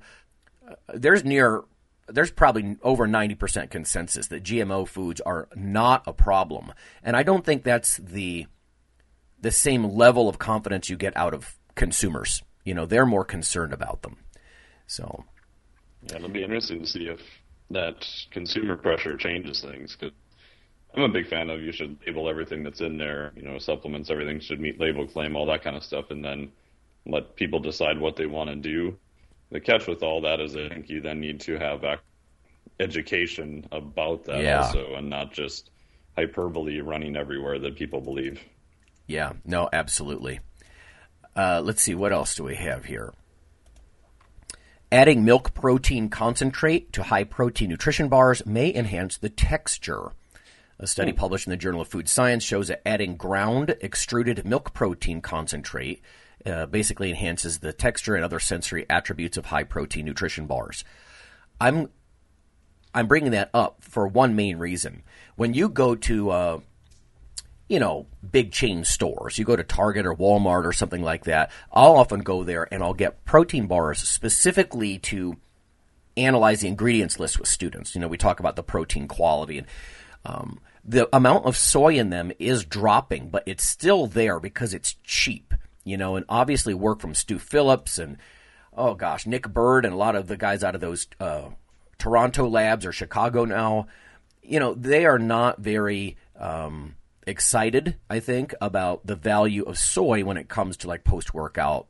uh, 0.68 0.74
there's 0.92 1.24
near, 1.24 1.62
there's 2.08 2.30
probably 2.30 2.76
over 2.82 3.08
90% 3.08 3.70
consensus 3.70 4.26
that 4.26 4.42
GMO 4.42 4.86
foods 4.86 5.22
are 5.22 5.48
not 5.54 6.02
a 6.06 6.12
problem. 6.12 6.74
And 7.02 7.16
I 7.16 7.22
don't 7.22 7.42
think 7.42 7.62
that's 7.62 7.96
the, 7.96 8.48
the 9.40 9.50
same 9.50 9.84
level 9.84 10.28
of 10.28 10.38
confidence 10.38 10.90
you 10.90 10.96
get 10.96 11.16
out 11.16 11.32
of 11.32 11.54
consumers. 11.74 12.42
You 12.64 12.74
know, 12.74 12.84
they're 12.84 13.06
more 13.06 13.24
concerned 13.24 13.72
about 13.72 14.02
them. 14.02 14.18
So, 14.86 15.24
Yeah, 16.06 16.16
it'll 16.16 16.28
be 16.28 16.42
interesting 16.42 16.80
to 16.80 16.86
see 16.86 17.06
if 17.08 17.20
that 17.70 18.06
consumer 18.30 18.76
pressure 18.76 19.16
changes 19.16 19.60
things. 19.60 19.96
Cause 19.96 20.10
I'm 20.94 21.02
a 21.02 21.08
big 21.08 21.28
fan 21.28 21.48
of 21.48 21.60
you 21.62 21.72
should 21.72 21.96
label 22.06 22.28
everything 22.28 22.62
that's 22.62 22.80
in 22.80 22.98
there. 22.98 23.32
You 23.34 23.42
know, 23.42 23.58
supplements, 23.58 24.10
everything 24.10 24.40
should 24.40 24.60
meet 24.60 24.78
label 24.78 25.06
claim, 25.06 25.36
all 25.36 25.46
that 25.46 25.62
kind 25.62 25.76
of 25.76 25.82
stuff, 25.84 26.10
and 26.10 26.24
then 26.24 26.52
let 27.06 27.34
people 27.36 27.60
decide 27.60 27.98
what 27.98 28.16
they 28.16 28.26
want 28.26 28.50
to 28.50 28.56
do. 28.56 28.96
The 29.50 29.60
catch 29.60 29.86
with 29.86 30.02
all 30.02 30.20
that 30.22 30.40
is 30.40 30.56
I 30.56 30.68
think 30.68 30.88
you 30.88 31.00
then 31.00 31.20
need 31.20 31.40
to 31.42 31.58
have 31.58 31.84
education 32.80 33.66
about 33.72 34.24
that 34.24 34.42
Yeah. 34.42 34.62
also, 34.64 34.94
and 34.94 35.08
not 35.08 35.32
just 35.32 35.70
hyperbole 36.16 36.80
running 36.80 37.16
everywhere 37.16 37.58
that 37.58 37.76
people 37.76 38.00
believe. 38.00 38.40
Yeah, 39.06 39.32
no, 39.44 39.68
absolutely. 39.72 40.40
Uh, 41.34 41.62
let's 41.64 41.82
see, 41.82 41.94
what 41.94 42.12
else 42.12 42.34
do 42.34 42.44
we 42.44 42.56
have 42.56 42.84
here? 42.84 43.12
Adding 44.92 45.24
milk 45.24 45.54
protein 45.54 46.10
concentrate 46.10 46.92
to 46.92 47.04
high 47.04 47.24
protein 47.24 47.70
nutrition 47.70 48.10
bars 48.10 48.44
may 48.44 48.74
enhance 48.74 49.16
the 49.16 49.30
texture. 49.30 50.12
A 50.78 50.86
study 50.86 51.12
published 51.12 51.46
in 51.46 51.50
the 51.50 51.56
Journal 51.56 51.80
of 51.80 51.88
Food 51.88 52.10
Science 52.10 52.44
shows 52.44 52.68
that 52.68 52.86
adding 52.86 53.16
ground 53.16 53.74
extruded 53.80 54.44
milk 54.44 54.74
protein 54.74 55.22
concentrate 55.22 56.02
uh, 56.44 56.66
basically 56.66 57.08
enhances 57.08 57.60
the 57.60 57.72
texture 57.72 58.14
and 58.14 58.22
other 58.22 58.38
sensory 58.38 58.84
attributes 58.90 59.38
of 59.38 59.46
high 59.46 59.64
protein 59.64 60.04
nutrition 60.04 60.44
bars. 60.44 60.84
I'm 61.58 61.88
I'm 62.92 63.06
bringing 63.06 63.30
that 63.30 63.48
up 63.54 63.82
for 63.82 64.06
one 64.06 64.36
main 64.36 64.58
reason. 64.58 65.04
When 65.36 65.54
you 65.54 65.70
go 65.70 65.94
to 65.94 66.30
uh, 66.30 66.60
you 67.68 67.78
know, 67.78 68.06
big 68.30 68.52
chain 68.52 68.84
stores. 68.84 69.38
You 69.38 69.44
go 69.44 69.56
to 69.56 69.64
Target 69.64 70.06
or 70.06 70.14
Walmart 70.14 70.64
or 70.64 70.72
something 70.72 71.02
like 71.02 71.24
that. 71.24 71.50
I'll 71.72 71.96
often 71.96 72.20
go 72.20 72.44
there 72.44 72.68
and 72.72 72.82
I'll 72.82 72.94
get 72.94 73.24
protein 73.24 73.66
bars 73.66 74.00
specifically 74.00 74.98
to 75.00 75.36
analyze 76.16 76.60
the 76.60 76.68
ingredients 76.68 77.18
list 77.18 77.38
with 77.38 77.48
students. 77.48 77.94
You 77.94 78.00
know, 78.00 78.08
we 78.08 78.18
talk 78.18 78.40
about 78.40 78.56
the 78.56 78.62
protein 78.62 79.08
quality 79.08 79.58
and 79.58 79.66
um, 80.24 80.60
the 80.84 81.08
amount 81.14 81.46
of 81.46 81.56
soy 81.56 81.94
in 81.94 82.10
them 82.10 82.32
is 82.38 82.64
dropping, 82.64 83.30
but 83.30 83.42
it's 83.46 83.64
still 83.64 84.06
there 84.06 84.38
because 84.38 84.74
it's 84.74 84.96
cheap. 85.04 85.54
You 85.84 85.96
know, 85.96 86.14
and 86.14 86.24
obviously 86.28 86.74
work 86.74 87.00
from 87.00 87.14
Stu 87.14 87.38
Phillips 87.38 87.98
and 87.98 88.16
oh 88.76 88.94
gosh, 88.94 89.26
Nick 89.26 89.48
Burd 89.48 89.84
and 89.84 89.94
a 89.94 89.96
lot 89.96 90.14
of 90.14 90.28
the 90.28 90.36
guys 90.36 90.62
out 90.62 90.74
of 90.74 90.80
those 90.80 91.08
uh, 91.18 91.48
Toronto 91.98 92.48
labs 92.48 92.86
or 92.86 92.92
Chicago 92.92 93.44
now. 93.44 93.86
You 94.42 94.60
know, 94.60 94.74
they 94.74 95.06
are 95.06 95.18
not 95.18 95.58
very. 95.58 96.16
Um, 96.38 96.96
excited, 97.26 97.96
I 98.10 98.20
think, 98.20 98.54
about 98.60 99.06
the 99.06 99.16
value 99.16 99.62
of 99.64 99.78
soy 99.78 100.24
when 100.24 100.36
it 100.36 100.48
comes 100.48 100.76
to 100.78 100.88
like 100.88 101.04
post 101.04 101.34
workout 101.34 101.86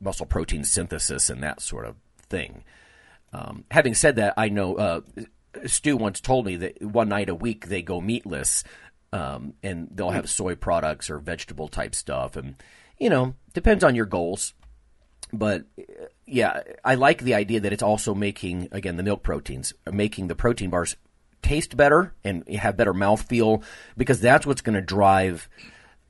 muscle 0.00 0.26
protein 0.26 0.64
synthesis 0.64 1.30
and 1.30 1.42
that 1.42 1.60
sort 1.60 1.86
of 1.86 1.96
thing. 2.28 2.64
Um, 3.32 3.64
having 3.70 3.94
said 3.94 4.16
that, 4.16 4.34
I 4.36 4.48
know 4.48 4.76
uh, 4.76 5.00
Stu 5.66 5.96
once 5.96 6.20
told 6.20 6.46
me 6.46 6.56
that 6.56 6.82
one 6.82 7.08
night 7.08 7.28
a 7.28 7.34
week 7.34 7.66
they 7.66 7.82
go 7.82 8.00
meatless 8.00 8.64
um, 9.12 9.54
and 9.62 9.88
they'll 9.90 10.10
have 10.10 10.28
soy 10.28 10.54
products 10.54 11.10
or 11.10 11.18
vegetable 11.18 11.68
type 11.68 11.94
stuff. 11.94 12.36
And, 12.36 12.56
you 12.98 13.10
know, 13.10 13.34
depends 13.52 13.82
on 13.82 13.94
your 13.94 14.06
goals. 14.06 14.54
But 15.32 15.64
yeah, 16.26 16.62
I 16.84 16.94
like 16.94 17.22
the 17.22 17.34
idea 17.34 17.60
that 17.60 17.72
it's 17.72 17.82
also 17.82 18.14
making, 18.14 18.68
again, 18.70 18.96
the 18.96 19.02
milk 19.02 19.22
proteins, 19.22 19.72
making 19.90 20.28
the 20.28 20.36
protein 20.36 20.70
bars 20.70 20.96
taste 21.44 21.76
better 21.76 22.14
and 22.24 22.48
have 22.48 22.76
better 22.76 22.94
mouthfeel 22.94 23.62
because 23.96 24.20
that's 24.20 24.46
what's 24.46 24.62
going 24.62 24.74
to 24.74 24.80
drive 24.80 25.48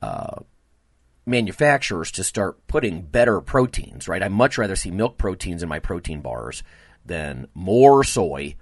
uh, 0.01 0.39
manufacturers 1.25 2.11
to 2.11 2.23
start 2.23 2.65
putting 2.67 3.01
better 3.01 3.41
proteins, 3.41 4.07
right? 4.07 4.23
I 4.23 4.29
much 4.29 4.57
rather 4.57 4.75
see 4.75 4.91
milk 4.91 5.17
proteins 5.17 5.61
in 5.61 5.69
my 5.69 5.79
protein 5.79 6.21
bars 6.21 6.63
than 7.05 7.47
more 7.53 8.03
soy 8.03 8.55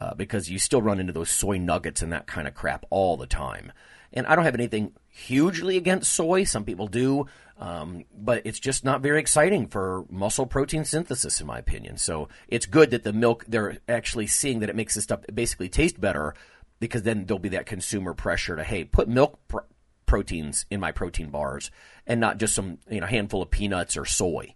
uh, 0.00 0.14
because 0.14 0.50
you 0.50 0.58
still 0.58 0.82
run 0.82 1.00
into 1.00 1.12
those 1.12 1.30
soy 1.30 1.58
nuggets 1.58 2.02
and 2.02 2.12
that 2.12 2.26
kind 2.26 2.46
of 2.46 2.54
crap 2.54 2.84
all 2.90 3.16
the 3.16 3.26
time. 3.26 3.72
And 4.12 4.26
I 4.26 4.36
don't 4.36 4.44
have 4.44 4.54
anything 4.54 4.92
hugely 5.18 5.76
against 5.76 6.12
soy. 6.12 6.44
Some 6.44 6.64
people 6.64 6.86
do. 6.86 7.26
Um, 7.58 8.04
but 8.16 8.42
it's 8.44 8.60
just 8.60 8.84
not 8.84 9.00
very 9.00 9.18
exciting 9.18 9.66
for 9.66 10.04
muscle 10.08 10.46
protein 10.46 10.84
synthesis, 10.84 11.40
in 11.40 11.46
my 11.46 11.58
opinion. 11.58 11.96
So 11.96 12.28
it's 12.46 12.66
good 12.66 12.92
that 12.92 13.02
the 13.02 13.12
milk, 13.12 13.44
they're 13.48 13.78
actually 13.88 14.28
seeing 14.28 14.60
that 14.60 14.70
it 14.70 14.76
makes 14.76 14.94
this 14.94 15.04
stuff 15.04 15.20
basically 15.34 15.68
taste 15.68 16.00
better 16.00 16.34
because 16.78 17.02
then 17.02 17.26
there'll 17.26 17.40
be 17.40 17.48
that 17.48 17.66
consumer 17.66 18.14
pressure 18.14 18.54
to, 18.54 18.62
hey, 18.62 18.84
put 18.84 19.08
milk 19.08 19.40
pr- 19.48 19.58
proteins 20.06 20.66
in 20.70 20.78
my 20.78 20.92
protein 20.92 21.30
bars 21.30 21.72
and 22.06 22.20
not 22.20 22.38
just 22.38 22.54
some, 22.54 22.78
you 22.88 23.00
know, 23.00 23.06
handful 23.06 23.42
of 23.42 23.50
peanuts 23.50 23.96
or 23.96 24.04
soy, 24.04 24.54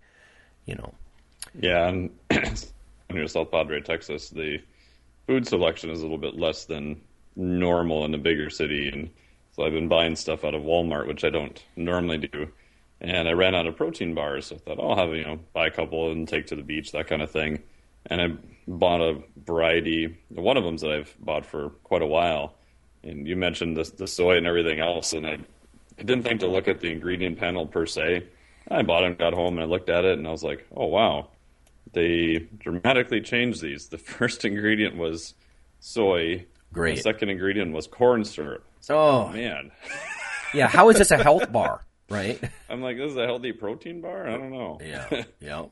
you 0.64 0.76
know. 0.76 0.94
Yeah, 1.58 1.88
and 1.88 2.10
near 3.10 3.26
South 3.26 3.50
Padre, 3.50 3.80
Texas, 3.80 4.30
the 4.30 4.58
food 5.26 5.46
selection 5.46 5.90
is 5.90 6.00
a 6.00 6.02
little 6.02 6.18
bit 6.18 6.36
less 6.36 6.66
than 6.66 7.00
normal 7.34 8.04
in 8.04 8.14
a 8.14 8.18
bigger 8.18 8.48
city, 8.48 8.88
and 8.88 9.10
so 9.52 9.64
I've 9.64 9.72
been 9.72 9.88
buying 9.88 10.16
stuff 10.16 10.44
out 10.44 10.54
of 10.54 10.62
Walmart, 10.62 11.06
which 11.06 11.24
I 11.24 11.30
don't 11.30 11.62
normally 11.76 12.18
do. 12.18 12.48
And 13.00 13.28
I 13.28 13.32
ran 13.32 13.54
out 13.54 13.66
of 13.66 13.76
protein 13.76 14.14
bars, 14.14 14.46
so 14.46 14.56
I 14.56 14.58
thought 14.58 14.78
oh, 14.78 14.90
I'll 14.90 14.96
have 14.96 15.14
you 15.14 15.24
know 15.24 15.38
buy 15.52 15.66
a 15.66 15.70
couple 15.70 16.10
and 16.10 16.26
take 16.26 16.46
to 16.48 16.56
the 16.56 16.62
beach, 16.62 16.92
that 16.92 17.08
kind 17.08 17.22
of 17.22 17.30
thing. 17.30 17.62
And 18.06 18.20
I 18.20 18.28
bought 18.66 19.00
a 19.00 19.22
variety. 19.44 20.18
One 20.28 20.56
of 20.56 20.64
them 20.64 20.76
that 20.78 20.92
I've 20.92 21.14
bought 21.20 21.44
for 21.44 21.70
quite 21.84 22.02
a 22.02 22.06
while. 22.06 22.54
And 23.02 23.26
you 23.26 23.34
mentioned 23.36 23.76
the, 23.76 23.90
the 23.96 24.06
soy 24.06 24.36
and 24.36 24.46
everything 24.46 24.78
else, 24.78 25.12
and 25.12 25.26
I, 25.26 25.38
I 25.98 26.02
didn't 26.02 26.22
think 26.22 26.40
to 26.40 26.46
look 26.46 26.68
at 26.68 26.80
the 26.80 26.92
ingredient 26.92 27.38
panel 27.38 27.66
per 27.66 27.84
se. 27.84 28.24
I 28.70 28.82
bought 28.82 29.00
them, 29.00 29.14
got 29.14 29.34
home, 29.34 29.54
and 29.54 29.62
I 29.62 29.66
looked 29.66 29.88
at 29.88 30.04
it, 30.04 30.18
and 30.18 30.26
I 30.26 30.30
was 30.30 30.44
like, 30.44 30.64
oh 30.76 30.86
wow, 30.86 31.28
they 31.92 32.46
dramatically 32.58 33.20
changed 33.20 33.60
these. 33.60 33.88
The 33.90 33.98
first 33.98 34.44
ingredient 34.44 34.96
was 34.96 35.34
soy. 35.80 36.46
Great. 36.72 36.96
The 36.96 37.02
second 37.02 37.28
ingredient 37.28 37.72
was 37.72 37.86
corn 37.86 38.24
syrup. 38.24 38.64
Oh, 38.90 39.28
Man, 39.28 39.70
yeah. 40.54 40.68
How 40.68 40.88
is 40.88 40.98
this 40.98 41.10
a 41.10 41.16
health 41.22 41.52
bar, 41.52 41.84
right? 42.08 42.40
I'm 42.68 42.82
like, 42.82 42.96
this 42.96 43.10
is 43.12 43.16
a 43.16 43.26
healthy 43.26 43.52
protein 43.52 44.00
bar? 44.00 44.26
I 44.28 44.32
don't 44.32 44.50
know. 44.50 44.78
Yeah, 44.82 45.24
yeah. 45.40 45.64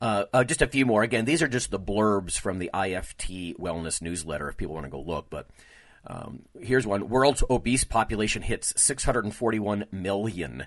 Uh, 0.00 0.24
uh, 0.32 0.44
just 0.44 0.60
a 0.60 0.66
few 0.66 0.84
more. 0.84 1.02
Again, 1.02 1.24
these 1.24 1.42
are 1.42 1.48
just 1.48 1.70
the 1.70 1.78
blurbs 1.78 2.38
from 2.38 2.58
the 2.58 2.70
IFT 2.74 3.56
Wellness 3.56 4.02
newsletter. 4.02 4.48
If 4.48 4.56
people 4.56 4.74
want 4.74 4.84
to 4.84 4.90
go 4.90 5.00
look, 5.00 5.30
but 5.30 5.48
um, 6.06 6.42
here's 6.60 6.86
one: 6.86 7.08
World's 7.08 7.42
obese 7.48 7.84
population 7.84 8.42
hits 8.42 8.74
641 8.76 9.86
million. 9.92 10.66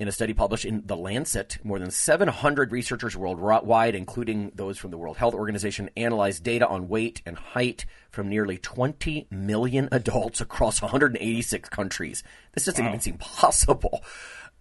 In 0.00 0.06
a 0.06 0.12
study 0.12 0.32
published 0.32 0.64
in 0.64 0.82
The 0.86 0.96
Lancet, 0.96 1.58
more 1.64 1.80
than 1.80 1.90
700 1.90 2.70
researchers 2.70 3.16
worldwide, 3.16 3.96
including 3.96 4.52
those 4.54 4.78
from 4.78 4.92
the 4.92 4.96
World 4.96 5.16
Health 5.16 5.34
Organization, 5.34 5.90
analyzed 5.96 6.44
data 6.44 6.68
on 6.68 6.88
weight 6.88 7.20
and 7.26 7.36
height 7.36 7.84
from 8.08 8.28
nearly 8.28 8.58
20 8.58 9.26
million 9.32 9.88
adults 9.90 10.40
across 10.40 10.80
186 10.80 11.68
countries. 11.70 12.22
This 12.52 12.66
doesn't 12.66 12.86
even 12.86 13.00
seem 13.00 13.18
possible. 13.18 14.04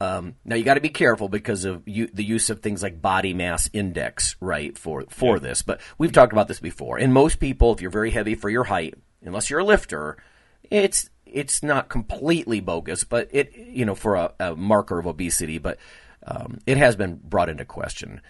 Um, 0.02 0.38
now 0.44 0.56
you 0.56 0.64
got 0.64 0.74
to 0.74 0.82
be 0.82 0.90
careful 0.90 1.30
because 1.30 1.66
of 1.66 1.88
you, 1.88 2.08
the 2.12 2.24
use 2.24 2.50
of 2.50 2.62
things 2.62 2.82
like 2.82 3.00
body 3.00 3.36
mass 3.36 3.70
index, 3.74 4.38
right? 4.40 4.76
For 4.76 5.06
for 5.10 5.40
this, 5.40 5.62
but 5.62 5.82
we've 6.00 6.12
talked 6.12 6.34
about 6.34 6.48
this 6.48 6.60
before. 6.60 6.98
And 6.98 7.14
most 7.14 7.40
people, 7.40 7.74
if 7.74 7.82
you're 7.82 7.92
very 7.92 8.10
heavy 8.10 8.34
for 8.34 8.50
your 8.50 8.64
height, 8.64 8.96
unless 9.24 9.52
you're 9.52 9.60
a 9.60 9.64
lifter, 9.64 10.18
it's 10.64 11.12
it's 11.34 11.64
not 11.64 11.90
completely 11.90 12.60
bogus, 12.60 13.04
but 13.04 13.30
it 13.32 13.56
you 13.56 13.86
know 13.86 13.96
for 13.96 14.16
a, 14.16 14.34
a 14.40 14.56
marker 14.56 15.00
of 15.00 15.08
obesity, 15.08 15.58
but 15.58 15.78
um, 16.26 16.60
it 16.66 16.78
has 16.78 16.96
been 16.96 17.20
brought 17.24 17.50
into 17.50 17.66
question. 17.66 18.22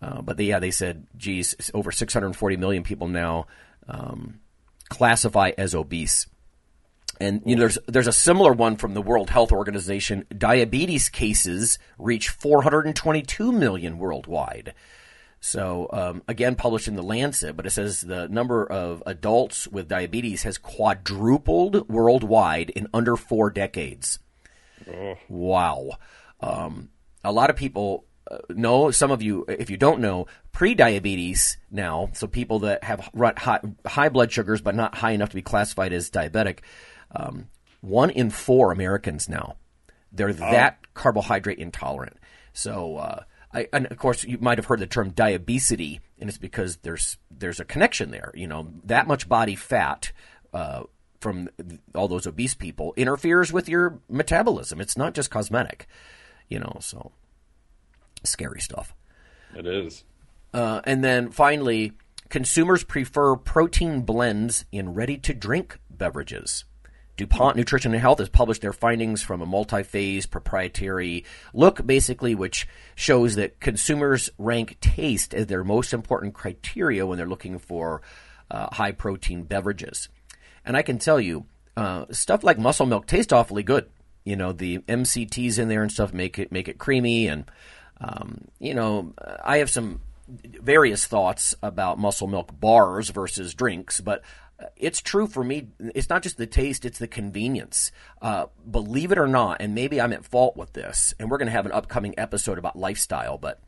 Uh, 0.00 0.22
but 0.22 0.36
they, 0.36 0.44
yeah, 0.44 0.60
they 0.60 0.70
said, 0.70 1.06
geez, 1.16 1.70
over 1.74 1.90
640 1.90 2.56
million 2.56 2.84
people 2.84 3.08
now 3.08 3.46
um, 3.88 4.38
classify 4.88 5.50
as 5.58 5.74
obese. 5.74 6.26
And 7.20 7.42
you 7.44 7.56
know, 7.56 7.60
there's 7.60 7.78
there's 7.88 8.06
a 8.06 8.12
similar 8.12 8.52
one 8.52 8.76
from 8.76 8.94
the 8.94 9.02
World 9.02 9.30
Health 9.30 9.50
Organization. 9.50 10.24
Diabetes 10.36 11.08
cases 11.08 11.78
reach 11.98 12.28
422 12.28 13.50
million 13.50 13.98
worldwide. 13.98 14.72
So 15.40 15.88
um, 15.92 16.22
again, 16.26 16.54
published 16.54 16.88
in 16.88 16.96
the 16.96 17.02
Lancet, 17.02 17.56
but 17.56 17.66
it 17.66 17.70
says 17.70 18.00
the 18.00 18.28
number 18.28 18.64
of 18.66 19.02
adults 19.06 19.68
with 19.68 19.88
diabetes 19.88 20.42
has 20.42 20.58
quadrupled 20.58 21.88
worldwide 21.88 22.70
in 22.70 22.88
under 22.92 23.16
four 23.16 23.50
decades. 23.50 24.18
Wow. 25.28 25.98
Um, 26.40 26.90
a 27.24 27.32
lot 27.32 27.50
of 27.50 27.56
people 27.56 28.04
uh, 28.30 28.38
know, 28.50 28.90
some 28.90 29.10
of 29.10 29.22
you, 29.22 29.44
if 29.48 29.70
you 29.70 29.76
don't 29.76 30.00
know, 30.00 30.26
pre-diabetes 30.52 31.56
now, 31.70 32.10
so 32.12 32.26
people 32.26 32.60
that 32.60 32.84
have 32.84 33.08
high, 33.38 33.60
high 33.86 34.08
blood 34.08 34.30
sugars 34.30 34.60
but 34.60 34.74
not 34.74 34.96
high 34.96 35.12
enough 35.12 35.30
to 35.30 35.34
be 35.34 35.42
classified 35.42 35.92
as 35.92 36.10
diabetic, 36.10 36.58
um, 37.14 37.48
one 37.80 38.10
in 38.10 38.30
four 38.30 38.72
Americans 38.72 39.28
now, 39.28 39.56
they're 40.12 40.32
that 40.32 40.92
carbohydrate 40.94 41.58
intolerant. 41.58 42.16
So, 42.52 42.96
uh, 42.96 43.22
I, 43.52 43.68
and 43.72 43.86
of 43.86 43.96
course, 43.96 44.24
you 44.24 44.38
might 44.40 44.58
have 44.58 44.66
heard 44.66 44.80
the 44.80 44.86
term 44.86 45.10
diabesity, 45.10 46.00
and 46.18 46.28
it's 46.28 46.38
because 46.38 46.78
there's 46.78 47.16
there's 47.30 47.60
a 47.60 47.64
connection 47.64 48.10
there. 48.10 48.30
You 48.34 48.46
know, 48.46 48.68
that 48.84 49.06
much 49.06 49.28
body 49.28 49.54
fat 49.54 50.12
uh, 50.52 50.82
from 51.20 51.48
all 51.94 52.08
those 52.08 52.26
obese 52.26 52.54
people 52.54 52.92
interferes 52.96 53.52
with 53.52 53.68
your 53.68 54.00
metabolism. 54.08 54.80
It's 54.80 54.96
not 54.96 55.14
just 55.14 55.30
cosmetic, 55.30 55.86
you 56.48 56.58
know. 56.58 56.76
So 56.80 57.12
scary 58.22 58.60
stuff. 58.60 58.94
It 59.56 59.66
is. 59.66 60.04
Uh, 60.52 60.80
and 60.84 61.02
then 61.02 61.30
finally, 61.30 61.92
consumers 62.28 62.84
prefer 62.84 63.36
protein 63.36 64.02
blends 64.02 64.66
in 64.72 64.94
ready 64.94 65.16
to 65.18 65.32
drink 65.32 65.78
beverages. 65.90 66.64
DuPont 67.18 67.56
Nutrition 67.56 67.92
and 67.92 68.00
Health 68.00 68.20
has 68.20 68.28
published 68.28 68.62
their 68.62 68.72
findings 68.72 69.22
from 69.22 69.42
a 69.42 69.46
multi 69.46 69.82
phase 69.82 70.24
proprietary 70.24 71.24
look, 71.52 71.84
basically, 71.84 72.34
which 72.36 72.66
shows 72.94 73.34
that 73.34 73.58
consumers 73.58 74.30
rank 74.38 74.78
taste 74.80 75.34
as 75.34 75.48
their 75.48 75.64
most 75.64 75.92
important 75.92 76.32
criteria 76.32 77.04
when 77.04 77.18
they're 77.18 77.26
looking 77.26 77.58
for 77.58 78.02
uh, 78.50 78.68
high 78.72 78.92
protein 78.92 79.42
beverages. 79.42 80.08
And 80.64 80.76
I 80.76 80.82
can 80.82 80.98
tell 80.98 81.20
you, 81.20 81.46
uh, 81.76 82.06
stuff 82.12 82.44
like 82.44 82.56
muscle 82.56 82.86
milk 82.86 83.06
tastes 83.06 83.32
awfully 83.32 83.64
good. 83.64 83.90
You 84.24 84.36
know, 84.36 84.52
the 84.52 84.78
MCTs 84.78 85.58
in 85.58 85.68
there 85.68 85.82
and 85.82 85.90
stuff 85.90 86.12
make 86.12 86.38
it 86.38 86.52
make 86.52 86.68
it 86.68 86.78
creamy, 86.78 87.26
and 87.26 87.50
um, 88.00 88.46
you 88.60 88.74
know, 88.74 89.12
I 89.44 89.58
have 89.58 89.70
some 89.70 90.02
various 90.28 91.06
thoughts 91.06 91.56
about 91.64 91.98
muscle 91.98 92.28
milk 92.28 92.58
bars 92.60 93.10
versus 93.10 93.54
drinks, 93.54 94.00
but 94.00 94.22
it's 94.76 95.00
true 95.00 95.26
for 95.26 95.44
me. 95.44 95.68
It's 95.78 96.08
not 96.08 96.22
just 96.22 96.36
the 96.36 96.46
taste; 96.46 96.84
it's 96.84 96.98
the 96.98 97.08
convenience. 97.08 97.92
Uh, 98.20 98.46
believe 98.70 99.12
it 99.12 99.18
or 99.18 99.28
not, 99.28 99.58
and 99.60 99.74
maybe 99.74 100.00
I'm 100.00 100.12
at 100.12 100.24
fault 100.24 100.56
with 100.56 100.72
this, 100.72 101.14
and 101.18 101.30
we're 101.30 101.38
going 101.38 101.46
to 101.46 101.52
have 101.52 101.66
an 101.66 101.72
upcoming 101.72 102.14
episode 102.18 102.58
about 102.58 102.78
lifestyle, 102.78 103.38
but. 103.38 103.60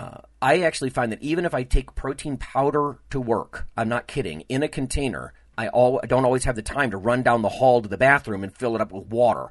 Uh, 0.00 0.20
I 0.40 0.60
actually 0.60 0.90
find 0.90 1.10
that 1.10 1.20
even 1.20 1.44
if 1.44 1.54
I 1.54 1.64
take 1.64 1.96
protein 1.96 2.36
powder 2.36 3.00
to 3.10 3.20
work, 3.20 3.66
I'm 3.76 3.88
not 3.88 4.06
kidding, 4.06 4.42
in 4.42 4.62
a 4.62 4.68
container, 4.68 5.32
I, 5.58 5.66
all, 5.66 5.98
I 6.00 6.06
don't 6.06 6.24
always 6.24 6.44
have 6.44 6.54
the 6.54 6.62
time 6.62 6.92
to 6.92 6.96
run 6.96 7.24
down 7.24 7.42
the 7.42 7.48
hall 7.48 7.82
to 7.82 7.88
the 7.88 7.98
bathroom 7.98 8.44
and 8.44 8.56
fill 8.56 8.76
it 8.76 8.80
up 8.80 8.92
with 8.92 9.08
water. 9.08 9.50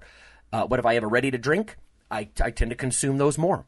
Uh, 0.53 0.65
but 0.65 0.79
if 0.79 0.85
I 0.85 0.93
have 0.93 1.03
a 1.03 1.07
ready 1.07 1.31
to 1.31 1.37
drink, 1.37 1.75
I, 2.09 2.29
I 2.41 2.51
tend 2.51 2.71
to 2.71 2.77
consume 2.77 3.17
those 3.17 3.37
more. 3.37 3.65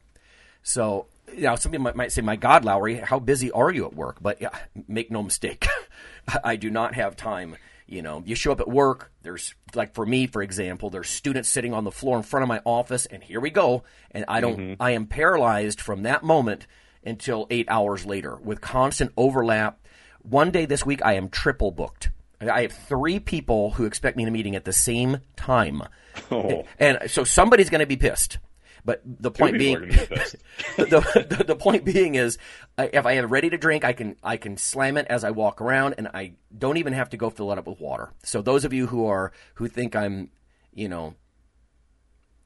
So, 0.62 1.06
you 1.34 1.42
know, 1.42 1.56
some 1.56 1.72
people 1.72 1.84
might, 1.84 1.96
might 1.96 2.12
say, 2.12 2.22
my 2.22 2.36
God, 2.36 2.64
Lowery, 2.64 2.96
how 2.96 3.18
busy 3.18 3.50
are 3.50 3.70
you 3.70 3.86
at 3.86 3.94
work? 3.94 4.18
But 4.20 4.40
yeah, 4.40 4.50
make 4.88 5.10
no 5.10 5.22
mistake, 5.22 5.66
I 6.44 6.56
do 6.56 6.70
not 6.70 6.94
have 6.94 7.16
time. 7.16 7.56
You 7.86 8.02
know, 8.02 8.22
you 8.24 8.36
show 8.36 8.52
up 8.52 8.60
at 8.60 8.68
work, 8.68 9.10
there's, 9.22 9.54
like 9.74 9.94
for 9.94 10.06
me, 10.06 10.28
for 10.28 10.42
example, 10.42 10.90
there's 10.90 11.10
students 11.10 11.48
sitting 11.48 11.74
on 11.74 11.82
the 11.82 11.90
floor 11.90 12.16
in 12.16 12.22
front 12.22 12.42
of 12.42 12.48
my 12.48 12.60
office, 12.64 13.06
and 13.06 13.22
here 13.22 13.40
we 13.40 13.50
go. 13.50 13.82
And 14.12 14.24
I 14.28 14.40
don't, 14.40 14.58
mm-hmm. 14.58 14.82
I 14.82 14.92
am 14.92 15.06
paralyzed 15.06 15.80
from 15.80 16.04
that 16.04 16.22
moment 16.22 16.68
until 17.04 17.48
eight 17.50 17.68
hours 17.68 18.06
later 18.06 18.36
with 18.36 18.60
constant 18.60 19.12
overlap. 19.16 19.80
One 20.22 20.50
day 20.50 20.66
this 20.66 20.86
week, 20.86 21.00
I 21.04 21.14
am 21.14 21.30
triple 21.30 21.72
booked. 21.72 22.10
I 22.40 22.62
have 22.62 22.72
three 22.72 23.18
people 23.18 23.72
who 23.72 23.84
expect 23.84 24.16
me 24.16 24.22
in 24.22 24.28
a 24.28 24.32
meeting 24.32 24.56
at 24.56 24.64
the 24.64 24.72
same 24.72 25.18
time. 25.36 25.82
Oh. 26.30 26.64
And 26.78 26.98
so 27.10 27.24
somebody's 27.24 27.70
going 27.70 27.80
to 27.80 27.86
be 27.86 27.96
pissed. 27.96 28.38
But 28.84 29.02
the 29.04 29.30
point 29.30 29.58
being, 29.58 29.80
the, 30.76 31.26
the, 31.28 31.44
the, 31.44 31.56
point 31.56 31.84
being 31.84 32.14
is, 32.14 32.38
if 32.78 33.06
I 33.06 33.14
have 33.14 33.30
ready 33.30 33.50
to 33.50 33.58
drink, 33.58 33.84
I 33.84 33.92
can 33.92 34.16
I 34.22 34.36
can 34.36 34.56
slam 34.56 34.96
it 34.96 35.06
as 35.08 35.24
I 35.24 35.30
walk 35.30 35.60
around, 35.60 35.96
and 35.98 36.08
I 36.08 36.32
don't 36.56 36.76
even 36.76 36.92
have 36.92 37.10
to 37.10 37.16
go 37.16 37.30
fill 37.30 37.52
it 37.52 37.58
up 37.58 37.66
with 37.66 37.80
water. 37.80 38.12
So 38.22 38.42
those 38.42 38.64
of 38.64 38.72
you 38.72 38.86
who 38.86 39.06
are 39.06 39.32
who 39.54 39.68
think 39.68 39.94
I'm, 39.94 40.30
you 40.72 40.88
know, 40.88 41.14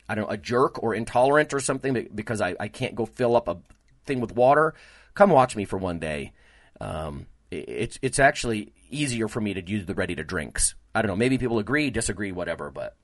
I 0.09 0.15
don't 0.15 0.27
know, 0.27 0.31
a 0.31 0.37
jerk 0.37 0.83
or 0.83 0.95
intolerant 0.95 1.55
or 1.55 1.61
something 1.61 2.09
because 2.15 2.41
I, 2.41 2.57
I 2.59 2.69
can't 2.69 2.95
go 2.95 3.07
fill 3.07 3.37
up 3.37 3.49
a 3.49 3.59
thing 4.07 4.21
with 4.21 4.35
water, 4.35 4.75
come 5.15 5.31
watch 5.31 5.57
me 5.57 5.65
for 5.65 5.79
one 5.79 5.99
day. 5.99 6.33
Um, 6.81 7.27
it's 7.51 7.99
it's 8.03 8.19
actually 8.19 8.73
easier 8.91 9.29
for 9.29 9.41
me 9.41 9.55
to 9.55 9.67
use 9.67 9.87
the 9.87 9.95
ready 9.95 10.15
to 10.15 10.25
drinks. 10.25 10.75
I 10.95 11.03
don't 11.03 11.09
know. 11.09 11.17
Maybe 11.17 11.39
people 11.39 11.59
agree, 11.59 11.91
disagree, 11.91 12.33
whatever, 12.33 12.71
but 12.71 12.97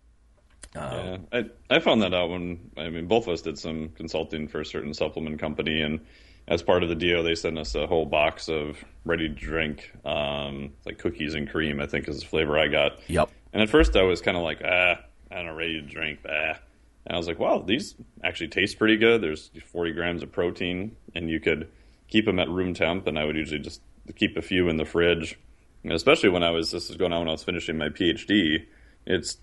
um, 0.76 0.82
yeah, 0.82 1.16
I 1.32 1.44
I 1.76 1.78
found 1.80 2.02
that 2.02 2.14
out 2.14 2.30
when 2.30 2.70
I 2.76 2.90
mean 2.90 3.06
both 3.06 3.26
of 3.26 3.34
us 3.34 3.42
did 3.42 3.58
some 3.58 3.90
consulting 3.90 4.48
for 4.48 4.60
a 4.60 4.66
certain 4.66 4.94
supplement 4.94 5.40
company, 5.40 5.80
and 5.80 6.00
as 6.46 6.62
part 6.62 6.82
of 6.82 6.88
the 6.88 6.94
deal, 6.94 7.22
they 7.22 7.34
sent 7.34 7.58
us 7.58 7.74
a 7.74 7.86
whole 7.86 8.06
box 8.06 8.48
of 8.48 8.84
ready 9.04 9.28
to 9.28 9.34
drink, 9.34 9.92
um, 10.04 10.72
like 10.84 10.98
cookies 10.98 11.34
and 11.34 11.50
cream. 11.50 11.80
I 11.80 11.86
think 11.86 12.08
is 12.08 12.20
the 12.20 12.26
flavor 12.26 12.58
I 12.58 12.68
got. 12.68 12.98
Yep. 13.08 13.30
And 13.52 13.62
at 13.62 13.68
first, 13.68 13.96
I 13.96 14.02
was 14.02 14.20
kind 14.20 14.36
of 14.36 14.42
like, 14.44 14.62
ah, 14.64 15.00
I 15.30 15.34
don't 15.34 15.46
know, 15.46 15.54
ready 15.54 15.80
to 15.80 15.86
drink, 15.86 16.20
ah. 16.28 16.58
And 17.06 17.14
I 17.14 17.16
was 17.16 17.26
like, 17.26 17.38
wow, 17.38 17.58
these 17.66 17.94
actually 18.22 18.48
taste 18.48 18.78
pretty 18.78 18.96
good. 18.96 19.22
There's 19.22 19.50
40 19.72 19.92
grams 19.92 20.22
of 20.22 20.30
protein, 20.30 20.96
and 21.14 21.30
you 21.30 21.40
could 21.40 21.68
keep 22.08 22.26
them 22.26 22.38
at 22.38 22.48
room 22.48 22.74
temp. 22.74 23.06
And 23.06 23.18
I 23.18 23.24
would 23.24 23.36
usually 23.36 23.60
just 23.60 23.80
keep 24.14 24.36
a 24.36 24.42
few 24.42 24.68
in 24.68 24.76
the 24.76 24.84
fridge, 24.84 25.38
and 25.82 25.92
especially 25.92 26.28
when 26.28 26.42
I 26.42 26.50
was 26.50 26.70
this 26.70 26.88
was 26.88 26.96
going 26.96 27.12
on 27.12 27.20
when 27.20 27.28
I 27.28 27.32
was 27.32 27.44
finishing 27.44 27.78
my 27.78 27.88
PhD. 27.88 28.66
It's 29.06 29.38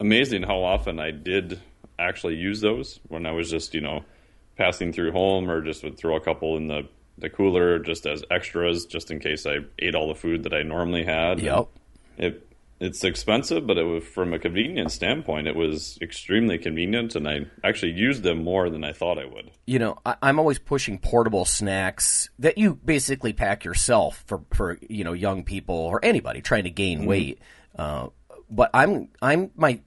amazing 0.00 0.42
how 0.42 0.62
often 0.62 0.98
I 0.98 1.10
did 1.10 1.60
actually 1.98 2.36
use 2.36 2.60
those 2.60 3.00
when 3.08 3.26
I 3.26 3.32
was 3.32 3.50
just, 3.50 3.74
you 3.74 3.80
know, 3.80 4.04
passing 4.56 4.92
through 4.92 5.12
home 5.12 5.50
or 5.50 5.62
just 5.62 5.84
would 5.84 5.96
throw 5.96 6.16
a 6.16 6.20
couple 6.20 6.56
in 6.56 6.68
the, 6.68 6.88
the 7.16 7.30
cooler 7.30 7.78
just 7.78 8.06
as 8.06 8.22
extras, 8.30 8.86
just 8.86 9.10
in 9.10 9.20
case 9.20 9.46
I 9.46 9.58
ate 9.78 9.94
all 9.94 10.08
the 10.08 10.14
food 10.14 10.44
that 10.44 10.54
I 10.54 10.62
normally 10.62 11.04
had. 11.04 11.40
Yep. 11.40 11.68
It 12.16 12.48
it's 12.80 13.02
expensive, 13.02 13.66
but 13.66 13.76
it 13.76 13.82
was 13.82 14.04
from 14.04 14.32
a 14.32 14.38
convenience 14.38 14.94
standpoint, 14.94 15.48
it 15.48 15.56
was 15.56 15.98
extremely 16.00 16.58
convenient, 16.58 17.16
and 17.16 17.28
I 17.28 17.46
actually 17.64 17.92
used 17.92 18.22
them 18.22 18.44
more 18.44 18.70
than 18.70 18.84
I 18.84 18.92
thought 18.92 19.18
I 19.18 19.24
would. 19.24 19.50
You 19.66 19.80
know, 19.80 19.98
I, 20.06 20.16
am 20.22 20.38
always 20.38 20.60
pushing 20.60 20.98
portable 20.98 21.44
snacks 21.44 22.30
that 22.38 22.56
you 22.56 22.76
basically 22.76 23.32
pack 23.32 23.64
yourself 23.64 24.22
for 24.26 24.42
for 24.54 24.78
you 24.88 25.02
know 25.02 25.12
young 25.12 25.42
people 25.42 25.74
or 25.74 25.98
anybody 26.04 26.40
trying 26.40 26.64
to 26.64 26.70
gain 26.70 27.00
mm-hmm. 27.00 27.08
weight. 27.08 27.38
Uh, 27.76 28.08
but 28.48 28.70
I'm 28.72 29.08
I'm 29.20 29.50
my 29.56 29.80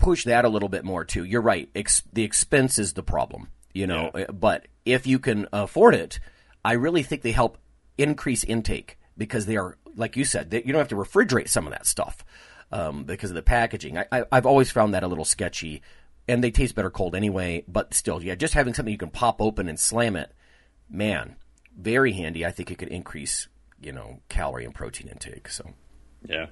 push 0.00 0.24
that 0.24 0.44
a 0.44 0.48
little 0.48 0.68
bit 0.68 0.84
more 0.84 1.04
too. 1.04 1.24
You're 1.24 1.40
right. 1.40 1.68
Ex- 1.74 2.02
the 2.12 2.24
expense 2.24 2.78
is 2.78 2.94
the 2.94 3.02
problem, 3.02 3.48
you 3.72 3.86
know, 3.86 4.10
yeah. 4.14 4.26
but 4.26 4.66
if 4.84 5.06
you 5.06 5.18
can 5.18 5.46
afford 5.52 5.94
it, 5.94 6.18
I 6.64 6.72
really 6.72 7.02
think 7.02 7.22
they 7.22 7.32
help 7.32 7.58
increase 7.96 8.42
intake 8.44 8.98
because 9.16 9.46
they 9.46 9.56
are, 9.56 9.76
like 9.94 10.16
you 10.16 10.24
said, 10.24 10.50
they, 10.50 10.62
you 10.64 10.72
don't 10.72 10.80
have 10.80 10.88
to 10.88 10.96
refrigerate 10.96 11.48
some 11.48 11.66
of 11.66 11.72
that 11.72 11.86
stuff 11.86 12.24
um, 12.72 13.04
because 13.04 13.30
of 13.30 13.36
the 13.36 13.42
packaging. 13.42 13.98
I, 13.98 14.06
I, 14.10 14.24
I've 14.32 14.46
always 14.46 14.70
found 14.70 14.94
that 14.94 15.02
a 15.02 15.08
little 15.08 15.24
sketchy 15.24 15.82
and 16.28 16.44
they 16.44 16.50
taste 16.50 16.74
better 16.74 16.90
cold 16.90 17.14
anyway, 17.14 17.64
but 17.66 17.92
still, 17.94 18.22
yeah, 18.22 18.34
just 18.34 18.54
having 18.54 18.74
something 18.74 18.92
you 18.92 18.98
can 18.98 19.10
pop 19.10 19.40
open 19.40 19.68
and 19.68 19.78
slam 19.78 20.16
it, 20.16 20.32
man, 20.88 21.36
very 21.76 22.12
handy. 22.12 22.44
I 22.44 22.50
think 22.50 22.70
it 22.70 22.78
could 22.78 22.88
increase, 22.88 23.48
you 23.80 23.92
know, 23.92 24.20
calorie 24.28 24.64
and 24.64 24.74
protein 24.74 25.08
intake. 25.08 25.48
So, 25.48 25.70
yeah. 26.24 26.46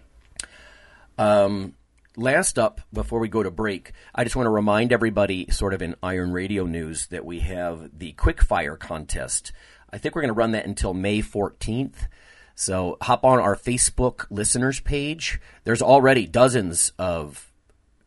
Um, 1.17 1.75
last 2.19 2.59
up, 2.59 2.81
before 2.93 3.21
we 3.21 3.29
go 3.29 3.43
to 3.43 3.51
break, 3.51 3.93
I 4.15 4.25
just 4.25 4.37
want 4.37 4.47
to 4.47 4.51
remind 4.51 4.93
everybody, 4.93 5.47
sort 5.51 5.73
of 5.73 5.81
in 5.81 5.95
Iron 6.03 6.33
Radio 6.33 6.67
news, 6.67 7.07
that 7.07 7.25
we 7.25 7.41
have 7.41 7.99
the 7.99 8.13
Quickfire 8.15 8.79
contest. 8.79 9.53
I 9.91 9.99
think 9.99 10.15
we're 10.15 10.23
going 10.23 10.35
to 10.35 10.39
run 10.39 10.53
that 10.53 10.67
until 10.67 10.93
May 10.93 11.21
14th. 11.23 12.09
So 12.55 12.99
hop 13.01 13.25
on 13.25 13.39
our 13.39 13.57
Facebook 13.57 14.27
listeners 14.31 14.81
page. 14.81 15.41
There's 15.65 15.81
already 15.81 16.27
dozens 16.27 16.93
of 16.99 17.49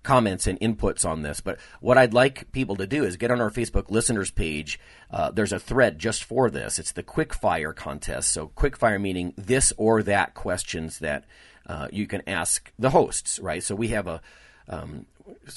comments 0.04 0.48
and 0.48 0.60
inputs 0.60 1.06
on 1.06 1.22
this. 1.22 1.40
But 1.42 1.60
what 1.80 1.98
I'd 1.98 2.14
like 2.14 2.52
people 2.52 2.76
to 2.78 2.88
do 2.88 3.04
is 3.04 3.18
get 3.18 3.32
on 3.32 3.40
our 3.40 3.52
Facebook 3.52 3.90
listeners 3.90 4.32
page. 4.32 4.80
Uh, 5.10 5.32
there's 5.32 5.54
a 5.54 5.60
thread 5.60 6.00
just 6.00 6.24
for 6.24 6.50
this. 6.50 6.80
It's 6.80 6.92
the 6.92 7.04
quickfire 7.04 7.76
contest. 7.76 8.32
So 8.32 8.50
quickfire 8.50 9.00
meaning 9.00 9.34
this 9.38 9.72
or 9.78 10.04
that 10.04 10.34
questions 10.34 11.00
that 11.00 11.26
uh, 11.68 11.88
you 11.92 12.08
can 12.08 12.22
ask 12.28 12.72
the 12.80 12.90
hosts, 12.90 13.40
right? 13.40 13.64
So 13.64 13.76
we 13.76 13.90
have 13.90 14.08
a 14.08 14.22
um, 14.68 15.06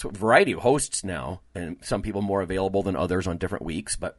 of 0.04 0.12
variety 0.12 0.52
of 0.52 0.60
hosts 0.60 1.04
now, 1.04 1.40
and 1.54 1.76
some 1.82 2.02
people 2.02 2.22
more 2.22 2.42
available 2.42 2.82
than 2.82 2.96
others 2.96 3.26
on 3.26 3.38
different 3.38 3.64
weeks, 3.64 3.96
but. 3.96 4.18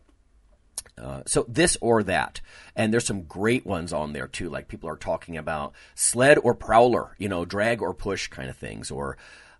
Uh, 0.97 1.21
so 1.25 1.45
this 1.49 1.77
or 1.81 2.03
that, 2.03 2.39
and 2.73 2.93
there's 2.93 3.05
some 3.05 3.23
great 3.23 3.65
ones 3.65 3.91
on 3.91 4.13
there 4.13 4.27
too. 4.27 4.49
Like 4.49 4.69
people 4.69 4.89
are 4.89 4.95
talking 4.95 5.35
about 5.35 5.73
sled 5.93 6.37
or 6.37 6.53
prowler, 6.53 7.15
you 7.17 7.27
know, 7.27 7.43
drag 7.43 7.81
or 7.81 7.93
push 7.93 8.27
kind 8.29 8.49
of 8.49 8.55
things, 8.55 8.91
or 8.91 9.17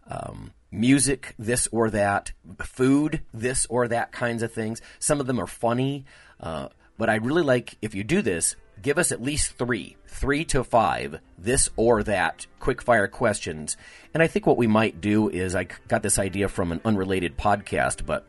um, 0.07 0.53
music, 0.71 1.33
this 1.37 1.67
or 1.73 1.89
that, 1.89 2.31
food, 2.59 3.21
this 3.33 3.65
or 3.69 3.87
that 3.87 4.13
kinds 4.13 4.43
of 4.43 4.53
things. 4.53 4.81
Some 4.99 5.19
of 5.19 5.27
them 5.27 5.39
are 5.39 5.47
funny, 5.47 6.05
uh, 6.39 6.69
but 6.97 7.09
I 7.09 7.15
really 7.15 7.43
like 7.43 7.77
if 7.81 7.95
you 7.95 8.05
do 8.05 8.21
this, 8.21 8.55
give 8.81 8.97
us 8.97 9.11
at 9.11 9.21
least 9.21 9.53
three, 9.57 9.97
three 10.07 10.45
to 10.45 10.63
five, 10.63 11.19
this 11.37 11.69
or 11.75 12.03
that 12.03 12.47
quick 12.59 12.81
fire 12.81 13.07
questions. 13.07 13.77
And 14.13 14.21
I 14.21 14.27
think 14.27 14.45
what 14.45 14.57
we 14.57 14.67
might 14.67 15.01
do 15.01 15.29
is 15.29 15.55
I 15.55 15.67
got 15.87 16.03
this 16.03 16.19
idea 16.19 16.47
from 16.47 16.71
an 16.71 16.81
unrelated 16.85 17.37
podcast, 17.37 18.05
but 18.05 18.27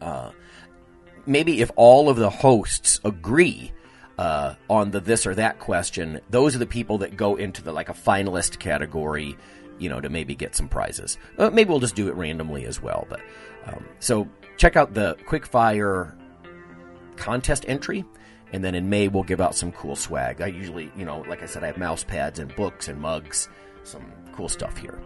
uh, 0.00 0.30
maybe 1.26 1.60
if 1.60 1.70
all 1.76 2.08
of 2.08 2.16
the 2.16 2.30
hosts 2.30 3.00
agree 3.04 3.72
uh, 4.18 4.54
on 4.68 4.90
the 4.90 5.00
this 5.00 5.26
or 5.26 5.34
that 5.34 5.58
question, 5.58 6.20
those 6.30 6.54
are 6.54 6.58
the 6.58 6.66
people 6.66 6.98
that 6.98 7.16
go 7.16 7.36
into 7.36 7.62
the 7.62 7.72
like 7.72 7.88
a 7.88 7.94
finalist 7.94 8.58
category. 8.58 9.36
You 9.78 9.88
know, 9.88 9.98
to 9.98 10.10
maybe 10.10 10.34
get 10.34 10.54
some 10.54 10.68
prizes. 10.68 11.16
Uh, 11.38 11.48
maybe 11.48 11.70
we'll 11.70 11.80
just 11.80 11.94
do 11.94 12.08
it 12.08 12.14
randomly 12.14 12.66
as 12.66 12.82
well. 12.82 13.06
But 13.08 13.20
um, 13.64 13.82
so 13.98 14.28
check 14.58 14.76
out 14.76 14.92
the 14.92 15.16
quickfire 15.26 16.14
contest 17.16 17.64
entry 17.66 18.04
and 18.52 18.64
then 18.64 18.74
in 18.74 18.88
May, 18.88 19.08
we'll 19.08 19.22
give 19.22 19.40
out 19.40 19.54
some 19.54 19.72
cool 19.72 19.96
swag. 19.96 20.40
I 20.40 20.46
usually, 20.46 20.90
you 20.96 21.04
know, 21.04 21.20
like 21.28 21.42
I 21.42 21.46
said, 21.46 21.62
I 21.62 21.66
have 21.66 21.78
mouse 21.78 22.04
pads 22.04 22.38
and 22.38 22.54
books 22.56 22.88
and 22.88 23.00
mugs, 23.00 23.48
some 23.84 24.12
cool 24.32 24.48
stuff 24.48 24.76
here. 24.76 24.98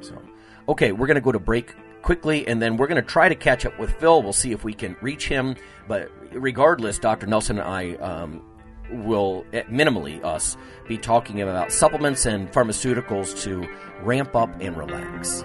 So, 0.00 0.20
okay, 0.68 0.92
we're 0.92 1.06
to 1.14 1.20
go 1.20 1.32
to 1.32 1.38
break 1.38 1.74
quickly, 2.02 2.46
and 2.46 2.60
then 2.60 2.76
we're 2.76 2.86
to 3.02 3.08
try 3.08 3.28
to 3.28 3.34
catch 3.34 3.64
up 3.64 3.78
with 3.78 3.92
Phil. 3.94 4.22
We'll 4.22 4.32
see 4.32 4.52
if 4.52 4.64
we 4.64 4.74
can 4.74 4.96
reach 5.00 5.28
him. 5.28 5.56
But 5.88 6.10
regardless, 6.32 6.98
Dr. 6.98 7.26
Nelson 7.26 7.58
and 7.58 7.68
I 7.68 7.94
um, 7.94 8.42
will, 8.90 9.44
minimally 9.52 10.22
us, 10.24 10.56
be 10.86 10.98
talking 10.98 11.40
about 11.40 11.72
supplements 11.72 12.26
and 12.26 12.50
pharmaceuticals 12.52 13.42
to 13.42 13.66
ramp 14.02 14.36
up 14.36 14.50
and 14.60 14.76
relax. 14.76 15.44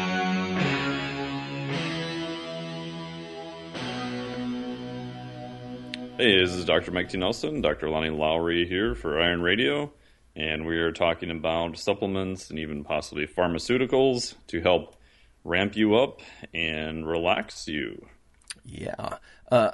Hey, 6.21 6.39
this 6.39 6.53
is 6.53 6.65
Dr. 6.65 6.91
Mike 6.91 7.09
T. 7.09 7.17
Nelson, 7.17 7.61
Dr. 7.61 7.89
Lonnie 7.89 8.11
Lowery 8.11 8.67
here 8.67 8.93
for 8.93 9.19
Iron 9.19 9.41
Radio, 9.41 9.91
and 10.35 10.67
we 10.67 10.77
are 10.77 10.91
talking 10.91 11.31
about 11.31 11.79
supplements 11.79 12.51
and 12.51 12.59
even 12.59 12.83
possibly 12.83 13.25
pharmaceuticals 13.25 14.35
to 14.45 14.61
help 14.61 14.97
ramp 15.43 15.75
you 15.75 15.95
up 15.95 16.21
and 16.53 17.07
relax 17.07 17.67
you. 17.67 18.05
Yeah. 18.63 19.17
Uh, 19.51 19.71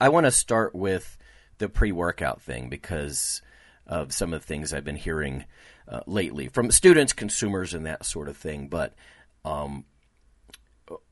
I 0.00 0.08
want 0.08 0.26
to 0.26 0.32
start 0.32 0.74
with 0.74 1.16
the 1.58 1.68
pre 1.68 1.92
workout 1.92 2.42
thing 2.42 2.68
because 2.68 3.40
of 3.86 4.12
some 4.12 4.34
of 4.34 4.40
the 4.40 4.46
things 4.48 4.72
I've 4.72 4.82
been 4.82 4.96
hearing 4.96 5.44
uh, 5.86 6.00
lately 6.08 6.48
from 6.48 6.72
students, 6.72 7.12
consumers, 7.12 7.72
and 7.72 7.86
that 7.86 8.04
sort 8.04 8.28
of 8.28 8.36
thing. 8.36 8.66
But 8.66 8.94
um, 9.44 9.84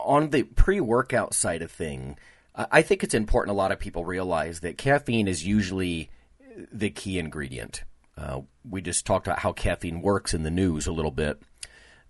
on 0.00 0.30
the 0.30 0.42
pre 0.42 0.80
workout 0.80 1.34
side 1.34 1.62
of 1.62 1.70
thing, 1.70 2.16
I 2.54 2.82
think 2.82 3.02
it's 3.02 3.14
important 3.14 3.52
a 3.52 3.58
lot 3.58 3.72
of 3.72 3.80
people 3.80 4.04
realize 4.04 4.60
that 4.60 4.78
caffeine 4.78 5.26
is 5.26 5.44
usually 5.44 6.10
the 6.72 6.90
key 6.90 7.18
ingredient. 7.18 7.82
Uh, 8.16 8.42
we 8.68 8.80
just 8.80 9.04
talked 9.04 9.26
about 9.26 9.40
how 9.40 9.52
caffeine 9.52 10.00
works 10.00 10.34
in 10.34 10.44
the 10.44 10.50
news 10.50 10.86
a 10.86 10.92
little 10.92 11.10
bit 11.10 11.42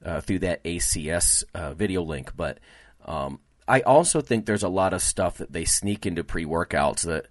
uh, 0.04 0.20
through 0.20 0.40
that 0.40 0.62
ACS 0.64 1.44
uh, 1.54 1.72
video 1.72 2.02
link, 2.02 2.36
but 2.36 2.58
um, 3.06 3.40
I 3.66 3.80
also 3.80 4.20
think 4.20 4.44
there's 4.44 4.62
a 4.62 4.68
lot 4.68 4.92
of 4.92 5.00
stuff 5.00 5.38
that 5.38 5.52
they 5.52 5.64
sneak 5.64 6.04
into 6.04 6.22
pre 6.22 6.44
workouts 6.44 7.06
that 7.06 7.28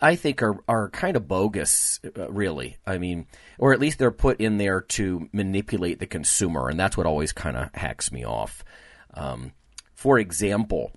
I 0.00 0.16
think 0.16 0.42
are, 0.42 0.58
are 0.68 0.88
kind 0.90 1.16
of 1.16 1.28
bogus, 1.28 2.00
uh, 2.16 2.30
really. 2.30 2.76
I 2.86 2.98
mean, 2.98 3.26
or 3.58 3.72
at 3.72 3.80
least 3.80 3.98
they're 3.98 4.10
put 4.10 4.40
in 4.40 4.58
there 4.58 4.80
to 4.80 5.28
manipulate 5.32 5.98
the 5.98 6.06
consumer, 6.06 6.68
and 6.68 6.78
that's 6.78 6.96
what 6.96 7.06
always 7.06 7.32
kind 7.32 7.56
of 7.56 7.74
hacks 7.74 8.12
me 8.12 8.24
off. 8.24 8.64
Um, 9.14 9.52
for 9.94 10.18
example, 10.18 10.92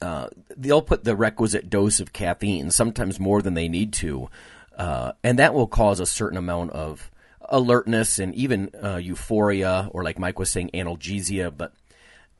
uh, 0.00 0.28
they'll 0.56 0.82
put 0.82 1.04
the 1.04 1.16
requisite 1.16 1.70
dose 1.70 2.00
of 2.00 2.12
caffeine, 2.12 2.70
sometimes 2.70 3.20
more 3.20 3.42
than 3.42 3.54
they 3.54 3.68
need 3.68 3.92
to, 3.94 4.28
uh, 4.76 5.12
and 5.22 5.38
that 5.38 5.54
will 5.54 5.66
cause 5.66 6.00
a 6.00 6.06
certain 6.06 6.38
amount 6.38 6.72
of 6.72 7.10
alertness 7.48 8.18
and 8.18 8.34
even 8.34 8.70
uh, 8.82 8.96
euphoria, 8.96 9.88
or 9.92 10.02
like 10.02 10.18
Mike 10.18 10.38
was 10.38 10.50
saying, 10.50 10.70
analgesia. 10.74 11.52
But 11.56 11.72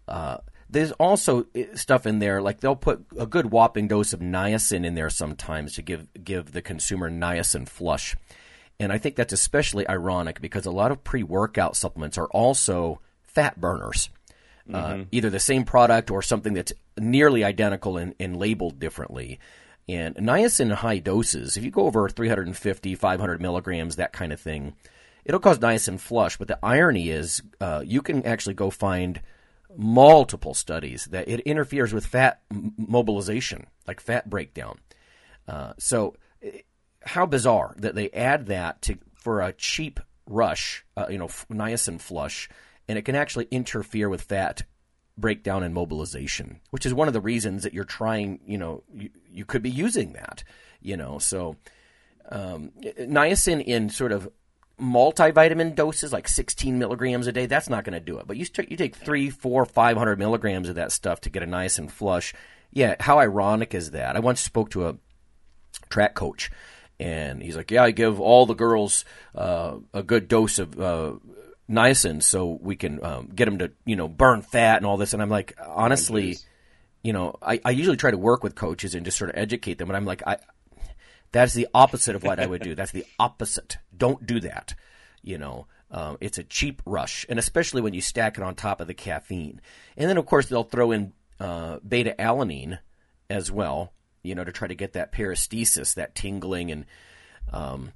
uh, 0.08 0.38
there's 0.68 0.92
also 0.92 1.46
uh, 1.56 1.62
stuff 1.74 2.06
in 2.06 2.18
there 2.18 2.42
like 2.42 2.60
they'll 2.60 2.76
put 2.76 3.04
a 3.18 3.26
good 3.26 3.50
whopping 3.50 3.88
dose 3.88 4.12
of 4.12 4.20
niacin 4.20 4.84
in 4.84 4.94
there 4.94 5.10
sometimes 5.10 5.74
to 5.74 5.82
give 5.82 6.06
give 6.22 6.52
the 6.52 6.62
consumer 6.62 7.10
niacin 7.10 7.68
flush. 7.68 8.16
And 8.78 8.92
I 8.92 8.98
think 8.98 9.16
that's 9.16 9.32
especially 9.32 9.88
ironic 9.88 10.40
because 10.40 10.66
a 10.66 10.70
lot 10.70 10.90
of 10.90 11.02
pre 11.02 11.22
workout 11.22 11.76
supplements 11.76 12.18
are 12.18 12.28
also 12.28 13.00
fat 13.22 13.60
burners. 13.60 14.10
Uh, 14.72 15.04
either 15.12 15.30
the 15.30 15.40
same 15.40 15.64
product 15.64 16.10
or 16.10 16.22
something 16.22 16.54
that's 16.54 16.72
nearly 16.98 17.44
identical 17.44 17.96
and, 17.96 18.14
and 18.18 18.36
labeled 18.36 18.78
differently. 18.78 19.38
And 19.88 20.16
niacin 20.16 20.62
in 20.62 20.70
high 20.70 20.98
doses, 20.98 21.56
if 21.56 21.64
you 21.64 21.70
go 21.70 21.86
over 21.86 22.08
350, 22.08 22.94
500 22.96 23.40
milligrams, 23.40 23.96
that 23.96 24.12
kind 24.12 24.32
of 24.32 24.40
thing, 24.40 24.74
it'll 25.24 25.40
cause 25.40 25.60
niacin 25.60 26.00
flush. 26.00 26.36
But 26.36 26.48
the 26.48 26.58
irony 26.62 27.10
is, 27.10 27.42
uh, 27.60 27.82
you 27.84 28.02
can 28.02 28.26
actually 28.26 28.54
go 28.54 28.70
find 28.70 29.20
multiple 29.76 30.54
studies 30.54 31.06
that 31.06 31.28
it 31.28 31.40
interferes 31.40 31.92
with 31.92 32.06
fat 32.06 32.40
mobilization, 32.50 33.66
like 33.86 34.00
fat 34.00 34.28
breakdown. 34.28 34.78
Uh, 35.46 35.72
so, 35.78 36.16
how 37.02 37.26
bizarre 37.26 37.74
that 37.78 37.94
they 37.94 38.10
add 38.10 38.46
that 38.46 38.82
to 38.82 38.98
for 39.14 39.40
a 39.40 39.52
cheap 39.52 40.00
rush, 40.28 40.84
uh, 40.96 41.06
you 41.08 41.18
know, 41.18 41.26
f- 41.26 41.46
niacin 41.48 42.00
flush, 42.00 42.48
and 42.88 42.98
it 42.98 43.02
can 43.02 43.14
actually 43.14 43.48
interfere 43.50 44.08
with 44.08 44.22
fat 44.22 44.62
breakdown 45.18 45.62
and 45.62 45.74
mobilization, 45.74 46.60
which 46.70 46.86
is 46.86 46.92
one 46.92 47.08
of 47.08 47.14
the 47.14 47.20
reasons 47.20 47.62
that 47.62 47.72
you're 47.72 47.84
trying, 47.84 48.40
you 48.46 48.58
know, 48.58 48.82
you, 48.92 49.10
you 49.30 49.44
could 49.44 49.62
be 49.62 49.70
using 49.70 50.12
that, 50.12 50.44
you 50.80 50.96
know. 50.96 51.18
So, 51.18 51.56
um, 52.30 52.72
niacin 53.00 53.64
in 53.64 53.88
sort 53.88 54.12
of 54.12 54.28
multivitamin 54.80 55.74
doses, 55.74 56.12
like 56.12 56.28
16 56.28 56.78
milligrams 56.78 57.26
a 57.26 57.32
day, 57.32 57.46
that's 57.46 57.70
not 57.70 57.84
going 57.84 57.94
to 57.94 58.00
do 58.00 58.18
it. 58.18 58.26
But 58.26 58.36
you, 58.36 58.46
you 58.68 58.76
take 58.76 58.96
three, 58.96 59.30
four, 59.30 59.64
500 59.64 60.18
milligrams 60.18 60.68
of 60.68 60.74
that 60.74 60.92
stuff 60.92 61.20
to 61.22 61.30
get 61.30 61.42
a 61.42 61.46
niacin 61.46 61.90
flush. 61.90 62.34
Yeah, 62.72 62.96
how 63.00 63.18
ironic 63.18 63.74
is 63.74 63.92
that? 63.92 64.16
I 64.16 64.20
once 64.20 64.40
spoke 64.40 64.70
to 64.70 64.88
a 64.88 64.96
track 65.88 66.14
coach, 66.14 66.50
and 66.98 67.42
he's 67.42 67.56
like, 67.56 67.70
"Yeah, 67.70 67.84
I 67.84 67.90
give 67.90 68.20
all 68.20 68.44
the 68.44 68.54
girls 68.54 69.04
uh, 69.34 69.76
a 69.94 70.02
good 70.02 70.28
dose 70.28 70.58
of 70.58 70.78
uh, 70.78 71.14
niacin 71.68 72.22
so 72.22 72.58
we 72.60 72.76
can 72.76 73.04
um, 73.04 73.30
get 73.34 73.46
them 73.46 73.58
to 73.58 73.72
you 73.84 73.96
know 73.96 74.08
burn 74.08 74.42
fat 74.42 74.78
and 74.78 74.86
all 74.86 74.96
this." 74.96 75.12
And 75.12 75.22
I'm 75.22 75.30
like, 75.30 75.56
honestly, 75.64 76.36
you 77.02 77.12
know, 77.12 77.36
I, 77.42 77.60
I 77.64 77.70
usually 77.70 77.96
try 77.96 78.10
to 78.10 78.18
work 78.18 78.42
with 78.42 78.54
coaches 78.54 78.94
and 78.94 79.04
just 79.04 79.18
sort 79.18 79.30
of 79.30 79.36
educate 79.36 79.78
them, 79.78 79.88
and 79.90 79.96
I'm 79.96 80.04
like, 80.06 80.26
I 80.26 80.38
that's 81.32 81.54
the 81.54 81.68
opposite 81.74 82.16
of 82.16 82.22
what 82.22 82.40
I 82.40 82.46
would 82.46 82.62
do. 82.62 82.74
That's 82.74 82.92
the 82.92 83.04
opposite. 83.18 83.78
Don't 83.96 84.26
do 84.26 84.40
that. 84.40 84.74
You 85.22 85.38
know, 85.38 85.66
um, 85.90 86.18
it's 86.20 86.38
a 86.38 86.44
cheap 86.44 86.82
rush, 86.86 87.26
and 87.28 87.38
especially 87.38 87.82
when 87.82 87.94
you 87.94 88.00
stack 88.00 88.38
it 88.38 88.44
on 88.44 88.54
top 88.54 88.80
of 88.80 88.86
the 88.86 88.94
caffeine. 88.94 89.60
And 89.96 90.08
then, 90.08 90.16
of 90.16 90.26
course, 90.26 90.46
they'll 90.46 90.64
throw 90.64 90.92
in 90.92 91.12
uh, 91.38 91.78
beta 91.86 92.14
alanine 92.18 92.78
as 93.28 93.50
well, 93.50 93.92
you 94.22 94.34
know, 94.34 94.44
to 94.44 94.52
try 94.52 94.68
to 94.68 94.74
get 94.74 94.94
that 94.94 95.12
paresthesia, 95.12 95.94
that 95.94 96.14
tingling. 96.14 96.70
And 96.70 96.86
um, 97.52 97.92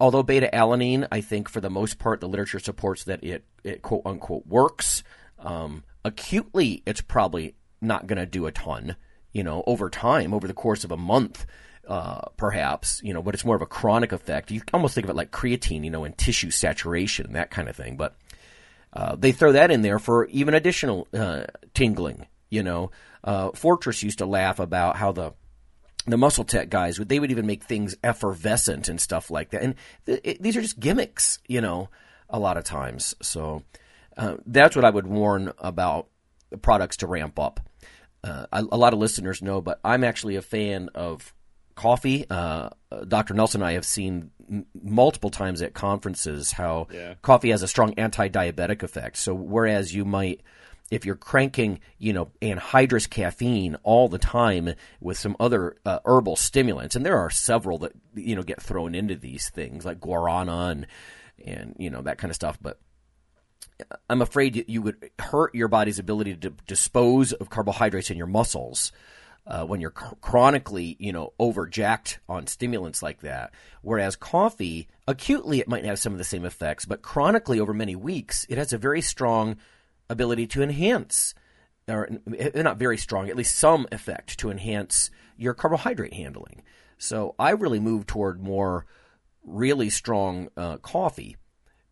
although 0.00 0.22
beta 0.22 0.48
alanine, 0.52 1.06
I 1.12 1.20
think 1.20 1.48
for 1.48 1.60
the 1.60 1.70
most 1.70 1.98
part, 1.98 2.20
the 2.20 2.28
literature 2.28 2.58
supports 2.58 3.04
that 3.04 3.22
it, 3.22 3.44
it 3.62 3.82
quote 3.82 4.02
unquote 4.04 4.46
works. 4.46 5.02
Um, 5.38 5.84
acutely, 6.04 6.82
it's 6.86 7.00
probably 7.00 7.54
not 7.80 8.06
going 8.06 8.18
to 8.18 8.26
do 8.26 8.46
a 8.46 8.52
ton, 8.52 8.96
you 9.32 9.42
know, 9.42 9.62
over 9.66 9.90
time, 9.90 10.34
over 10.34 10.46
the 10.46 10.54
course 10.54 10.84
of 10.84 10.90
a 10.90 10.96
month. 10.96 11.46
Uh, 11.86 12.20
perhaps, 12.36 13.00
you 13.02 13.12
know, 13.12 13.22
but 13.22 13.34
it's 13.34 13.44
more 13.44 13.56
of 13.56 13.62
a 13.62 13.66
chronic 13.66 14.12
effect. 14.12 14.50
You 14.52 14.62
almost 14.72 14.94
think 14.94 15.06
of 15.06 15.10
it 15.10 15.16
like 15.16 15.32
creatine, 15.32 15.82
you 15.82 15.90
know, 15.90 16.04
in 16.04 16.12
tissue 16.12 16.50
saturation, 16.50 17.32
that 17.32 17.50
kind 17.50 17.68
of 17.68 17.74
thing. 17.74 17.96
But 17.96 18.14
uh, 18.92 19.16
they 19.16 19.32
throw 19.32 19.52
that 19.52 19.72
in 19.72 19.82
there 19.82 19.98
for 19.98 20.26
even 20.26 20.54
additional 20.54 21.08
uh, 21.12 21.44
tingling. 21.74 22.26
You 22.48 22.62
know, 22.62 22.90
uh, 23.24 23.50
Fortress 23.52 24.02
used 24.02 24.18
to 24.18 24.26
laugh 24.26 24.60
about 24.60 24.96
how 24.96 25.10
the 25.10 25.32
the 26.12 26.16
muscle 26.18 26.44
tech 26.44 26.68
guys 26.70 26.98
would 26.98 27.08
they 27.08 27.18
would 27.20 27.30
even 27.30 27.46
make 27.46 27.64
things 27.64 27.96
effervescent 28.02 28.88
and 28.88 29.00
stuff 29.00 29.30
like 29.30 29.50
that. 29.50 29.62
And 29.62 29.74
th- 30.06 30.20
it, 30.24 30.42
these 30.42 30.56
are 30.56 30.62
just 30.62 30.78
gimmicks, 30.80 31.38
you 31.48 31.60
know, 31.60 31.88
a 32.28 32.38
lot 32.38 32.56
of 32.56 32.64
times. 32.64 33.14
So 33.22 33.62
uh, 34.16 34.36
that's 34.46 34.76
what 34.76 34.84
I 34.84 34.90
would 34.90 35.06
warn 35.06 35.52
about 35.58 36.08
products 36.62 36.96
to 36.98 37.06
ramp 37.06 37.38
up. 37.38 37.60
Uh, 38.22 38.46
a, 38.52 38.64
a 38.72 38.76
lot 38.76 38.92
of 38.92 38.98
listeners 38.98 39.40
know, 39.40 39.60
but 39.60 39.80
I'm 39.84 40.04
actually 40.04 40.36
a 40.36 40.42
fan 40.42 40.90
of 40.94 41.32
coffee. 41.74 42.26
Uh, 42.28 42.68
Dr. 43.08 43.32
Nelson 43.34 43.62
and 43.62 43.68
I 43.68 43.72
have 43.72 43.86
seen 43.86 44.30
m- 44.50 44.66
multiple 44.82 45.30
times 45.30 45.62
at 45.62 45.72
conferences 45.72 46.52
how 46.52 46.88
Yeah. 46.92 47.14
coffee 47.22 47.50
has 47.50 47.62
a 47.62 47.68
strong 47.68 47.94
anti-diabetic 47.94 48.82
effect. 48.82 49.16
So 49.16 49.32
whereas 49.34 49.94
you 49.94 50.04
might, 50.04 50.42
if 50.90 51.06
you're 51.06 51.16
cranking, 51.16 51.80
you 51.98 52.12
know, 52.12 52.30
anhydrous 52.42 53.08
caffeine 53.08 53.76
all 53.82 54.08
the 54.08 54.18
time 54.18 54.74
with 55.00 55.18
some 55.18 55.36
other 55.38 55.76
uh, 55.86 56.00
herbal 56.04 56.36
stimulants, 56.36 56.96
and 56.96 57.06
there 57.06 57.18
are 57.18 57.30
several 57.30 57.78
that 57.78 57.92
you 58.14 58.34
know 58.36 58.42
get 58.42 58.60
thrown 58.60 58.94
into 58.94 59.14
these 59.14 59.48
things 59.50 59.84
like 59.84 60.00
guarana 60.00 60.70
and 60.72 60.86
and 61.44 61.76
you 61.78 61.90
know 61.90 62.02
that 62.02 62.18
kind 62.18 62.30
of 62.30 62.36
stuff, 62.36 62.58
but. 62.60 62.78
I'm 64.10 64.20
afraid 64.20 64.64
you- 64.68 64.82
would 64.82 65.10
hurt 65.18 65.54
your 65.54 65.68
body's 65.68 65.98
ability 65.98 66.34
to 66.36 66.50
dispose 66.66 67.32
of 67.32 67.48
carbohydrates 67.48 68.10
in 68.10 68.18
your 68.18 68.26
muscles 68.26 68.92
uh, 69.46 69.64
when 69.64 69.80
you're 69.80 69.90
chr- 69.90 70.16
chronically, 70.20 70.96
you 70.98 71.12
know, 71.12 71.32
overjacked 71.40 72.18
on 72.28 72.46
stimulants 72.46 73.02
like 73.02 73.20
that. 73.20 73.52
Whereas 73.80 74.16
coffee, 74.16 74.88
acutely, 75.08 75.60
it 75.60 75.68
might 75.68 75.84
have 75.86 75.98
some 75.98 76.12
of 76.12 76.18
the 76.18 76.24
same 76.24 76.44
effects, 76.44 76.84
but 76.84 77.00
chronically, 77.00 77.58
over 77.58 77.72
many 77.72 77.96
weeks, 77.96 78.44
it 78.50 78.58
has 78.58 78.72
a 78.74 78.78
very 78.78 79.00
strong 79.00 79.56
ability 80.10 80.46
to 80.48 80.62
enhance, 80.62 81.34
or 81.88 82.08
eh, 82.36 82.62
not 82.62 82.78
very 82.78 82.98
strong, 82.98 83.30
at 83.30 83.36
least 83.36 83.56
some 83.56 83.86
effect 83.90 84.38
to 84.40 84.50
enhance 84.50 85.10
your 85.38 85.54
carbohydrate 85.54 86.12
handling. 86.12 86.62
So 86.98 87.34
I 87.38 87.50
really 87.52 87.80
move 87.80 88.06
toward 88.06 88.42
more 88.42 88.84
really 89.42 89.88
strong 89.88 90.48
uh, 90.56 90.76
coffee, 90.78 91.36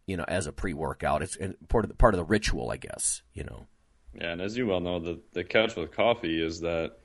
you 0.06 0.16
know, 0.18 0.24
as 0.28 0.46
a 0.46 0.52
pre-workout. 0.52 1.22
It's 1.22 1.38
part 1.68 1.84
of 1.84 1.88
the, 1.88 1.96
part 1.96 2.12
of 2.12 2.18
the 2.18 2.24
ritual, 2.24 2.70
I 2.70 2.76
guess. 2.76 3.22
You 3.32 3.44
know. 3.44 3.66
Yeah, 4.14 4.32
and 4.32 4.42
as 4.42 4.56
you 4.56 4.66
well 4.66 4.80
know, 4.80 4.98
the 4.98 5.20
the 5.32 5.44
catch 5.44 5.76
with 5.76 5.92
coffee 5.92 6.42
is 6.42 6.60
that 6.60 6.98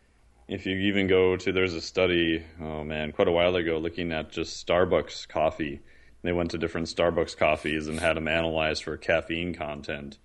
if 0.48 0.66
you 0.66 0.76
even 0.76 1.08
go 1.08 1.38
to 1.38 1.52
there's 1.52 1.74
a 1.74 1.82
study, 1.82 2.44
oh 2.60 2.84
man, 2.84 3.12
quite 3.12 3.28
a 3.28 3.32
while 3.32 3.56
ago, 3.56 3.78
looking 3.78 4.12
at 4.12 4.32
just 4.32 4.66
Starbucks 4.66 5.28
coffee. 5.28 5.82
They 6.22 6.32
went 6.32 6.52
to 6.52 6.58
different 6.58 6.88
Starbucks 6.88 7.36
coffees 7.36 7.88
and 7.88 8.00
had 8.00 8.16
them 8.16 8.30
analyzed 8.30 8.84
for 8.84 8.96
caffeine 8.96 9.54
content, 9.54 10.18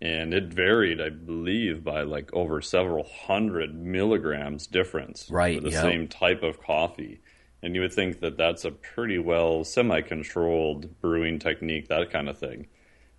and 0.00 0.34
it 0.34 0.52
varied, 0.52 1.00
I 1.00 1.08
believe, 1.10 1.84
by 1.84 2.02
like 2.02 2.32
over 2.32 2.60
several 2.60 3.04
hundred 3.04 3.74
milligrams 3.74 4.66
difference 4.66 5.28
Right, 5.30 5.56
for 5.56 5.64
the 5.64 5.70
yeah. 5.70 5.82
same 5.82 6.08
type 6.08 6.42
of 6.42 6.60
coffee. 6.60 7.20
And 7.62 7.74
you 7.74 7.80
would 7.80 7.94
think 7.94 8.20
that 8.20 8.36
that's 8.36 8.64
a 8.66 8.70
pretty 8.70 9.18
well 9.18 9.64
semi-controlled 9.64 11.00
brewing 11.00 11.38
technique, 11.38 11.88
that 11.88 12.10
kind 12.10 12.28
of 12.28 12.38
thing. 12.38 12.66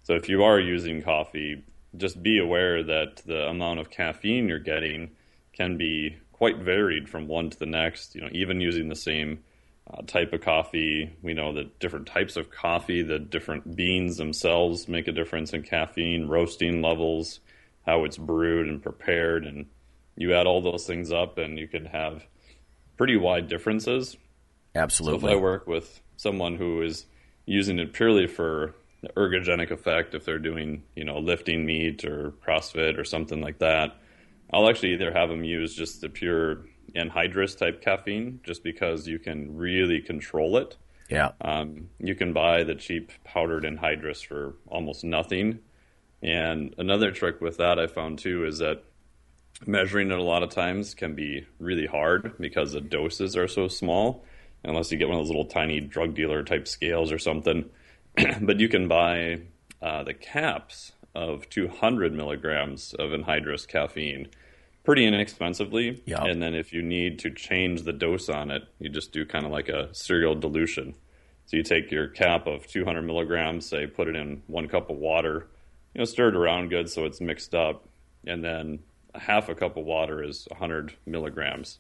So 0.04 0.14
if 0.14 0.30
you 0.30 0.44
are 0.44 0.60
using 0.60 1.02
coffee, 1.02 1.64
just 1.98 2.22
be 2.22 2.38
aware 2.38 2.84
that 2.84 3.24
the 3.26 3.48
amount 3.48 3.80
of 3.80 3.90
caffeine 3.90 4.48
you're 4.48 4.60
getting 4.60 5.12
can 5.54 5.78
be 5.78 6.18
quite 6.32 6.58
varied 6.58 7.10
from 7.10 7.28
one 7.28 7.50
to 7.50 7.58
the 7.58 7.66
next. 7.66 8.14
You 8.14 8.22
know, 8.22 8.30
even 8.32 8.62
using 8.62 8.90
the 8.90 8.96
same 8.96 9.40
uh, 9.92 10.02
type 10.08 10.34
of 10.34 10.42
coffee, 10.42 11.16
we 11.22 11.34
know 11.34 11.54
that 11.54 11.80
different 11.80 12.08
types 12.08 12.38
of 12.38 12.50
coffee, 12.50 13.04
the 13.04 13.20
different 13.20 13.76
beans 13.76 14.18
themselves 14.18 14.88
make 14.88 15.08
a 15.08 15.12
difference 15.12 15.54
in 15.54 15.62
caffeine, 15.62 16.28
roasting 16.28 16.82
levels, 16.82 17.40
how 17.86 18.04
it's 18.04 18.18
brewed 18.18 18.68
and 18.68 18.82
prepared, 18.82 19.46
and 19.46 19.68
you 20.16 20.34
add 20.34 20.48
all 20.48 20.62
those 20.62 20.88
things 20.88 21.12
up, 21.12 21.38
and 21.38 21.60
you 21.60 21.68
can 21.68 21.86
have 21.86 22.26
pretty 22.98 23.16
wide 23.16 23.48
differences. 23.48 24.12
So 24.12 24.18
if 24.78 24.84
Absolutely. 24.84 25.34
I 25.34 25.36
work 25.36 25.68
with 25.68 26.02
someone 26.18 26.56
who 26.56 26.82
is 26.82 27.06
using 27.46 27.78
it 27.78 27.94
purely 27.94 28.28
for 28.28 28.74
the 29.02 29.10
ergogenic 29.10 29.70
effect, 29.70 30.16
if 30.16 30.26
they're 30.26 30.40
doing, 30.40 30.84
you 30.96 31.04
know, 31.04 31.20
lifting 31.20 31.66
meat 31.66 32.04
or 32.04 32.34
CrossFit 32.46 32.98
or 32.98 33.04
something 33.04 33.40
like 33.40 33.60
that, 33.60 33.96
I'll 34.52 34.68
actually 34.68 34.94
either 34.94 35.12
have 35.12 35.30
them 35.30 35.44
use 35.44 35.76
just 35.76 36.02
the 36.02 36.10
pure 36.10 36.66
anhydrous 36.96 37.58
type 37.58 37.82
caffeine, 37.82 38.40
just 38.44 38.64
because 38.64 39.08
you 39.08 39.20
can 39.20 39.56
really 39.56 40.02
control 40.02 40.58
it. 40.58 40.78
yeah. 41.10 41.32
Um, 41.42 41.90
you 42.00 42.16
can 42.16 42.34
buy 42.34 42.64
the 42.64 42.76
cheap 42.76 43.12
powdered 43.24 43.64
anhydrous 43.64 44.26
for 44.26 44.56
almost 44.68 45.04
nothing. 45.04 45.60
And 46.22 46.74
another 46.78 47.12
trick 47.12 47.42
with 47.42 47.58
that 47.58 47.78
I 47.78 47.88
found 47.88 48.20
too 48.20 48.46
is 48.46 48.60
that 48.60 48.84
measuring 49.66 50.12
it 50.12 50.18
a 50.18 50.24
lot 50.24 50.44
of 50.44 50.50
times 50.50 50.94
can 50.94 51.16
be 51.16 51.46
really 51.60 51.86
hard 51.86 52.34
because 52.40 52.72
the 52.72 52.82
doses 52.82 53.38
are 53.38 53.48
so 53.48 53.68
small, 53.68 54.26
unless 54.64 54.92
you 54.92 54.98
get 54.98 55.08
one 55.08 55.18
of 55.18 55.22
those 55.22 55.30
little 55.30 55.46
tiny 55.46 55.80
drug 55.80 56.16
dealer 56.16 56.44
type 56.44 56.68
scales 56.68 57.12
or 57.12 57.20
something. 57.20 57.70
but 58.42 58.60
you 58.60 58.68
can 58.68 58.88
buy 58.88 59.42
uh, 59.82 60.04
the 60.04 60.14
caps 60.14 60.94
of 61.14 61.50
200 61.50 62.14
milligrams 62.14 62.94
of 62.94 63.12
anhydrous 63.12 63.68
caffeine 63.68 64.28
pretty 64.86 65.06
inexpensively. 65.06 66.02
Yeah. 66.06 66.24
And 66.24 66.42
then 66.42 66.56
if 66.56 66.72
you 66.72 66.82
need 66.82 67.20
to 67.20 67.32
change 67.32 67.82
the 67.84 67.94
dose 67.94 68.30
on 68.30 68.52
it, 68.52 68.64
you 68.80 68.90
just 68.90 69.12
do 69.12 69.26
kind 69.26 69.46
of 69.46 69.52
like 69.52 69.68
a 69.68 69.94
serial 69.94 70.36
dilution. 70.36 70.96
So 71.48 71.58
you 71.58 71.64
take 71.64 71.92
your 71.92 72.08
cap 72.08 72.48
of 72.48 72.66
200 72.68 73.02
milligrams, 73.02 73.68
say, 73.68 73.88
put 73.88 74.08
it 74.08 74.16
in 74.16 74.44
one 74.48 74.68
cup 74.68 74.90
of 74.90 74.98
water, 74.98 75.48
you 75.94 76.00
know, 76.00 76.06
stir 76.06 76.30
it 76.30 76.36
around 76.36 76.70
good 76.70 76.90
so 76.90 77.06
it's 77.06 77.22
mixed 77.22 77.54
up, 77.54 77.88
and 78.26 78.44
then 78.44 78.80
a 79.14 79.20
half 79.20 79.50
a 79.50 79.56
cup 79.56 79.78
of 79.78 79.86
water 79.86 80.24
is 80.24 80.48
100 80.50 80.96
milligrams. 81.06 81.80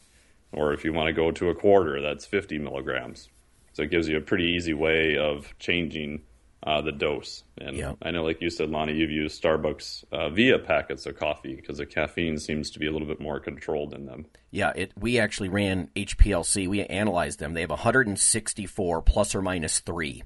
Or 0.51 0.73
if 0.73 0.85
you 0.85 0.93
want 0.93 1.07
to 1.07 1.13
go 1.13 1.31
to 1.31 1.49
a 1.49 1.55
quarter, 1.55 2.01
that's 2.01 2.25
50 2.25 2.59
milligrams. 2.59 3.29
So 3.73 3.83
it 3.83 3.91
gives 3.91 4.07
you 4.07 4.17
a 4.17 4.21
pretty 4.21 4.45
easy 4.45 4.73
way 4.73 5.17
of 5.17 5.53
changing 5.59 6.21
uh, 6.65 6.81
the 6.81 6.91
dose. 6.91 7.43
And 7.59 7.77
Yeah. 7.77 7.93
I 8.01 8.11
know, 8.11 8.23
like 8.23 8.41
you 8.41 8.49
said, 8.49 8.69
Lonnie, 8.69 8.93
you've 8.95 9.11
used 9.11 9.41
Starbucks 9.41 10.03
uh, 10.11 10.29
via 10.29 10.57
packets 10.59 11.05
of 11.05 11.17
coffee 11.17 11.55
because 11.55 11.77
the 11.77 11.85
caffeine 11.85 12.39
seems 12.39 12.71
to 12.71 12.79
be 12.79 12.87
a 12.87 12.91
little 12.91 13.07
bit 13.07 13.19
more 13.21 13.39
controlled 13.39 13.93
in 13.93 14.05
them. 14.07 14.25
Yeah, 14.51 14.71
it, 14.75 14.91
we 14.99 15.19
actually 15.19 15.49
ran 15.49 15.89
HPLC. 15.95 16.67
We 16.67 16.83
analyzed 16.85 17.39
them. 17.39 17.53
They 17.53 17.61
have 17.61 17.69
164 17.69 19.01
plus 19.03 19.35
or 19.35 19.41
minus 19.41 19.79
three. 19.79 20.23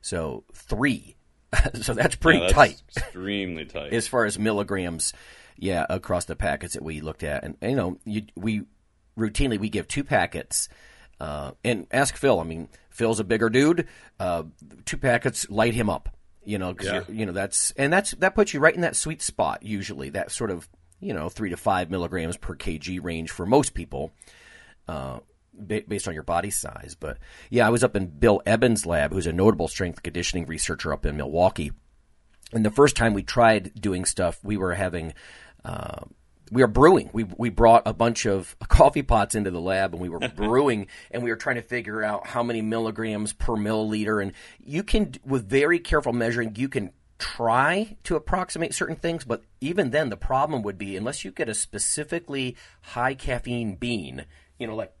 So 0.00 0.44
three. 0.54 1.16
so 1.82 1.92
that's 1.94 2.14
pretty 2.16 2.38
Yeah, 2.38 2.44
that's 2.46 2.54
tight 2.54 2.82
Extremely 2.96 3.66
tight. 3.66 3.92
as 3.92 4.08
far 4.08 4.24
as 4.24 4.38
milligrams. 4.38 5.12
Yeah, 5.58 5.84
across 5.90 6.24
the 6.24 6.34
packets 6.34 6.74
that 6.74 6.82
we 6.82 7.00
looked 7.02 7.22
at, 7.22 7.44
and 7.44 7.56
you 7.62 7.76
know, 7.76 7.98
you, 8.04 8.22
we 8.34 8.62
routinely 9.16 9.60
we 9.60 9.68
give 9.68 9.86
two 9.86 10.02
packets 10.02 10.68
Uh, 11.22 11.52
and 11.62 11.86
ask 11.92 12.16
Phil. 12.16 12.40
I 12.40 12.42
mean, 12.42 12.68
Phil's 12.90 13.20
a 13.20 13.24
bigger 13.24 13.48
dude. 13.48 13.86
Uh, 14.18 14.42
two 14.84 14.96
packets 14.98 15.48
light 15.48 15.72
him 15.74 15.88
up. 15.88 16.08
You 16.44 16.58
know, 16.58 16.74
'cause 16.74 16.86
Yeah. 16.88 17.02
you're- 17.08 17.26
know 17.26 17.32
that's 17.32 17.70
and 17.76 17.92
that's 17.92 18.10
that 18.12 18.34
puts 18.34 18.52
you 18.52 18.58
right 18.58 18.74
in 18.74 18.80
that 18.80 18.96
sweet 18.96 19.22
spot. 19.22 19.62
Usually, 19.62 20.10
that 20.10 20.32
sort 20.32 20.50
of 20.50 20.68
you 20.98 21.14
know 21.14 21.28
three 21.28 21.50
to 21.50 21.56
five 21.56 21.90
milligrams 21.90 22.36
per 22.36 22.56
kg 22.56 22.98
range 23.00 23.30
for 23.30 23.46
most 23.46 23.74
people 23.74 24.10
uh, 24.88 25.20
ba- 25.54 25.84
based 25.86 26.08
on 26.08 26.14
your 26.14 26.24
body 26.24 26.50
size. 26.50 26.96
But 26.98 27.18
yeah, 27.50 27.68
I 27.68 27.70
was 27.70 27.84
up 27.84 27.94
in 27.94 28.06
Bill 28.08 28.42
Evans' 28.44 28.84
lab, 28.86 29.12
who's 29.12 29.28
a 29.28 29.32
notable 29.32 29.68
strength 29.68 30.02
conditioning 30.02 30.46
researcher 30.46 30.92
up 30.92 31.06
in 31.06 31.16
Milwaukee. 31.16 31.70
And 32.52 32.64
the 32.66 32.70
first 32.72 32.96
time 32.96 33.14
we 33.14 33.22
tried 33.22 33.70
doing 33.80 34.04
stuff, 34.04 34.40
we 34.42 34.56
were 34.56 34.74
having, 34.74 35.14
uh, 35.64 36.04
we 36.52 36.62
were 36.62 36.68
brewing. 36.68 37.08
We 37.12 37.24
we 37.24 37.48
brought 37.48 37.82
a 37.86 37.94
bunch 37.94 38.26
of 38.26 38.56
coffee 38.68 39.02
pots 39.02 39.34
into 39.34 39.50
the 39.50 39.60
lab, 39.60 39.94
and 39.94 40.02
we 40.02 40.10
were 40.10 40.18
brewing, 40.36 40.86
and 41.10 41.22
we 41.22 41.30
were 41.30 41.36
trying 41.36 41.56
to 41.56 41.62
figure 41.62 42.04
out 42.04 42.26
how 42.26 42.42
many 42.42 42.60
milligrams 42.60 43.32
per 43.32 43.54
milliliter. 43.54 44.22
And 44.22 44.32
you 44.62 44.82
can, 44.82 45.14
with 45.24 45.48
very 45.48 45.78
careful 45.78 46.12
measuring, 46.12 46.54
you 46.56 46.68
can 46.68 46.90
try 47.18 47.96
to 48.04 48.16
approximate 48.16 48.74
certain 48.74 48.96
things, 48.96 49.24
but 49.24 49.42
even 49.60 49.90
then, 49.90 50.10
the 50.10 50.16
problem 50.16 50.62
would 50.62 50.76
be 50.76 50.96
unless 50.96 51.24
you 51.24 51.30
get 51.30 51.48
a 51.48 51.54
specifically 51.54 52.56
high 52.82 53.14
caffeine 53.14 53.76
bean, 53.76 54.26
you 54.58 54.66
know, 54.66 54.76
like 54.76 54.92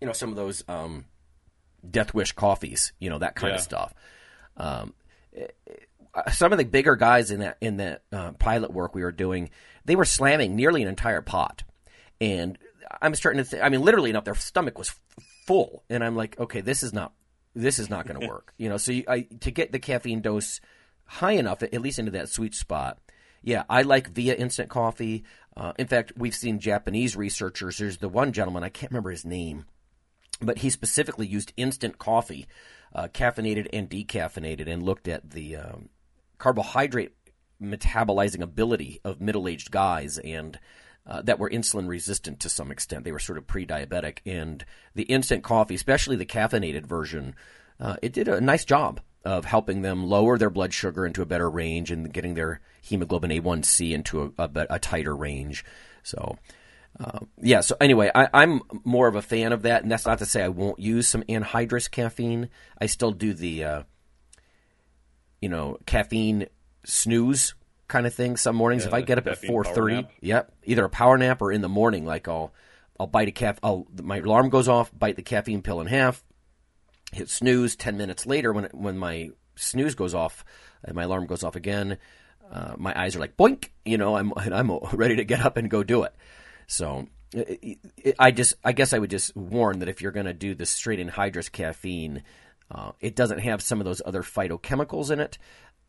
you 0.00 0.06
know 0.06 0.14
some 0.14 0.30
of 0.30 0.36
those 0.36 0.64
um, 0.66 1.04
Death 1.88 2.14
Wish 2.14 2.32
coffees, 2.32 2.92
you 2.98 3.10
know 3.10 3.18
that 3.18 3.34
kind 3.34 3.54
of 3.54 3.60
stuff. 3.60 3.92
Um, 4.56 4.94
uh, 5.38 5.44
some 6.32 6.52
of 6.52 6.58
the 6.58 6.64
bigger 6.64 6.96
guys 6.96 7.30
in 7.30 7.40
that 7.40 7.56
in 7.60 7.78
that 7.78 8.02
uh, 8.12 8.32
pilot 8.32 8.72
work 8.72 8.94
we 8.94 9.02
were 9.02 9.12
doing, 9.12 9.50
they 9.84 9.96
were 9.96 10.04
slamming 10.04 10.56
nearly 10.56 10.82
an 10.82 10.88
entire 10.88 11.22
pot, 11.22 11.64
and 12.20 12.58
I'm 13.02 13.14
starting 13.14 13.42
to. 13.42 13.50
Th- 13.50 13.62
I 13.62 13.68
mean, 13.68 13.82
literally 13.82 14.10
enough. 14.10 14.24
Their 14.24 14.34
stomach 14.34 14.78
was 14.78 14.90
f- 14.90 15.24
full, 15.46 15.84
and 15.90 16.04
I'm 16.04 16.16
like, 16.16 16.38
okay, 16.38 16.60
this 16.60 16.82
is 16.82 16.92
not 16.92 17.12
this 17.54 17.78
is 17.78 17.90
not 17.90 18.06
going 18.06 18.20
to 18.20 18.26
work. 18.26 18.52
you 18.56 18.68
know, 18.68 18.76
so 18.76 18.92
you, 18.92 19.04
I, 19.08 19.22
to 19.40 19.50
get 19.50 19.72
the 19.72 19.78
caffeine 19.78 20.20
dose 20.20 20.60
high 21.04 21.32
enough, 21.32 21.62
at 21.62 21.80
least 21.80 21.98
into 21.98 22.12
that 22.12 22.28
sweet 22.28 22.54
spot. 22.54 22.98
Yeah, 23.42 23.64
I 23.68 23.82
like 23.82 24.08
Via 24.08 24.34
Instant 24.34 24.70
Coffee. 24.70 25.24
Uh, 25.54 25.74
in 25.78 25.86
fact, 25.86 26.14
we've 26.16 26.34
seen 26.34 26.60
Japanese 26.60 27.14
researchers. 27.14 27.76
There's 27.76 27.98
the 27.98 28.08
one 28.08 28.32
gentleman 28.32 28.64
I 28.64 28.70
can't 28.70 28.90
remember 28.90 29.10
his 29.10 29.26
name 29.26 29.66
but 30.40 30.58
he 30.58 30.70
specifically 30.70 31.26
used 31.26 31.52
instant 31.56 31.98
coffee, 31.98 32.46
uh, 32.94 33.08
caffeinated 33.08 33.68
and 33.72 33.88
decaffeinated, 33.88 34.68
and 34.68 34.82
looked 34.82 35.08
at 35.08 35.30
the 35.30 35.56
um, 35.56 35.88
carbohydrate 36.38 37.12
metabolizing 37.62 38.40
ability 38.40 39.00
of 39.04 39.20
middle-aged 39.20 39.70
guys 39.70 40.18
and 40.18 40.58
uh, 41.06 41.22
that 41.22 41.38
were 41.38 41.50
insulin 41.50 41.88
resistant 41.88 42.40
to 42.40 42.48
some 42.48 42.70
extent. 42.70 43.04
They 43.04 43.12
were 43.12 43.18
sort 43.18 43.38
of 43.38 43.46
pre-diabetic, 43.46 44.18
and 44.24 44.64
the 44.94 45.02
instant 45.04 45.44
coffee, 45.44 45.74
especially 45.74 46.16
the 46.16 46.26
caffeinated 46.26 46.86
version, 46.86 47.34
uh, 47.78 47.96
it 48.02 48.12
did 48.12 48.28
a 48.28 48.40
nice 48.40 48.64
job 48.64 49.00
of 49.24 49.44
helping 49.44 49.82
them 49.82 50.06
lower 50.06 50.38
their 50.38 50.50
blood 50.50 50.72
sugar 50.72 51.06
into 51.06 51.22
a 51.22 51.26
better 51.26 51.48
range 51.48 51.90
and 51.90 52.12
getting 52.12 52.34
their 52.34 52.60
hemoglobin 52.82 53.30
A1C 53.30 53.92
into 53.92 54.34
a, 54.38 54.42
a, 54.42 54.66
a 54.70 54.78
tighter 54.78 55.14
range. 55.14 55.64
So. 56.02 56.38
Uh, 56.98 57.18
yeah. 57.42 57.58
So 57.60 57.76
anyway, 57.80 58.08
I, 58.14 58.28
I'm 58.32 58.60
more 58.84 59.08
of 59.08 59.16
a 59.16 59.22
fan 59.22 59.52
of 59.52 59.62
that, 59.62 59.82
and 59.82 59.90
that's 59.90 60.06
not 60.06 60.20
to 60.20 60.26
say 60.26 60.44
I 60.44 60.48
won't 60.48 60.78
use 60.78 61.08
some 61.08 61.24
anhydrous 61.24 61.90
caffeine. 61.90 62.50
I 62.80 62.86
still 62.86 63.10
do 63.10 63.34
the, 63.34 63.64
uh, 63.64 63.82
you 65.44 65.50
know, 65.50 65.76
caffeine 65.84 66.46
snooze 66.84 67.54
kind 67.86 68.06
of 68.06 68.14
thing. 68.14 68.36
Some 68.38 68.56
mornings, 68.56 68.84
Yeah, 68.84 68.88
if 68.88 68.94
I 68.94 69.00
get 69.02 69.18
up 69.18 69.26
at 69.26 69.34
caffeine 69.34 69.50
four 69.50 69.64
power 69.64 69.74
thirty, 69.74 69.94
nap. 69.96 70.10
yep, 70.20 70.52
either 70.64 70.84
a 70.86 70.88
power 70.88 71.18
nap 71.18 71.42
or 71.42 71.52
in 71.52 71.60
the 71.60 71.68
morning, 71.68 72.06
like 72.06 72.26
I'll 72.28 72.52
I'll 72.98 73.06
bite 73.06 73.28
a 73.28 73.32
caff. 73.32 73.58
I'll 73.62 73.86
my 74.02 74.18
alarm 74.18 74.48
goes 74.48 74.68
off, 74.68 74.90
bite 74.98 75.16
the 75.16 75.22
caffeine 75.22 75.60
pill 75.62 75.80
in 75.82 75.86
half, 75.86 76.24
hit 77.12 77.28
snooze. 77.28 77.76
Ten 77.76 77.96
minutes 77.98 78.24
later, 78.26 78.52
when 78.52 78.64
it, 78.64 78.74
when 78.74 78.96
my 78.96 79.30
snooze 79.56 79.94
goes 79.94 80.14
off 80.14 80.44
and 80.82 80.94
my 80.94 81.02
alarm 81.04 81.26
goes 81.26 81.44
off 81.44 81.56
again, 81.56 81.98
uh, 82.50 82.74
my 82.78 82.98
eyes 82.98 83.16
are 83.16 83.20
like 83.20 83.36
boink. 83.36 83.68
You 83.84 83.98
know, 83.98 84.16
I'm 84.16 84.32
and 84.36 84.54
I'm 84.54 84.70
ready 84.92 85.16
to 85.16 85.24
get 85.24 85.44
up 85.44 85.56
and 85.58 85.68
go 85.70 85.82
do 85.82 86.04
it. 86.04 86.14
So 86.66 87.06
it, 87.34 87.78
it, 87.98 88.14
I 88.18 88.30
just 88.30 88.54
I 88.64 88.72
guess 88.72 88.92
I 88.94 88.98
would 88.98 89.10
just 89.10 89.36
warn 89.36 89.80
that 89.80 89.88
if 89.90 90.00
you're 90.00 90.12
going 90.12 90.26
to 90.26 90.32
do 90.32 90.54
the 90.54 90.64
straight 90.66 91.00
anhydrous 91.06 91.52
caffeine, 91.52 92.22
uh, 92.74 92.92
it 93.00 93.14
doesn't 93.16 93.38
have 93.38 93.62
some 93.62 93.80
of 93.80 93.84
those 93.84 94.02
other 94.04 94.22
phytochemicals 94.22 95.10
in 95.10 95.20
it 95.20 95.38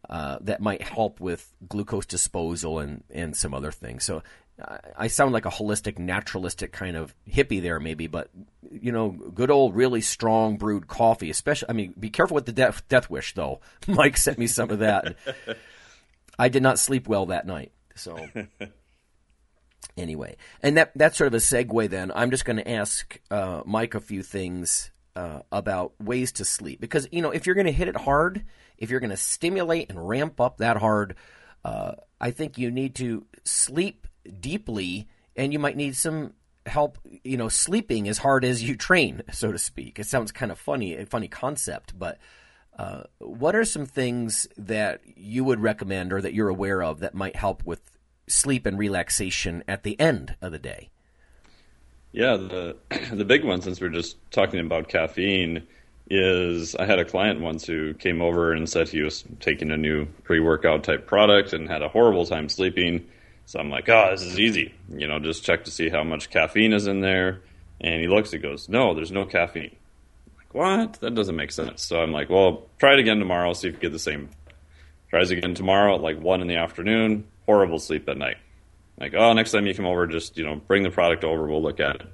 uh, 0.09 0.37
that 0.41 0.61
might 0.61 0.81
help 0.83 1.19
with 1.19 1.51
glucose 1.67 2.05
disposal 2.05 2.79
and 2.79 3.03
and 3.09 3.35
some 3.35 3.53
other 3.53 3.71
things. 3.71 4.03
So. 4.03 4.21
I- 4.63 4.79
I 4.97 5.07
sound 5.07 5.33
like 5.33 5.45
a 5.45 5.49
holistic, 5.49 5.99
naturalistic 5.99 6.71
kind 6.71 6.95
of 6.95 7.13
hippie 7.29 7.61
there, 7.61 7.77
maybe, 7.77 8.07
but 8.07 8.29
you 8.71 8.93
know, 8.93 9.09
good 9.09 9.51
old, 9.51 9.75
really 9.75 9.99
strong 9.99 10.55
brewed 10.55 10.87
coffee. 10.87 11.29
Especially, 11.29 11.69
I 11.69 11.73
mean, 11.73 11.93
be 11.99 12.09
careful 12.09 12.35
with 12.35 12.45
the 12.45 12.53
death, 12.53 12.87
death 12.87 13.09
wish, 13.09 13.33
though. 13.33 13.59
Mike 13.89 14.15
sent 14.15 14.37
me 14.37 14.47
some 14.47 14.69
of 14.69 14.79
that. 14.79 15.17
I 16.39 16.47
did 16.47 16.63
not 16.63 16.79
sleep 16.79 17.05
well 17.09 17.25
that 17.25 17.45
night. 17.45 17.73
So, 17.95 18.17
anyway, 19.97 20.37
and 20.61 20.77
that 20.77 20.91
that's 20.95 21.17
sort 21.17 21.27
of 21.27 21.33
a 21.33 21.37
segue. 21.37 21.89
Then 21.89 22.11
I'm 22.15 22.31
just 22.31 22.45
going 22.45 22.57
to 22.57 22.69
ask 22.69 23.19
uh, 23.29 23.61
Mike 23.65 23.93
a 23.95 23.99
few 23.99 24.23
things 24.23 24.91
uh, 25.15 25.39
about 25.51 25.93
ways 25.99 26.31
to 26.33 26.45
sleep 26.45 26.81
because 26.81 27.07
you 27.11 27.21
know 27.21 27.31
if 27.31 27.45
you're 27.45 27.55
going 27.55 27.65
to 27.65 27.71
hit 27.71 27.87
it 27.87 27.95
hard, 27.95 28.43
if 28.77 28.89
you're 28.89 28.99
going 28.99 29.09
to 29.11 29.17
stimulate 29.17 29.89
and 29.89 30.07
ramp 30.07 30.41
up 30.41 30.57
that 30.57 30.77
hard, 30.77 31.15
uh, 31.63 31.93
I 32.19 32.31
think 32.31 32.57
you 32.57 32.71
need 32.71 32.95
to 32.95 33.25
sleep 33.43 34.07
deeply, 34.39 35.07
and 35.35 35.53
you 35.53 35.59
might 35.59 35.77
need 35.77 35.95
some 35.95 36.33
help. 36.65 36.97
You 37.23 37.37
know, 37.37 37.49
sleeping 37.49 38.07
as 38.07 38.17
hard 38.17 38.43
as 38.43 38.63
you 38.63 38.75
train, 38.75 39.23
so 39.31 39.51
to 39.51 39.57
speak. 39.57 39.99
It 39.99 40.07
sounds 40.07 40.31
kind 40.31 40.51
of 40.51 40.59
funny, 40.59 40.95
a 40.95 41.05
funny 41.05 41.27
concept, 41.27 41.97
but. 41.97 42.19
Uh, 42.77 43.03
what 43.19 43.55
are 43.55 43.63
some 43.63 43.85
things 43.85 44.49
that 44.57 44.99
you 45.15 45.45
would 45.45 45.61
recommend 45.61 46.11
or 46.11 46.19
that 46.19 46.33
you're 46.33 46.49
aware 46.49 46.83
of 46.83 46.99
that 46.99 47.15
might 47.15 47.37
help 47.37 47.65
with 47.65 47.79
sleep 48.27 48.65
and 48.65 48.77
relaxation 48.77 49.63
at 49.65 49.83
the 49.83 49.97
end 49.97 50.35
of 50.41 50.51
the 50.51 50.59
day? 50.59 50.89
Yeah, 52.15 52.37
the 52.37 52.77
the 53.11 53.25
big 53.25 53.43
one 53.43 53.61
since 53.61 53.81
we're 53.81 53.89
just 53.89 54.15
talking 54.31 54.61
about 54.61 54.87
caffeine 54.87 55.67
is 56.09 56.73
I 56.73 56.85
had 56.85 56.97
a 56.97 57.03
client 57.03 57.41
once 57.41 57.65
who 57.65 57.93
came 57.93 58.21
over 58.21 58.53
and 58.53 58.69
said 58.69 58.87
he 58.87 59.01
was 59.01 59.25
taking 59.41 59.69
a 59.69 59.75
new 59.77 60.05
pre-workout 60.23 60.85
type 60.85 61.07
product 61.07 61.51
and 61.51 61.67
had 61.67 61.81
a 61.81 61.89
horrible 61.89 62.25
time 62.25 62.47
sleeping. 62.47 63.05
So 63.47 63.59
I'm 63.59 63.69
like, 63.69 63.89
"Oh, 63.89 64.11
this 64.11 64.21
is 64.21 64.39
easy. 64.39 64.73
You 64.89 65.07
know, 65.07 65.19
just 65.19 65.43
check 65.43 65.65
to 65.65 65.71
see 65.71 65.89
how 65.89 66.05
much 66.05 66.29
caffeine 66.29 66.71
is 66.71 66.87
in 66.87 67.01
there." 67.01 67.41
And 67.81 67.99
he 67.99 68.07
looks, 68.07 68.31
he 68.31 68.37
goes, 68.37 68.69
"No, 68.69 68.93
there's 68.93 69.11
no 69.11 69.25
caffeine." 69.25 69.75
I'm 70.25 70.37
like, 70.37 70.53
what? 70.53 71.01
That 71.01 71.15
doesn't 71.15 71.35
make 71.35 71.51
sense. 71.51 71.83
So 71.83 71.99
I'm 71.99 72.13
like, 72.13 72.29
"Well, 72.29 72.63
try 72.79 72.93
it 72.93 72.99
again 72.99 73.19
tomorrow. 73.19 73.51
See 73.51 73.67
if 73.67 73.73
you 73.73 73.79
get 73.81 73.91
the 73.91 73.99
same." 73.99 74.29
Tries 75.09 75.31
again 75.31 75.53
tomorrow 75.53 75.95
at 75.95 76.01
like 76.01 76.21
one 76.21 76.41
in 76.41 76.47
the 76.47 76.55
afternoon. 76.55 77.25
Horrible 77.45 77.79
sleep 77.79 78.07
at 78.07 78.17
night. 78.17 78.37
Like, 78.99 79.13
oh, 79.13 79.33
next 79.33 79.51
time 79.51 79.65
you 79.65 79.73
come 79.73 79.85
over, 79.85 80.07
just 80.07 80.37
you 80.37 80.45
know, 80.45 80.55
bring 80.55 80.83
the 80.83 80.89
product 80.89 81.23
over. 81.23 81.47
We'll 81.47 81.61
look 81.61 81.79
at 81.79 81.95
it. 81.97 82.07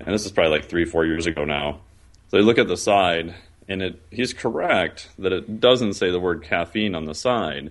And 0.00 0.14
this 0.14 0.24
is 0.24 0.32
probably 0.32 0.52
like 0.52 0.68
three, 0.68 0.84
four 0.84 1.04
years 1.04 1.26
ago 1.26 1.44
now. 1.44 1.80
So 2.28 2.38
you 2.38 2.42
look 2.42 2.58
at 2.58 2.68
the 2.68 2.76
side, 2.76 3.34
and 3.68 3.82
it 3.82 4.02
he's 4.10 4.32
correct 4.32 5.10
that 5.18 5.32
it 5.32 5.60
doesn't 5.60 5.94
say 5.94 6.10
the 6.10 6.20
word 6.20 6.42
caffeine 6.42 6.94
on 6.94 7.04
the 7.04 7.14
side, 7.14 7.70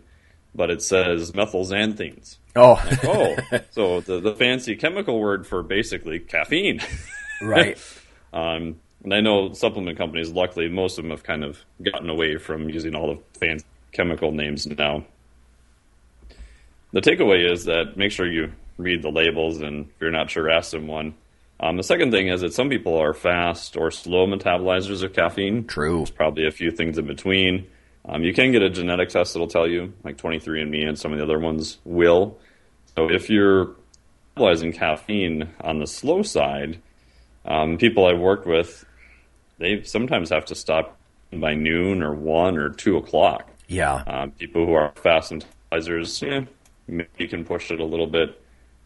but 0.56 0.70
it 0.70 0.82
says 0.82 1.32
methylxanthines. 1.32 2.38
Oh, 2.56 2.76
Oh, 3.04 3.36
so 3.72 4.02
the, 4.02 4.20
the 4.20 4.36
fancy 4.36 4.76
chemical 4.76 5.20
word 5.20 5.48
for 5.48 5.64
basically 5.64 6.20
caffeine. 6.20 6.80
right. 7.42 7.78
Um, 8.34 8.80
and 9.04 9.14
I 9.14 9.22
know 9.22 9.54
supplement 9.54 9.96
companies, 9.96 10.32
luckily, 10.32 10.68
most 10.68 10.98
of 10.98 11.04
them 11.04 11.12
have 11.12 11.22
kind 11.22 11.44
of 11.44 11.60
gotten 11.84 12.10
away 12.10 12.38
from 12.38 12.68
using 12.68 12.96
all 12.96 13.14
the 13.14 13.40
fancy 13.40 13.64
chemical 13.92 14.32
names 14.32 14.66
now. 14.66 15.06
The 16.94 17.02
takeaway 17.02 17.52
is 17.52 17.66
that 17.66 17.98
make 17.98 18.12
sure 18.12 18.32
you 18.32 18.54
read 18.78 19.02
the 19.02 19.10
labels, 19.10 19.62
and 19.62 19.90
if 19.90 20.02
you're 20.02 20.12
not 20.12 20.30
sure, 20.30 20.50
ask 20.50 20.72
someone. 20.72 21.16
Um, 21.60 21.78
the 21.78 21.84
second 21.84 22.12
thing 22.12 22.28
is 22.28 22.42
that 22.42 22.54
some 22.54 22.70
people 22.70 22.98
are 22.98 23.14
fast 23.14 23.78
or 23.78 23.90
slow 23.90 24.28
metabolizers 24.28 25.02
of 25.04 25.14
caffeine. 25.14 25.66
True. 25.66 25.98
There's 25.98 26.12
probably 26.12 26.46
a 26.46 26.52
few 26.52 26.72
things 26.72 26.98
in 26.98 27.08
between. 27.08 27.68
Um, 28.06 28.24
you 28.24 28.34
can 28.34 28.52
get 28.52 28.62
a 28.62 28.70
genetic 28.70 29.10
test 29.10 29.34
that'll 29.34 29.48
tell 29.48 29.68
you, 29.68 29.94
like 30.04 30.18
23andMe 30.18 30.88
and 30.88 31.00
some 31.00 31.14
of 31.14 31.18
the 31.18 31.24
other 31.24 31.40
ones 31.40 31.78
will. 31.84 32.38
So 32.96 33.10
if 33.10 33.30
you're 33.30 33.76
metabolizing 34.36 34.76
caffeine 34.76 35.50
on 35.62 35.80
the 35.80 35.88
slow 35.88 36.22
side, 36.22 36.80
um, 37.46 37.78
people 37.78 38.06
I've 38.06 38.20
worked 38.20 38.46
with, 38.46 38.86
they 39.58 39.84
sometimes 39.84 40.30
have 40.30 40.46
to 40.46 40.56
stop 40.56 40.98
by 41.32 41.56
noon 41.56 42.04
or 42.04 42.14
one 42.14 42.58
or 42.58 42.70
two 42.70 42.98
o'clock. 42.98 43.50
Yeah. 43.68 44.04
Um, 44.06 44.32
people 44.32 44.66
who 44.66 44.74
are 44.74 44.92
fast 44.96 45.32
metabolizers, 45.32 46.22
yeah, 46.22 46.46
maybe 46.88 47.10
you 47.18 47.28
can 47.28 47.46
push 47.46 47.72
it 47.72 47.80
a 47.80 47.86
little 47.86 48.08
bit. 48.08 48.40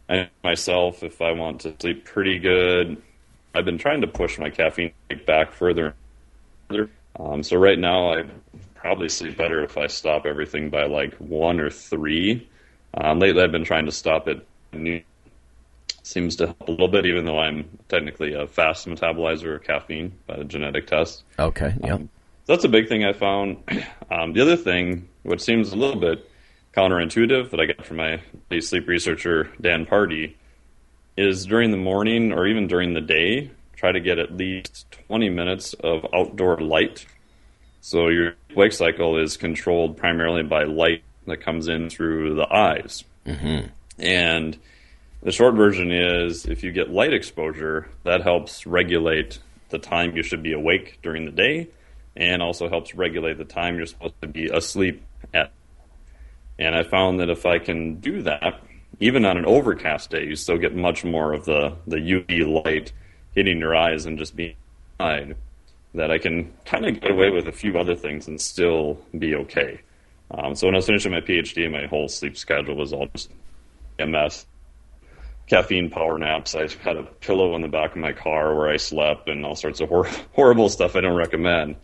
I 0.09 0.29
myself, 0.43 1.03
if 1.03 1.21
I 1.21 1.31
want 1.31 1.61
to 1.61 1.75
sleep 1.79 2.05
pretty 2.05 2.39
good, 2.39 3.01
I've 3.53 3.65
been 3.65 3.77
trying 3.77 4.01
to 4.01 4.07
push 4.07 4.37
my 4.37 4.49
caffeine 4.49 4.93
back 5.25 5.51
further. 5.51 5.95
further. 6.69 6.89
Um, 7.19 7.43
so 7.43 7.57
right 7.57 7.79
now, 7.79 8.13
I 8.13 8.25
probably 8.75 9.09
sleep 9.09 9.37
better 9.37 9.63
if 9.63 9.77
I 9.77 9.87
stop 9.87 10.25
everything 10.25 10.69
by 10.69 10.85
like 10.85 11.13
one 11.15 11.59
or 11.59 11.69
three. 11.69 12.47
Um, 12.93 13.19
lately, 13.19 13.43
I've 13.43 13.51
been 13.51 13.65
trying 13.65 13.85
to 13.85 13.91
stop 13.91 14.27
it 14.27 14.45
at 14.71 14.79
noon. 14.79 15.03
seems 16.03 16.35
to 16.37 16.47
help 16.47 16.67
a 16.67 16.71
little 16.71 16.87
bit, 16.87 17.05
even 17.05 17.25
though 17.25 17.39
I'm 17.39 17.67
technically 17.89 18.33
a 18.33 18.47
fast 18.47 18.87
metabolizer 18.87 19.55
of 19.55 19.63
caffeine 19.63 20.13
by 20.25 20.37
the 20.37 20.45
genetic 20.45 20.87
test. 20.87 21.23
Okay, 21.37 21.73
yeah. 21.83 21.95
Um, 21.95 22.09
so 22.45 22.53
that's 22.53 22.63
a 22.63 22.69
big 22.69 22.87
thing 22.87 23.03
I 23.03 23.13
found. 23.13 23.57
Um, 24.09 24.31
the 24.31 24.39
other 24.39 24.55
thing, 24.55 25.09
which 25.23 25.41
seems 25.41 25.73
a 25.73 25.75
little 25.75 25.99
bit 25.99 26.31
counterintuitive 26.77 27.49
that 27.49 27.59
I 27.59 27.65
got 27.65 27.85
from 27.85 27.97
my 27.97 28.21
sleep 28.59 28.87
researcher, 28.87 29.51
Dan 29.59 29.87
Pardi, 29.87 30.35
is 31.17 31.47
during 31.47 31.71
the 31.71 31.77
morning 31.77 32.31
or 32.31 32.45
even 32.45 32.67
during 32.67 32.93
the 32.93 33.01
day, 33.01 33.49
try 33.75 33.91
to 33.91 33.99
get 33.99 34.19
at 34.19 34.37
least 34.37 34.85
20 35.07 35.29
minutes 35.29 35.73
of 35.73 36.05
outdoor 36.13 36.57
light. 36.57 37.07
So 37.81 38.09
your 38.09 38.35
wake 38.55 38.73
cycle 38.73 39.17
is 39.17 39.37
controlled 39.37 39.97
primarily 39.97 40.43
by 40.43 40.65
light 40.65 41.03
that 41.25 41.37
comes 41.37 41.67
in 41.67 41.89
through 41.89 42.35
the 42.35 42.53
eyes. 42.53 43.03
Mm-hmm. 43.25 43.69
And 43.97 44.57
the 45.23 45.31
short 45.31 45.55
version 45.55 45.91
is 45.91 46.45
if 46.45 46.63
you 46.63 46.71
get 46.71 46.91
light 46.91 47.13
exposure, 47.13 47.89
that 48.03 48.21
helps 48.21 48.67
regulate 48.67 49.39
the 49.69 49.79
time 49.79 50.15
you 50.15 50.21
should 50.21 50.43
be 50.43 50.53
awake 50.53 50.99
during 51.01 51.25
the 51.25 51.31
day 51.31 51.69
and 52.15 52.41
also 52.41 52.69
helps 52.69 52.93
regulate 52.93 53.37
the 53.37 53.45
time 53.45 53.77
you're 53.77 53.85
supposed 53.85 54.19
to 54.21 54.27
be 54.27 54.47
asleep. 54.47 55.03
And 56.59 56.75
I 56.75 56.83
found 56.83 57.19
that 57.19 57.29
if 57.29 57.45
I 57.45 57.59
can 57.59 57.99
do 57.99 58.21
that, 58.23 58.61
even 58.99 59.25
on 59.25 59.37
an 59.37 59.45
overcast 59.45 60.09
day, 60.09 60.25
you 60.25 60.35
still 60.35 60.57
get 60.57 60.75
much 60.75 61.03
more 61.03 61.33
of 61.33 61.45
the, 61.45 61.75
the 61.85 61.97
UV 61.97 62.63
light 62.63 62.91
hitting 63.35 63.59
your 63.59 63.75
eyes 63.75 64.05
and 64.05 64.17
just 64.17 64.35
being 64.35 64.55
inside. 64.99 65.35
That 65.93 66.11
I 66.11 66.17
can 66.17 66.53
kind 66.65 66.85
of 66.85 66.99
get 66.99 67.11
away 67.11 67.29
with 67.29 67.47
a 67.47 67.51
few 67.51 67.77
other 67.77 67.95
things 67.95 68.27
and 68.27 68.39
still 68.39 68.99
be 69.17 69.35
okay. 69.35 69.81
Um, 70.31 70.55
so 70.55 70.67
when 70.67 70.75
I 70.75 70.79
was 70.79 70.85
finishing 70.85 71.11
my 71.11 71.21
PhD, 71.21 71.71
my 71.71 71.87
whole 71.87 72.07
sleep 72.07 72.37
schedule 72.37 72.75
was 72.75 72.91
all 72.93 73.07
just 73.15 73.31
a 73.99 74.05
mess. 74.05 74.45
Caffeine 75.47 75.89
power 75.89 76.17
naps. 76.17 76.55
I 76.55 76.67
had 76.83 76.97
a 76.97 77.03
pillow 77.03 77.55
in 77.55 77.61
the 77.61 77.69
back 77.69 77.91
of 77.91 77.97
my 77.97 78.11
car 78.11 78.53
where 78.53 78.69
I 78.69 78.77
slept, 78.77 79.29
and 79.29 79.45
all 79.45 79.55
sorts 79.55 79.79
of 79.79 79.87
hor- 79.89 80.09
horrible 80.33 80.69
stuff 80.69 80.95
I 80.95 81.01
don't 81.01 81.15
recommend. 81.15 81.77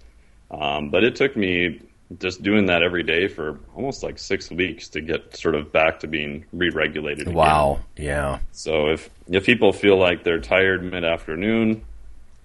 Um, 0.52 0.90
but 0.90 1.04
it 1.04 1.16
took 1.16 1.38
me 1.38 1.80
just 2.20 2.44
doing 2.44 2.68
that 2.68 2.84
every 2.84 3.04
day 3.04 3.28
for 3.28 3.60
almost 3.76 4.04
like 4.04 4.18
six 4.18 4.50
weeks 4.52 4.90
to 4.90 5.02
get 5.02 5.36
sort 5.36 5.56
of 5.56 5.72
back 5.72 6.00
to 6.02 6.08
being 6.08 6.46
re-regulated. 6.54 7.24
Again. 7.24 7.34
Wow. 7.34 7.80
Yeah. 7.98 8.40
So 8.52 8.90
if 8.90 9.10
if 9.30 9.46
people 9.46 9.74
feel 9.74 9.98
like 9.98 10.24
they're 10.24 10.40
tired 10.40 10.84
mid 10.84 11.04
afternoon 11.04 11.84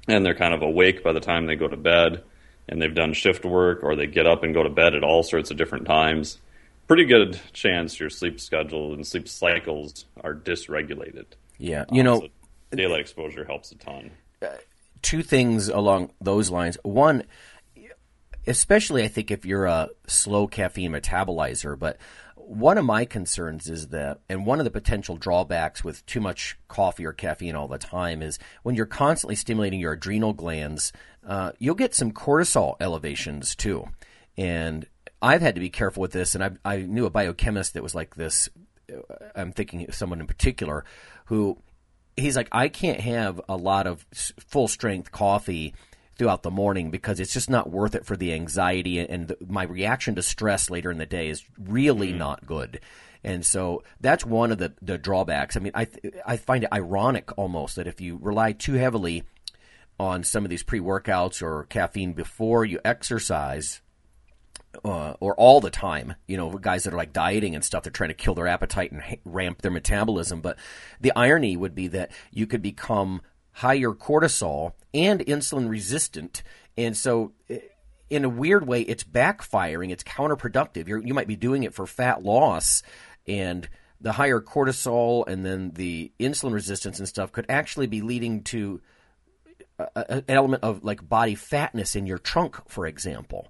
and 0.07 0.25
they're 0.25 0.35
kind 0.35 0.55
of 0.55 0.63
awake 0.63 1.03
by 1.03 1.13
the 1.13 1.21
time 1.21 1.47
they 1.47 1.57
go 1.57 1.69
to 1.69 1.77
bed 1.77 2.23
and 2.69 2.81
they've 2.81 2.95
done 2.95 3.13
shift 3.13 3.45
work 3.45 3.83
or 3.83 3.97
they 3.97 4.07
get 4.07 4.27
up 4.27 4.43
and 4.43 4.55
go 4.55 4.63
to 4.63 4.71
bed 4.71 4.95
at 4.95 5.03
all 5.03 5.23
sorts 5.23 5.51
of 5.51 5.57
different 5.57 5.87
times, 5.87 6.39
pretty 6.87 7.05
good 7.05 7.41
chance 7.53 7.99
your 7.99 8.11
sleep 8.11 8.41
schedule 8.41 8.95
and 8.95 9.07
sleep 9.07 9.29
cycles 9.29 10.05
are 10.23 10.35
dysregulated. 10.35 11.27
Yeah. 11.59 11.85
You 11.91 12.01
um, 12.01 12.07
know, 12.07 12.21
so 12.21 12.29
daylight 12.77 13.01
exposure 13.01 13.45
helps 13.45 13.73
a 13.73 13.77
ton. 13.77 14.11
Uh, 14.41 14.49
two 15.03 15.23
things 15.23 15.69
along 15.69 16.11
those 16.21 16.51
lines. 16.51 16.79
One, 16.83 17.25
especially 18.49 19.05
I 19.05 19.09
think 19.09 19.31
if 19.31 19.45
you're 19.45 19.67
a 19.67 19.91
slow 20.07 20.47
caffeine 20.47 20.93
metabolizer, 20.93 21.79
but 21.79 21.99
one 22.37 22.79
of 22.79 22.85
my 22.85 23.05
concerns 23.05 23.69
is 23.69 23.89
that, 23.89 24.21
and 24.29 24.47
one 24.47 24.59
of 24.59 24.65
the 24.65 24.71
potential 24.71 25.17
drawbacks 25.17 25.85
with 25.85 26.05
too 26.07 26.21
much 26.21 26.59
coffee 26.67 27.05
or 27.05 27.13
caffeine 27.13 27.55
all 27.55 27.69
the 27.69 27.79
time 27.79 28.23
is 28.23 28.39
when 28.63 28.75
you're 28.75 28.87
constantly 28.87 29.35
stimulating 29.35 29.81
your 29.81 29.93
adrenal 29.93 30.33
glands, 30.33 30.93
uh, 31.27 31.53
you'll 31.59 31.75
get 31.75 31.95
some 31.95 32.11
cortisol 32.11 32.77
elevations 32.81 33.55
too. 33.55 33.87
And 34.39 34.87
I've 35.21 35.43
had 35.43 35.57
to 35.57 35.61
be 35.61 35.69
careful 35.69 36.01
with 36.01 36.13
this, 36.13 36.35
and 36.35 36.43
I, 36.43 36.51
I 36.65 36.77
knew 36.79 37.05
a 37.05 37.11
biochemist 37.11 37.75
that 37.75 37.83
was 37.83 37.95
like 37.95 38.15
this. 38.15 38.49
I'm 39.35 39.53
thinking 39.53 39.87
someone 39.93 40.21
in 40.21 40.27
particular 40.27 40.87
who 41.27 41.59
he's 42.17 42.37
like, 42.37 42.49
I 42.51 42.69
can't 42.69 43.01
have 43.01 43.41
a 43.49 43.57
lot 43.57 43.87
of 43.87 44.07
full 44.39 44.69
strength 44.69 45.13
coffee 45.13 45.75
throughout 46.19 46.43
the 46.43 46.51
morning 46.51 46.91
because 46.91 47.21
it's 47.21 47.33
just 47.33 47.49
not 47.49 47.71
worth 47.71 47.95
it 47.95 48.05
for 48.05 48.17
the 48.17 48.35
anxiety 48.35 48.99
and 48.99 49.29
the, 49.29 49.39
my 49.47 49.63
reaction 49.63 50.17
to 50.17 50.23
stress 50.23 50.69
later 50.69 50.91
in 50.91 50.99
the 50.99 51.07
day 51.07 51.29
is 51.29 51.45
really 51.59 52.09
mm-hmm. 52.09 52.19
not 52.19 52.45
good. 52.45 52.81
And 53.25 53.47
so 53.47 53.83
that's 54.01 54.27
one 54.27 54.53
of 54.53 54.59
the, 54.59 54.75
the 54.83 54.99
drawbacks. 54.99 55.57
I 55.57 55.61
mean, 55.61 55.73
I 55.75 55.89
I 56.25 56.37
find 56.37 56.65
it 56.65 56.73
ironic 56.73 57.37
almost 57.37 57.77
that 57.77 57.87
if 57.87 58.01
you 58.01 58.19
rely 58.21 58.53
too 58.53 58.75
heavily 58.75 59.25
on 59.99 60.23
some 60.23 60.45
of 60.45 60.51
these 60.51 60.63
pre 60.63 60.81
workouts 60.81 61.43
or 61.43 61.65
caffeine 61.65 62.13
before 62.13 62.65
you 62.65 62.79
exercise, 62.85 63.81
uh, 64.85 65.15
or 65.21 65.35
all 65.35 65.61
the 65.61 65.71
time, 65.71 66.15
you 66.27 66.37
know, 66.37 66.51
guys 66.51 66.85
that 66.85 66.95
are 66.95 66.99
like 66.99 67.13
dieting 67.13 67.55
and 67.55 67.65
stuff, 67.65 67.83
they're 67.83 67.91
trying 67.91 68.11
to 68.11 68.15
kill 68.15 68.35
their 68.35 68.47
appetite 68.47 68.93
and 68.93 69.03
ramp 69.25 69.63
their 69.63 69.71
metabolism. 69.71 70.41
But 70.41 70.59
the 71.01 71.13
irony 71.17 71.57
would 71.57 71.75
be 71.75 71.89
that 71.89 72.13
you 72.31 72.47
could 72.47 72.63
become 72.63 73.23
higher 73.59 73.91
cortisol 73.91 74.73
and 74.95 75.21
insulin 75.21 75.69
resistant. 75.69 76.45
And 76.77 76.97
so, 76.97 77.33
in 78.09 78.25
a 78.25 78.29
weird 78.29 78.67
way, 78.67 78.83
it's 78.83 79.03
backfiring. 79.03 79.91
It's 79.91 80.05
counterproductive. 80.05 80.87
You're, 80.87 81.05
you 81.05 81.13
might 81.13 81.27
be 81.27 81.37
doing 81.37 81.65
it 81.65 81.75
for 81.75 81.87
fat 81.87 82.23
loss, 82.23 82.85
and 83.27 83.69
the 84.01 84.13
higher 84.13 84.41
cortisol 84.41 85.27
and 85.27 85.45
then 85.45 85.73
the 85.75 86.13
insulin 86.21 86.53
resistance 86.53 87.01
and 87.01 87.09
stuff 87.09 87.33
could 87.33 87.47
actually 87.49 87.89
be 87.89 88.01
leading 88.01 88.45
to 88.45 88.81
an 89.97 90.23
element 90.29 90.63
of 90.63 90.85
like 90.85 91.07
body 91.09 91.35
fatness 91.35 91.97
in 91.97 92.07
your 92.07 92.19
trunk, 92.19 92.57
for 92.69 92.87
example. 92.87 93.49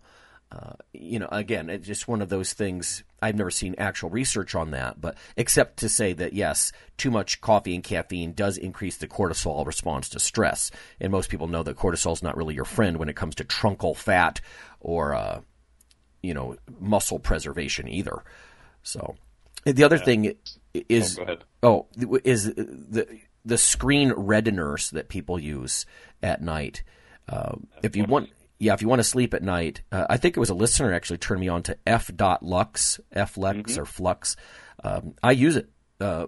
Uh, 0.50 0.72
you 0.94 1.18
know, 1.18 1.28
again, 1.30 1.68
it's 1.68 1.86
just 1.86 2.08
one 2.08 2.22
of 2.22 2.30
those 2.30 2.54
things. 2.54 3.04
I've 3.20 3.34
never 3.34 3.50
seen 3.50 3.74
actual 3.78 4.10
research 4.10 4.54
on 4.54 4.70
that, 4.70 5.00
but 5.00 5.16
except 5.36 5.78
to 5.78 5.88
say 5.88 6.12
that 6.14 6.32
yes, 6.32 6.72
too 6.96 7.10
much 7.10 7.40
coffee 7.40 7.74
and 7.74 7.82
caffeine 7.82 8.32
does 8.32 8.56
increase 8.56 8.96
the 8.96 9.08
cortisol 9.08 9.66
response 9.66 10.08
to 10.10 10.20
stress, 10.20 10.70
and 11.00 11.10
most 11.10 11.28
people 11.28 11.48
know 11.48 11.62
that 11.62 11.76
cortisol 11.76 12.12
is 12.12 12.22
not 12.22 12.36
really 12.36 12.54
your 12.54 12.64
friend 12.64 12.96
when 12.96 13.08
it 13.08 13.16
comes 13.16 13.34
to 13.36 13.44
truncal 13.44 13.96
fat 13.96 14.40
or 14.80 15.14
uh, 15.14 15.40
you 16.22 16.34
know 16.34 16.56
muscle 16.80 17.18
preservation 17.18 17.88
either. 17.88 18.22
So 18.82 19.16
the 19.64 19.84
other 19.84 19.96
yeah. 19.96 20.04
thing 20.04 20.34
is 20.88 21.18
oh, 21.62 21.86
oh, 21.96 22.20
is 22.24 22.44
the 22.54 23.06
the 23.44 23.58
screen 23.58 24.10
reddeners 24.10 24.90
that 24.92 25.08
people 25.08 25.38
use 25.38 25.86
at 26.22 26.42
night. 26.42 26.82
Uh, 27.28 27.56
if 27.82 27.96
you 27.96 28.04
want 28.04 28.30
yeah, 28.58 28.74
if 28.74 28.82
you 28.82 28.88
want 28.88 28.98
to 29.00 29.04
sleep 29.04 29.34
at 29.34 29.42
night, 29.42 29.82
uh, 29.92 30.06
I 30.10 30.16
think 30.16 30.36
it 30.36 30.40
was 30.40 30.50
a 30.50 30.54
listener 30.54 30.92
actually 30.92 31.18
turned 31.18 31.40
me 31.40 31.48
on 31.48 31.62
to 31.64 31.78
f.lux, 31.86 33.00
flux 33.26 33.72
mm-hmm. 33.72 33.80
or 33.80 33.84
flux. 33.84 34.36
Um, 34.82 35.14
I 35.22 35.32
use 35.32 35.56
it. 35.56 35.68
Uh, 36.00 36.26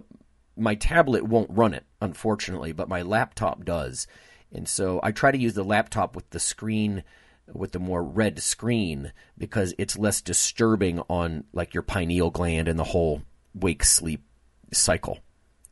my 0.57 0.75
tablet 0.75 1.25
won't 1.25 1.49
run 1.51 1.73
it, 1.73 1.85
unfortunately, 2.01 2.71
but 2.71 2.89
my 2.89 3.01
laptop 3.01 3.65
does. 3.65 4.07
And 4.53 4.67
so 4.67 4.99
I 5.03 5.11
try 5.11 5.31
to 5.31 5.37
use 5.37 5.53
the 5.53 5.63
laptop 5.63 6.15
with 6.15 6.29
the 6.29 6.39
screen, 6.39 7.03
with 7.51 7.71
the 7.71 7.79
more 7.79 8.03
red 8.03 8.39
screen, 8.41 9.11
because 9.37 9.73
it's 9.77 9.97
less 9.97 10.21
disturbing 10.21 10.99
on 11.09 11.45
like 11.53 11.73
your 11.73 11.83
pineal 11.83 12.29
gland 12.29 12.67
and 12.67 12.79
the 12.79 12.85
whole 12.85 13.23
wake 13.53 13.83
sleep 13.83 14.23
cycle, 14.71 15.19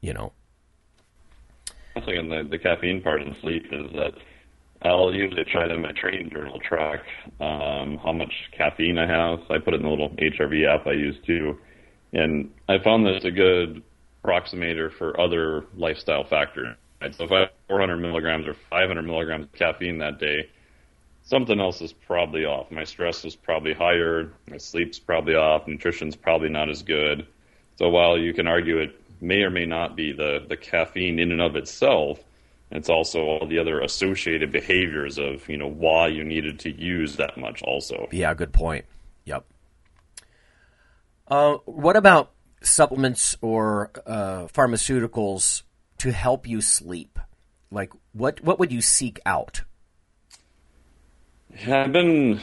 you 0.02 0.14
know. 0.14 0.34
I 1.96 2.02
think 2.02 2.20
on 2.20 2.30
the, 2.30 2.48
the 2.50 2.58
caffeine 2.58 3.02
part 3.02 3.22
of 3.22 3.36
sleep 3.38 3.66
is 3.72 3.92
that 3.94 4.14
I'll 4.82 5.14
usually 5.14 5.44
try 5.44 5.68
to 5.68 5.74
in 5.74 5.82
my 5.82 5.92
training 5.92 6.30
journal 6.30 6.60
track 6.60 7.02
um, 7.42 7.98
how 7.98 8.14
much 8.14 8.34
caffeine 8.58 8.98
I 8.98 9.08
have. 9.08 9.40
I 9.50 9.58
put 9.60 9.74
it 9.74 9.82
in 9.82 9.84
the 9.84 9.90
little 9.90 10.10
HRV 10.12 10.68
app 10.68 10.88
I 10.88 10.94
use 10.94 11.18
too, 11.26 11.58
and 12.14 12.52
I 12.68 12.80
found 12.80 13.06
that 13.06 13.16
it's 13.16 13.26
a 13.26 13.32
good 13.32 13.84
approximator 14.24 14.92
for 14.92 15.20
other 15.20 15.66
lifestyle 15.76 16.24
factors. 16.24 16.76
Right? 17.02 17.14
So 17.14 17.26
if 17.26 17.32
I 17.32 17.40
have 17.42 17.50
400 17.68 17.98
milligrams 17.98 18.48
or 18.48 18.56
500 18.70 19.02
milligrams 19.02 19.46
of 19.46 19.54
caffeine 19.54 19.98
that 20.00 20.20
day, 20.20 20.50
something 21.24 21.60
else 21.60 21.82
is 21.82 21.94
probably 21.94 22.46
off. 22.46 22.72
My 22.72 22.84
stress 22.84 23.26
is 23.26 23.36
probably 23.36 23.74
higher, 23.74 24.32
my 24.50 24.58
sleep's 24.58 25.00
probably 25.00 25.36
off, 25.36 25.68
nutrition's 25.68 26.16
probably 26.16 26.50
not 26.50 26.70
as 26.70 26.84
good. 26.84 27.28
So 27.78 27.90
while 27.90 28.18
you 28.18 28.34
can 28.34 28.48
argue 28.48 28.80
it 28.80 29.00
may 29.22 29.44
or 29.44 29.50
may 29.50 29.66
not 29.66 29.96
be 29.96 30.12
the, 30.12 30.46
the 30.48 30.58
caffeine 30.58 31.20
in 31.20 31.32
and 31.32 31.42
of 31.42 31.56
itself, 31.56 32.20
it's 32.72 32.90
also 32.90 33.22
all 33.22 33.48
the 33.48 33.58
other 33.58 33.80
associated 33.82 34.52
behaviors 34.52 35.18
of 35.18 35.48
you 35.50 35.58
know 35.58 35.68
why 35.68 36.08
you 36.08 36.24
needed 36.24 36.60
to 36.60 36.72
use 36.72 37.16
that 37.16 37.38
much. 37.38 37.64
Also, 37.64 38.08
yeah, 38.12 38.34
good 38.34 38.54
point. 38.54 38.86
Yep. 39.26 39.46
Uh, 41.28 41.56
what 41.66 41.96
about 41.96 42.32
supplements 42.62 43.38
or 43.42 43.92
uh, 44.06 44.44
pharmaceuticals 44.48 45.64
to 46.00 46.12
help 46.12 46.48
you 46.48 46.62
sleep? 46.62 47.18
Like, 47.72 47.92
what 48.14 48.42
what 48.44 48.60
would 48.60 48.72
you 48.72 48.82
seek 48.82 49.20
out? 49.26 49.62
Yeah, 51.66 51.84
I've 51.86 51.92
been 51.92 52.40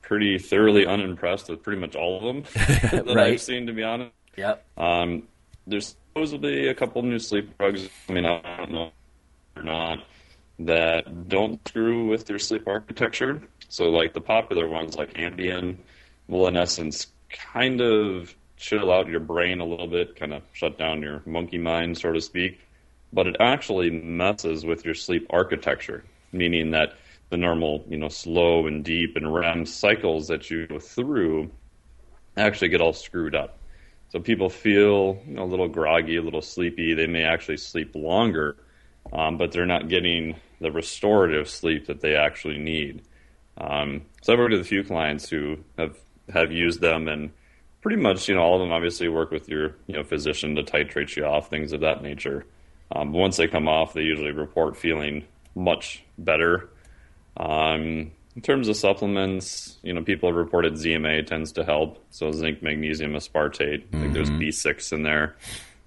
pretty 0.00 0.38
thoroughly 0.38 0.86
unimpressed 0.86 1.50
with 1.50 1.62
pretty 1.62 1.80
much 1.80 1.94
all 1.94 2.16
of 2.16 2.22
them 2.22 2.42
that 2.90 3.04
right. 3.14 3.34
I've 3.34 3.40
seen, 3.40 3.66
to 3.66 3.74
be 3.74 3.82
honest. 3.82 4.12
Yep. 4.36 4.64
Um, 4.78 5.28
there's 5.66 5.94
supposedly 6.14 6.68
a 6.68 6.74
couple 6.74 7.02
new 7.02 7.18
sleep 7.18 7.56
drugs. 7.58 7.88
I 8.08 8.12
mean, 8.12 8.24
I 8.24 8.56
don't 8.56 8.72
know 8.72 8.92
or 9.56 9.62
not 9.62 10.00
that 10.58 11.28
don't 11.28 11.66
screw 11.66 12.06
with 12.08 12.28
your 12.28 12.38
sleep 12.38 12.68
architecture. 12.68 13.42
So, 13.68 13.90
like 13.90 14.14
the 14.14 14.20
popular 14.20 14.68
ones 14.68 14.96
like 14.96 15.14
Ambien, 15.14 15.78
will 16.28 16.46
in 16.46 16.56
essence 16.56 17.08
kind 17.30 17.80
of 17.80 18.34
chill 18.56 18.92
out 18.92 19.08
your 19.08 19.20
brain 19.20 19.60
a 19.60 19.64
little 19.64 19.88
bit, 19.88 20.16
kind 20.16 20.32
of 20.34 20.42
shut 20.52 20.78
down 20.78 21.02
your 21.02 21.22
monkey 21.26 21.58
mind, 21.58 21.98
so 21.98 22.12
to 22.12 22.20
speak. 22.20 22.60
but 23.12 23.26
it 23.26 23.36
actually 23.40 23.90
messes 23.90 24.64
with 24.64 24.84
your 24.84 24.94
sleep 24.94 25.26
architecture, 25.30 26.04
meaning 26.32 26.70
that 26.72 26.94
the 27.30 27.36
normal, 27.36 27.84
you 27.88 27.98
know, 27.98 28.08
slow 28.08 28.66
and 28.66 28.84
deep 28.84 29.16
and 29.16 29.32
REM 29.32 29.66
cycles 29.66 30.28
that 30.28 30.50
you 30.50 30.66
go 30.66 30.78
through 30.78 31.50
actually 32.36 32.68
get 32.68 32.80
all 32.80 32.92
screwed 32.92 33.34
up. 33.34 33.58
So 34.10 34.20
people 34.20 34.50
feel 34.50 35.22
you 35.26 35.34
know, 35.34 35.44
a 35.44 35.46
little 35.46 35.68
groggy, 35.68 36.16
a 36.16 36.22
little 36.22 36.42
sleepy. 36.42 36.94
They 36.94 37.06
may 37.06 37.22
actually 37.24 37.56
sleep 37.58 37.94
longer, 37.94 38.56
um, 39.12 39.36
but 39.38 39.52
they're 39.52 39.66
not 39.66 39.88
getting 39.88 40.36
the 40.60 40.70
restorative 40.70 41.48
sleep 41.48 41.86
that 41.86 42.00
they 42.00 42.14
actually 42.14 42.58
need. 42.58 43.02
Um, 43.58 44.02
so 44.22 44.32
I've 44.32 44.38
worked 44.38 44.52
with 44.52 44.60
a 44.60 44.64
few 44.64 44.84
clients 44.84 45.28
who 45.28 45.58
have 45.78 45.96
have 46.32 46.52
used 46.52 46.80
them, 46.80 47.08
and 47.08 47.30
pretty 47.82 48.00
much, 48.00 48.28
you 48.28 48.34
know, 48.34 48.40
all 48.42 48.54
of 48.54 48.60
them 48.60 48.72
obviously 48.72 49.08
work 49.08 49.30
with 49.30 49.48
your 49.48 49.76
you 49.86 49.94
know 49.94 50.04
physician 50.04 50.54
to 50.56 50.62
titrate 50.62 51.16
you 51.16 51.24
off, 51.24 51.50
things 51.50 51.72
of 51.72 51.80
that 51.80 52.02
nature. 52.02 52.46
Um, 52.94 53.12
once 53.12 53.36
they 53.36 53.48
come 53.48 53.68
off, 53.68 53.94
they 53.94 54.02
usually 54.02 54.32
report 54.32 54.76
feeling 54.76 55.24
much 55.54 56.02
better. 56.18 56.68
Um, 57.36 58.12
in 58.34 58.42
terms 58.42 58.68
of 58.68 58.76
supplements, 58.76 59.78
you 59.82 59.92
know, 59.92 60.02
people 60.02 60.28
have 60.28 60.36
reported 60.36 60.74
ZMA 60.74 61.26
tends 61.26 61.52
to 61.52 61.64
help. 61.64 62.02
So 62.10 62.32
zinc, 62.32 62.62
magnesium, 62.62 63.12
aspartate. 63.12 63.84
I 63.92 64.00
think 64.00 64.14
there's 64.14 64.30
Mm-hmm. 64.30 64.40
B6 64.40 64.92
in 64.92 65.02
there. 65.02 65.36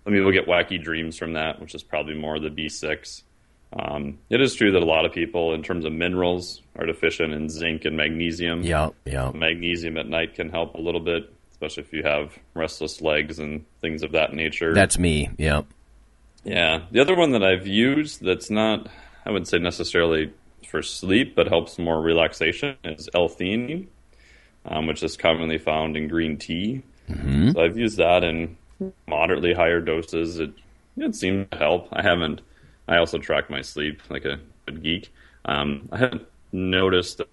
Some 0.05 0.13
people 0.13 0.31
get 0.31 0.47
wacky 0.47 0.81
dreams 0.81 1.17
from 1.17 1.33
that, 1.33 1.59
which 1.59 1.73
is 1.73 1.81
probably 1.81 2.13
more 2.13 2.39
the 2.39 2.49
B6. 2.49 3.23
Um, 3.73 4.19
it 4.29 4.39
is 4.39 4.53
true 4.53 4.71
that 4.71 4.81
a 4.81 4.85
lot 4.85 5.03
of 5.03 5.11
people, 5.11 5.53
in 5.53 5.63
terms 5.63 5.83
of 5.83 5.91
minerals, 5.91 6.61
are 6.77 6.85
deficient 6.85 7.33
in 7.33 7.49
zinc 7.49 7.85
and 7.85 7.97
magnesium. 7.97 8.61
Yeah, 8.61 8.91
yeah. 9.05 9.31
Magnesium 9.33 9.97
at 9.97 10.07
night 10.07 10.35
can 10.35 10.49
help 10.51 10.75
a 10.75 10.79
little 10.79 11.01
bit, 11.01 11.33
especially 11.51 11.83
if 11.83 11.91
you 11.91 12.03
have 12.03 12.37
restless 12.53 13.01
legs 13.01 13.39
and 13.39 13.65
things 13.81 14.03
of 14.03 14.11
that 14.11 14.33
nature. 14.33 14.75
That's 14.75 14.99
me. 14.99 15.31
Yeah. 15.37 15.63
Yeah. 16.43 16.83
The 16.91 16.99
other 16.99 17.15
one 17.15 17.31
that 17.31 17.43
I've 17.43 17.65
used 17.65 18.23
that's 18.23 18.51
not, 18.51 18.87
I 19.25 19.31
wouldn't 19.31 19.47
say 19.47 19.57
necessarily 19.57 20.31
for 20.69 20.83
sleep, 20.83 21.35
but 21.35 21.47
helps 21.47 21.79
more 21.79 21.99
relaxation 21.99 22.77
is 22.83 23.09
L-theanine, 23.15 23.87
um, 24.65 24.85
which 24.85 25.01
is 25.01 25.17
commonly 25.17 25.57
found 25.57 25.97
in 25.97 26.07
green 26.07 26.37
tea. 26.37 26.83
So 27.53 27.61
I've 27.61 27.77
used 27.77 27.97
that 27.97 28.23
in 28.23 28.57
moderately 29.07 29.53
higher 29.53 29.81
doses. 29.81 30.39
It 30.39 30.51
it 30.97 31.15
seemed 31.15 31.51
to 31.51 31.57
help. 31.57 31.89
I 31.91 32.01
haven't. 32.01 32.41
I 32.87 32.97
also 32.97 33.17
track 33.17 33.49
my 33.49 33.61
sleep 33.61 34.01
like 34.09 34.25
a 34.25 34.39
good 34.65 34.83
geek. 34.83 35.13
Um, 35.45 35.89
I 35.91 35.97
haven't 35.97 36.27
noticed 36.51 37.19
a 37.19 37.27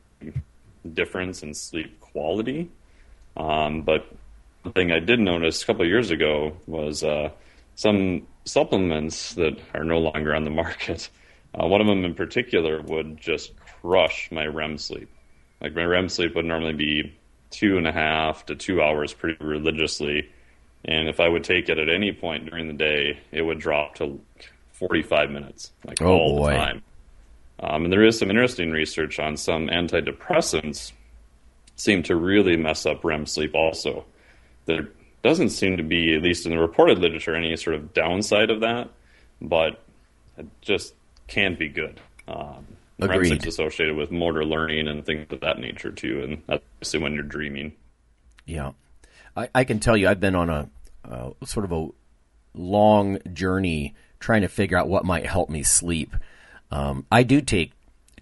difference 0.88 1.43
in 1.43 1.55
sleep 1.55 2.01
quality, 2.01 2.70
um, 3.36 3.82
but 3.82 4.07
the 4.64 4.70
thing 4.70 4.93
I 4.93 4.99
did 4.99 5.20
notice 5.20 5.62
a 5.62 5.66
couple 5.66 5.86
years 5.86 6.11
ago 6.11 6.57
was 6.66 7.03
uh, 7.03 7.30
some 7.74 8.26
supplements 8.45 9.34
that 9.34 9.59
are 9.74 9.84
no 9.84 9.99
longer 9.99 10.34
on 10.34 10.45
the 10.45 10.51
market. 10.62 11.09
Uh, 11.55 11.66
one 11.66 11.80
of 11.80 11.86
them 11.86 12.05
in 12.05 12.14
particular 12.14 12.80
would 12.82 13.20
just 13.20 13.53
crush 13.80 14.30
my 14.30 14.47
REM 14.47 14.78
sleep. 14.78 15.09
Like 15.61 15.74
my 15.74 15.84
REM 15.84 16.09
sleep 16.09 16.34
would 16.34 16.45
normally 16.45 16.72
be 16.72 17.18
two 17.51 17.76
and 17.76 17.86
a 17.86 17.93
half 17.93 18.47
to 18.47 18.55
two 18.55 18.82
hours 18.82 19.12
pretty 19.12 19.45
religiously. 19.45 20.30
And 20.85 21.09
if 21.09 21.20
I 21.20 21.28
would 21.28 21.45
take 21.45 21.68
it 21.68 21.78
at 21.78 21.89
any 21.89 22.12
point 22.12 22.51
during 22.51 22.66
the 22.66 22.72
day, 22.74 23.20
it 23.30 23.43
would 23.43 23.59
drop 23.61 23.95
to 23.97 24.20
45 24.72 25.30
minutes, 25.30 25.70
like 25.87 26.01
Oh, 26.03 26.07
all 26.18 26.37
boy. 26.39 26.51
the 26.51 26.57
time. 26.57 26.83
Um, 27.61 27.85
and 27.85 27.93
there 27.93 28.05
is 28.05 28.18
some 28.18 28.30
interesting 28.30 28.70
research 28.72 29.20
on 29.20 29.37
some 29.37 29.68
antidepressants 29.68 30.93
seem 31.76 32.03
to 32.05 32.16
really 32.16 32.57
mess 32.57 32.85
up 32.87 33.05
REM 33.05 33.26
sleep 33.26 33.55
also. 33.55 34.05
There 34.66 34.89
doesn't 35.22 35.51
seem 35.51 35.76
to 35.76 35.83
be, 35.85 36.14
at 36.16 36.22
least 36.22 36.47
in 36.47 36.51
the 36.53 36.59
reported 36.59 36.99
literature, 36.99 37.37
any 37.37 37.57
sort 37.57 37.76
of 37.76 37.95
downside 37.95 38.51
of 38.51 38.61
that, 38.61 38.91
but 39.41 39.80
it 40.37 40.47
just 40.61 40.95
can't 41.28 41.57
be 41.59 41.68
good. 41.68 42.01
Um, 42.26 42.66
REM 42.99 43.24
sleep's 43.24 43.47
associated 43.47 43.97
with 43.97 44.11
motor 44.11 44.45
learning 44.45 44.89
and 44.89 45.05
things 45.07 45.26
of 45.30 45.41
that 45.41 45.59
nature 45.61 45.93
too, 45.93 46.22
and 46.24 46.43
that's 46.49 46.64
obviously 46.76 47.01
when 47.01 47.14
you're 47.14 47.22
dreaming. 47.22 47.72
Yeah, 48.47 48.72
I, 49.37 49.49
I 49.55 49.64
can 49.64 49.80
tell 49.80 49.97
you, 49.97 50.09
I've 50.09 50.20
been 50.20 50.35
on 50.35 50.51
a 50.51 50.68
uh, 51.09 51.30
sort 51.45 51.64
of 51.64 51.72
a 51.72 51.89
long 52.55 53.18
journey 53.33 53.95
trying 54.20 54.43
to 54.43 54.49
figure 54.49 54.76
out 54.78 54.89
what 54.89 55.05
might 55.05 55.26
help 55.26 55.49
me 55.51 55.62
sleep. 55.62 56.14
Um, 56.70 57.07
I 57.11 57.22
do 57.22 57.41
take 57.41 57.72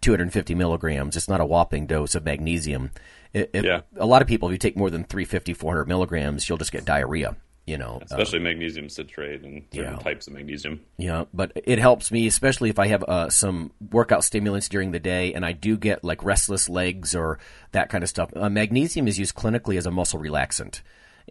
250 0.01 0.55
milligrams. 0.55 1.17
It's 1.17 1.29
not 1.29 1.41
a 1.41 1.47
whopping 1.47 1.87
dose 1.87 2.15
of 2.15 2.25
magnesium. 2.25 2.91
It, 3.33 3.51
it- 3.53 3.65
Yeah. 3.65 3.81
A 3.97 4.07
lot 4.07 4.23
of 4.23 4.29
people, 4.29 4.49
if 4.49 4.53
you 4.53 4.59
take 4.59 4.77
more 4.77 4.91
than 4.91 5.05
350, 5.05 5.55
400 5.55 5.87
milligrams, 5.89 6.49
you'll 6.49 6.59
just 6.59 6.73
get 6.73 6.85
diarrhea. 6.85 7.37
You 7.67 7.77
know, 7.79 7.99
Uh, 8.01 8.05
Especially 8.07 8.39
magnesium 8.41 8.89
citrate 8.89 9.43
and 9.45 9.63
certain 9.73 9.93
yeah. 9.93 9.99
types 10.01 10.27
of 10.27 10.33
magnesium. 10.33 10.81
Yeah, 10.99 11.27
but 11.33 11.53
it 11.55 11.79
helps 11.79 12.11
me, 12.11 12.27
especially 12.27 12.71
if 12.71 12.79
I 12.81 12.89
have 12.89 13.05
uh, 13.05 13.29
some 13.31 13.71
workout 13.93 14.25
stimulants 14.25 14.69
during 14.69 14.91
the 14.91 14.99
day 14.99 15.35
and 15.35 15.45
I 15.45 15.53
do 15.53 15.77
get 15.77 16.03
like 16.03 16.25
restless 16.25 16.69
legs 16.69 17.15
or 17.15 17.39
that 17.73 17.89
kind 17.91 18.03
of 18.03 18.09
stuff. 18.11 18.31
Uh, 18.35 18.49
magnesium 18.49 19.07
is 19.07 19.19
used 19.21 19.37
clinically 19.37 19.77
as 19.77 19.87
a 19.87 19.91
muscle 19.93 20.19
relaxant. 20.19 20.81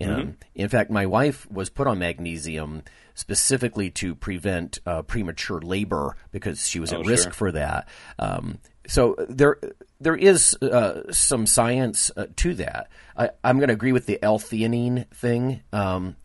Um, 0.01 0.37
In 0.55 0.69
fact, 0.69 0.89
my 0.91 1.05
wife 1.05 1.49
was 1.51 1.69
put 1.69 1.87
on 1.87 1.99
magnesium 1.99 2.83
specifically 3.15 3.89
to 3.91 4.15
prevent 4.15 4.79
uh, 4.85 5.01
premature 5.01 5.59
labor 5.59 6.15
because 6.31 6.67
she 6.67 6.79
was 6.79 6.93
at 6.93 6.99
Oh, 6.99 7.03
risk 7.03 7.25
sure. 7.25 7.33
for 7.33 7.51
that. 7.51 7.87
Um, 8.17 8.59
so 8.87 9.15
there, 9.27 9.57
there 9.99 10.15
is 10.15 10.55
uh, 10.61 11.11
some 11.11 11.45
science 11.45 12.11
uh, 12.15 12.27
to 12.37 12.53
that. 12.55 12.89
I, 13.17 13.29
I'm 13.43 13.57
going 13.57 13.67
to 13.67 13.73
agree 13.73 13.91
with 13.91 14.05
the 14.05 14.23
L-theanine 14.23 15.09
thing. 15.11 15.61
Um, 15.73 16.15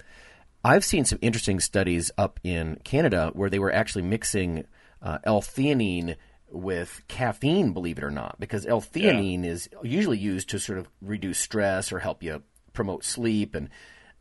I've 0.64 0.84
seen 0.84 1.04
some 1.04 1.18
interesting 1.20 1.60
studies 1.60 2.10
up 2.16 2.38
in 2.44 2.76
Canada 2.84 3.30
where 3.34 3.50
they 3.50 3.58
were 3.58 3.72
actually 3.72 4.02
mixing 4.02 4.64
uh, 5.02 5.18
L-theanine 5.24 6.16
with 6.50 7.02
caffeine, 7.08 7.72
believe 7.72 7.98
it 7.98 8.04
or 8.04 8.10
not, 8.10 8.38
because 8.38 8.64
L-theanine 8.64 9.44
is 9.44 9.68
usually 9.82 10.18
used 10.18 10.48
to 10.50 10.58
sort 10.60 10.78
of 10.78 10.88
reduce 11.02 11.38
stress 11.38 11.92
or 11.92 11.98
help 11.98 12.22
you 12.22 12.40
promote 12.74 13.04
sleep, 13.04 13.54
and 13.54 13.70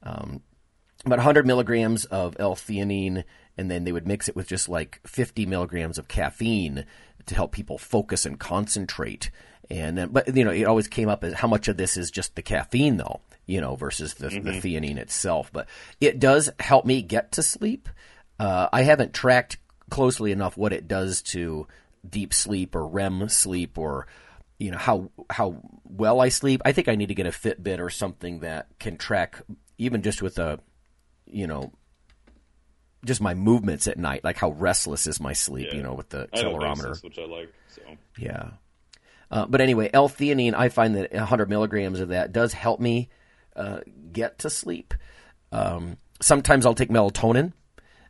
um, 0.03 0.41
about 1.05 1.17
100 1.17 1.45
milligrams 1.45 2.05
of 2.05 2.35
L-theanine, 2.39 3.23
and 3.57 3.69
then 3.69 3.83
they 3.83 3.91
would 3.91 4.07
mix 4.07 4.29
it 4.29 4.35
with 4.35 4.47
just 4.47 4.69
like 4.69 4.99
50 5.05 5.45
milligrams 5.45 5.97
of 5.97 6.07
caffeine 6.07 6.85
to 7.25 7.35
help 7.35 7.51
people 7.51 7.77
focus 7.77 8.25
and 8.25 8.39
concentrate. 8.39 9.29
And 9.69 9.97
then, 9.97 10.09
but 10.09 10.35
you 10.35 10.43
know, 10.43 10.51
it 10.51 10.65
always 10.65 10.87
came 10.87 11.09
up 11.09 11.23
as 11.23 11.33
how 11.33 11.47
much 11.47 11.67
of 11.67 11.77
this 11.77 11.97
is 11.97 12.11
just 12.11 12.35
the 12.35 12.41
caffeine, 12.41 12.97
though, 12.97 13.21
you 13.45 13.61
know, 13.61 13.75
versus 13.75 14.15
the, 14.15 14.29
the 14.29 14.51
theanine 14.51 14.97
itself. 14.97 15.51
But 15.51 15.67
it 16.01 16.19
does 16.19 16.49
help 16.59 16.85
me 16.85 17.01
get 17.01 17.33
to 17.33 17.43
sleep. 17.43 17.89
Uh, 18.39 18.67
I 18.73 18.83
haven't 18.83 19.13
tracked 19.13 19.57
closely 19.89 20.31
enough 20.31 20.57
what 20.57 20.73
it 20.73 20.87
does 20.87 21.21
to 21.21 21.67
deep 22.07 22.33
sleep 22.33 22.75
or 22.75 22.85
REM 22.85 23.29
sleep 23.29 23.77
or 23.77 24.07
you 24.59 24.71
know 24.71 24.77
how 24.77 25.09
how 25.29 25.57
well 25.83 26.21
I 26.21 26.29
sleep. 26.29 26.61
I 26.65 26.71
think 26.71 26.87
I 26.87 26.95
need 26.95 27.07
to 27.07 27.15
get 27.15 27.25
a 27.25 27.31
Fitbit 27.31 27.79
or 27.79 27.89
something 27.89 28.39
that 28.39 28.67
can 28.79 28.97
track 28.97 29.41
even 29.77 30.01
just 30.01 30.21
with 30.21 30.39
a 30.39 30.59
you 31.25 31.47
know 31.47 31.71
just 33.05 33.19
my 33.21 33.33
movements 33.33 33.87
at 33.87 33.97
night, 33.97 34.23
like 34.23 34.37
how 34.37 34.51
restless 34.51 35.07
is 35.07 35.19
my 35.19 35.33
sleep, 35.33 35.67
Yeah. 35.71 35.75
you 35.77 35.83
know, 35.83 35.93
with 35.93 36.09
the 36.09 36.29
I 36.33 36.37
accelerometer. 36.37 36.87
Basis, 36.89 37.03
which 37.03 37.19
I 37.19 37.25
like. 37.25 37.53
So 37.67 37.81
Yeah. 38.17 38.51
Uh, 39.29 39.45
but 39.47 39.59
anyway, 39.61 39.89
L-theanine, 39.93 40.53
I 40.53 40.69
find 40.69 40.95
that 40.95 41.11
100 41.11 41.49
milligrams 41.49 41.99
of 41.99 42.09
that 42.09 42.31
does 42.31 42.53
help 42.53 42.79
me 42.79 43.09
uh, 43.55 43.79
get 44.11 44.39
to 44.39 44.49
sleep. 44.49 44.93
Um, 45.51 45.97
sometimes 46.21 46.65
I'll 46.65 46.75
take 46.75 46.89
melatonin. 46.89 47.51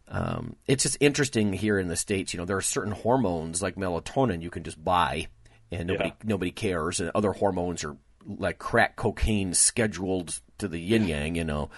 Um, 0.09 0.57
it's 0.67 0.83
just 0.83 0.97
interesting 0.99 1.53
here 1.53 1.79
in 1.79 1.87
the 1.87 1.95
states. 1.95 2.33
You 2.33 2.39
know, 2.39 2.45
there 2.45 2.57
are 2.57 2.61
certain 2.61 2.91
hormones 2.91 3.61
like 3.63 3.75
melatonin 3.75 4.41
you 4.43 4.49
can 4.51 4.63
just 4.63 4.83
buy, 4.83 5.27
and 5.74 5.88
nobody 5.88 6.09
Yeah. 6.09 6.15
nobody 6.24 6.51
cares. 6.51 6.99
And 6.99 7.11
other 7.15 7.34
hormones 7.34 7.84
are 7.84 7.97
like 8.26 8.57
crack 8.59 8.95
cocaine 8.95 9.53
scheduled 9.53 10.39
to 10.59 10.67
the 10.67 10.80
yin 10.80 11.07
yang. 11.07 11.36
You 11.36 11.43
know, 11.43 11.69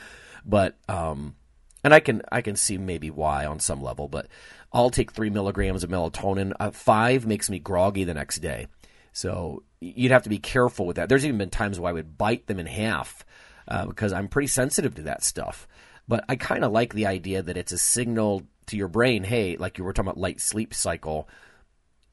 but 0.45 0.77
um, 0.87 1.35
and 1.83 1.93
I 1.93 1.99
can 1.99 2.21
I 2.31 2.41
can 2.41 2.55
see 2.55 2.77
maybe 2.77 3.09
why 3.09 3.45
on 3.45 3.59
some 3.59 3.81
level, 3.81 4.07
but 4.07 4.27
I'll 4.73 4.89
take 4.89 5.11
three 5.11 5.29
milligrams 5.29 5.83
of 5.83 5.89
melatonin. 5.89 6.53
Uh, 6.59 6.71
five 6.71 7.25
makes 7.25 7.49
me 7.49 7.59
groggy 7.59 8.03
the 8.03 8.13
next 8.13 8.39
day, 8.39 8.67
so 9.13 9.63
you'd 9.79 10.11
have 10.11 10.23
to 10.23 10.29
be 10.29 10.39
careful 10.39 10.85
with 10.85 10.95
that. 10.97 11.09
There's 11.09 11.25
even 11.25 11.37
been 11.37 11.49
times 11.49 11.79
where 11.79 11.89
I 11.89 11.93
would 11.93 12.17
bite 12.17 12.47
them 12.47 12.59
in 12.59 12.65
half 12.65 13.23
uh, 13.67 13.85
because 13.85 14.11
I'm 14.13 14.27
pretty 14.27 14.47
sensitive 14.47 14.95
to 14.95 15.03
that 15.03 15.23
stuff. 15.23 15.67
But 16.07 16.25
I 16.29 16.35
kind 16.35 16.63
of 16.63 16.71
like 16.71 16.93
the 16.93 17.07
idea 17.07 17.41
that 17.41 17.57
it's 17.57 17.71
a 17.71 17.77
signal 17.77 18.43
to 18.67 18.77
your 18.77 18.87
brain, 18.87 19.23
hey, 19.23 19.57
like 19.57 19.77
you 19.77 19.83
were 19.83 19.93
talking 19.93 20.07
about 20.09 20.19
light 20.19 20.39
sleep 20.41 20.73
cycle. 20.73 21.27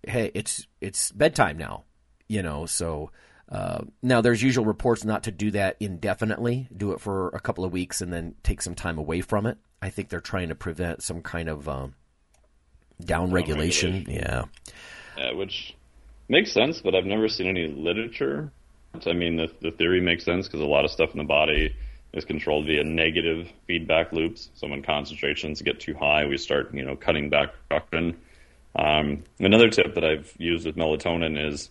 Hey, 0.07 0.30
it's 0.34 0.66
it's 0.80 1.12
bedtime 1.12 1.59
now, 1.59 1.84
you 2.28 2.42
know. 2.42 2.66
So 2.66 3.11
uh, 3.48 3.84
now 4.03 4.20
there's 4.20 4.42
usual 4.42 4.64
reports 4.64 5.05
not 5.05 5.24
to 5.24 5.30
do 5.30 5.50
that 5.53 5.76
indefinitely. 5.78 6.68
Do 6.76 6.92
it 6.92 7.00
for 7.00 7.28
a 7.28 7.40
couple 7.40 7.64
of 7.64 7.72
weeks 7.72 8.00
and 8.00 8.12
then 8.12 8.34
take 8.42 8.62
some 8.62 8.74
time 8.74 8.98
away 8.98 9.20
from 9.20 9.46
it. 9.46 9.59
I 9.80 9.90
think 9.90 10.09
they're 10.09 10.20
trying 10.20 10.48
to 10.48 10.55
prevent 10.55 11.03
some 11.03 11.22
kind 11.22 11.48
of 11.48 11.68
um, 11.68 11.94
down 13.05 13.30
regulation. 13.30 14.07
Yeah, 14.09 14.44
Yeah, 15.18 15.32
which 15.34 15.74
makes 16.28 16.53
sense, 16.53 16.80
but 16.80 16.94
I've 16.94 17.05
never 17.05 17.28
seen 17.28 17.46
any 17.46 17.68
literature. 17.68 18.50
I 19.07 19.12
mean, 19.12 19.36
the, 19.36 19.48
the 19.61 19.70
theory 19.70 20.00
makes 20.00 20.24
sense 20.24 20.46
because 20.46 20.61
a 20.61 20.66
lot 20.66 20.84
of 20.84 20.90
stuff 20.90 21.12
in 21.12 21.18
the 21.18 21.24
body 21.24 21.74
is 22.12 22.24
controlled 22.24 22.66
via 22.66 22.84
negative 22.84 23.48
feedback 23.66 24.12
loops. 24.12 24.50
So 24.55 24.68
when 24.68 24.82
concentrations 24.82 25.62
get 25.62 25.80
too 25.80 25.94
high, 25.94 26.26
we 26.26 26.36
start, 26.36 26.74
you 26.74 26.84
know, 26.84 26.94
cutting 26.94 27.30
back 27.30 27.50
production. 27.68 28.20
Um, 28.75 29.25
another 29.39 29.68
tip 29.68 29.95
that 29.95 30.05
I've 30.05 30.33
used 30.39 30.66
with 30.66 30.77
melatonin 30.77 31.39
is 31.49 31.70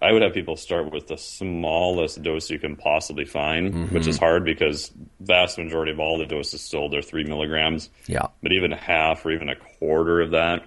I 0.00 0.12
would 0.12 0.22
have 0.22 0.34
people 0.34 0.56
start 0.56 0.92
with 0.92 1.06
the 1.06 1.16
smallest 1.16 2.22
dose 2.22 2.50
you 2.50 2.58
can 2.58 2.74
possibly 2.74 3.24
find, 3.24 3.72
mm-hmm. 3.72 3.94
which 3.94 4.08
is 4.08 4.18
hard 4.18 4.44
because 4.44 4.90
vast 5.20 5.58
majority 5.58 5.92
of 5.92 6.00
all 6.00 6.18
the 6.18 6.26
doses 6.26 6.60
sold 6.60 6.94
are 6.94 7.02
three 7.02 7.22
milligrams. 7.22 7.88
Yeah. 8.06 8.26
But 8.42 8.52
even 8.52 8.72
half 8.72 9.24
or 9.24 9.30
even 9.30 9.48
a 9.48 9.54
quarter 9.54 10.20
of 10.20 10.32
that. 10.32 10.66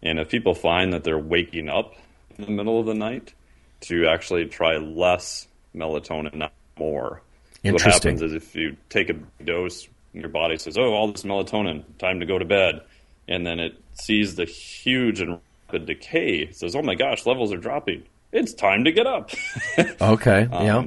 And 0.00 0.20
if 0.20 0.28
people 0.28 0.54
find 0.54 0.92
that 0.92 1.02
they're 1.02 1.18
waking 1.18 1.68
up 1.68 1.94
in 2.36 2.44
the 2.44 2.50
middle 2.52 2.78
of 2.78 2.86
the 2.86 2.94
night, 2.94 3.34
to 3.80 4.06
actually 4.08 4.46
try 4.46 4.76
less 4.76 5.46
melatonin, 5.74 6.34
not 6.34 6.52
more. 6.78 7.22
Interesting. 7.62 7.72
What 7.72 8.20
happens 8.20 8.22
is 8.22 8.32
if 8.32 8.54
you 8.54 8.76
take 8.88 9.10
a 9.10 9.14
dose, 9.44 9.88
your 10.12 10.28
body 10.28 10.56
says, 10.58 10.76
"Oh, 10.78 10.92
all 10.94 11.10
this 11.10 11.22
melatonin, 11.22 11.84
time 11.98 12.20
to 12.20 12.26
go 12.26 12.38
to 12.38 12.44
bed," 12.44 12.80
and 13.28 13.46
then 13.46 13.60
it 13.60 13.80
sees 13.92 14.34
the 14.34 14.44
huge 14.44 15.20
and 15.20 15.40
rapid 15.68 15.86
decay. 15.86 16.38
It 16.38 16.56
says, 16.56 16.74
"Oh 16.74 16.82
my 16.82 16.94
gosh, 16.94 17.26
levels 17.26 17.52
are 17.52 17.58
dropping." 17.58 18.04
it's 18.32 18.52
time 18.52 18.84
to 18.84 18.92
get 18.92 19.06
up. 19.06 19.30
okay. 20.00 20.48
Um, 20.50 20.66
yeah. 20.66 20.84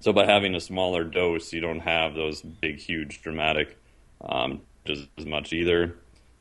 So 0.00 0.12
by 0.12 0.26
having 0.26 0.54
a 0.54 0.60
smaller 0.60 1.04
dose, 1.04 1.52
you 1.52 1.60
don't 1.60 1.80
have 1.80 2.14
those 2.14 2.40
big, 2.42 2.78
huge, 2.78 3.22
dramatic, 3.22 3.76
um, 4.20 4.62
just 4.84 5.08
as 5.18 5.26
much 5.26 5.52
either. 5.52 5.96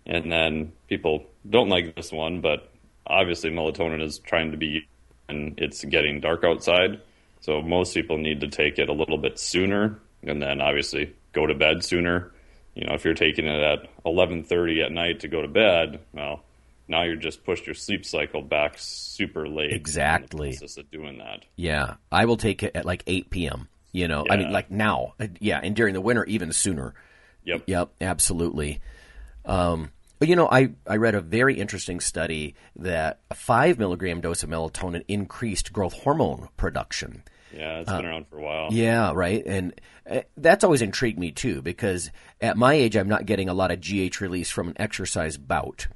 And 0.05 0.31
then 0.31 0.73
people 0.87 1.25
don't 1.49 1.69
like 1.69 1.95
this 1.95 2.11
one, 2.11 2.41
but 2.41 2.71
obviously 3.05 3.49
melatonin 3.49 4.01
is 4.01 4.19
trying 4.19 4.51
to 4.51 4.57
be, 4.57 4.87
and 5.27 5.55
it's 5.57 5.83
getting 5.83 6.21
dark 6.21 6.43
outside. 6.43 7.01
So 7.41 7.61
most 7.61 7.93
people 7.93 8.17
need 8.17 8.41
to 8.41 8.47
take 8.47 8.79
it 8.79 8.89
a 8.89 8.93
little 8.93 9.17
bit 9.17 9.39
sooner, 9.39 9.99
and 10.23 10.41
then 10.41 10.61
obviously 10.61 11.15
go 11.33 11.45
to 11.45 11.55
bed 11.55 11.83
sooner. 11.83 12.31
You 12.77 12.85
know, 12.85 12.93
if 12.93 13.03
you're 13.03 13.15
taking 13.15 13.47
it 13.47 13.59
at 13.59 13.89
11:30 14.05 14.85
at 14.85 14.91
night 14.91 15.21
to 15.21 15.27
go 15.27 15.41
to 15.41 15.47
bed, 15.47 15.99
well, 16.13 16.43
now 16.87 17.01
you're 17.01 17.15
just 17.15 17.43
pushed 17.43 17.65
your 17.65 17.73
sleep 17.73 18.05
cycle 18.05 18.43
back 18.43 18.75
super 18.77 19.47
late. 19.47 19.73
Exactly. 19.73 20.51
Process 20.51 20.77
of 20.77 20.91
doing 20.91 21.17
that. 21.17 21.43
Yeah, 21.55 21.95
I 22.11 22.25
will 22.25 22.37
take 22.37 22.61
it 22.61 22.75
at 22.75 22.85
like 22.85 23.01
8 23.07 23.31
p.m. 23.31 23.67
You 23.93 24.07
know, 24.07 24.25
yeah. 24.27 24.33
I 24.33 24.37
mean, 24.37 24.51
like 24.51 24.69
now, 24.69 25.15
yeah, 25.39 25.59
and 25.61 25.75
during 25.75 25.95
the 25.95 26.01
winter 26.01 26.23
even 26.25 26.51
sooner. 26.51 26.93
Yep. 27.45 27.63
Yep. 27.65 27.89
Absolutely. 27.99 28.79
Um, 29.43 29.89
but 30.19 30.27
you 30.27 30.35
know, 30.35 30.47
I, 30.47 30.69
I 30.85 30.97
read 30.97 31.15
a 31.15 31.21
very 31.21 31.59
interesting 31.59 31.99
study 31.99 32.53
that 32.75 33.21
a 33.31 33.35
five 33.35 33.79
milligram 33.79 34.21
dose 34.21 34.43
of 34.43 34.51
melatonin 34.51 35.03
increased 35.07 35.73
growth 35.73 35.93
hormone 35.93 36.49
production. 36.57 37.23
Yeah, 37.53 37.79
it's 37.79 37.91
been 37.91 38.05
uh, 38.05 38.09
around 38.09 38.27
for 38.27 38.39
a 38.39 38.43
while. 38.43 38.67
Yeah, 38.71 39.11
right. 39.13 39.43
And 39.45 39.79
uh, 40.09 40.21
that's 40.35 40.63
always 40.63 40.81
intrigued 40.81 41.19
me 41.19 41.31
too, 41.31 41.61
because 41.61 42.11
at 42.41 42.57
my 42.57 42.73
age, 42.73 42.95
I'm 42.95 43.09
not 43.09 43.25
getting 43.25 43.49
a 43.49 43.53
lot 43.53 43.71
of 43.71 43.81
GH 43.81 44.19
release 44.21 44.49
from 44.49 44.69
an 44.69 44.75
exercise 44.77 45.37
bout. 45.37 45.87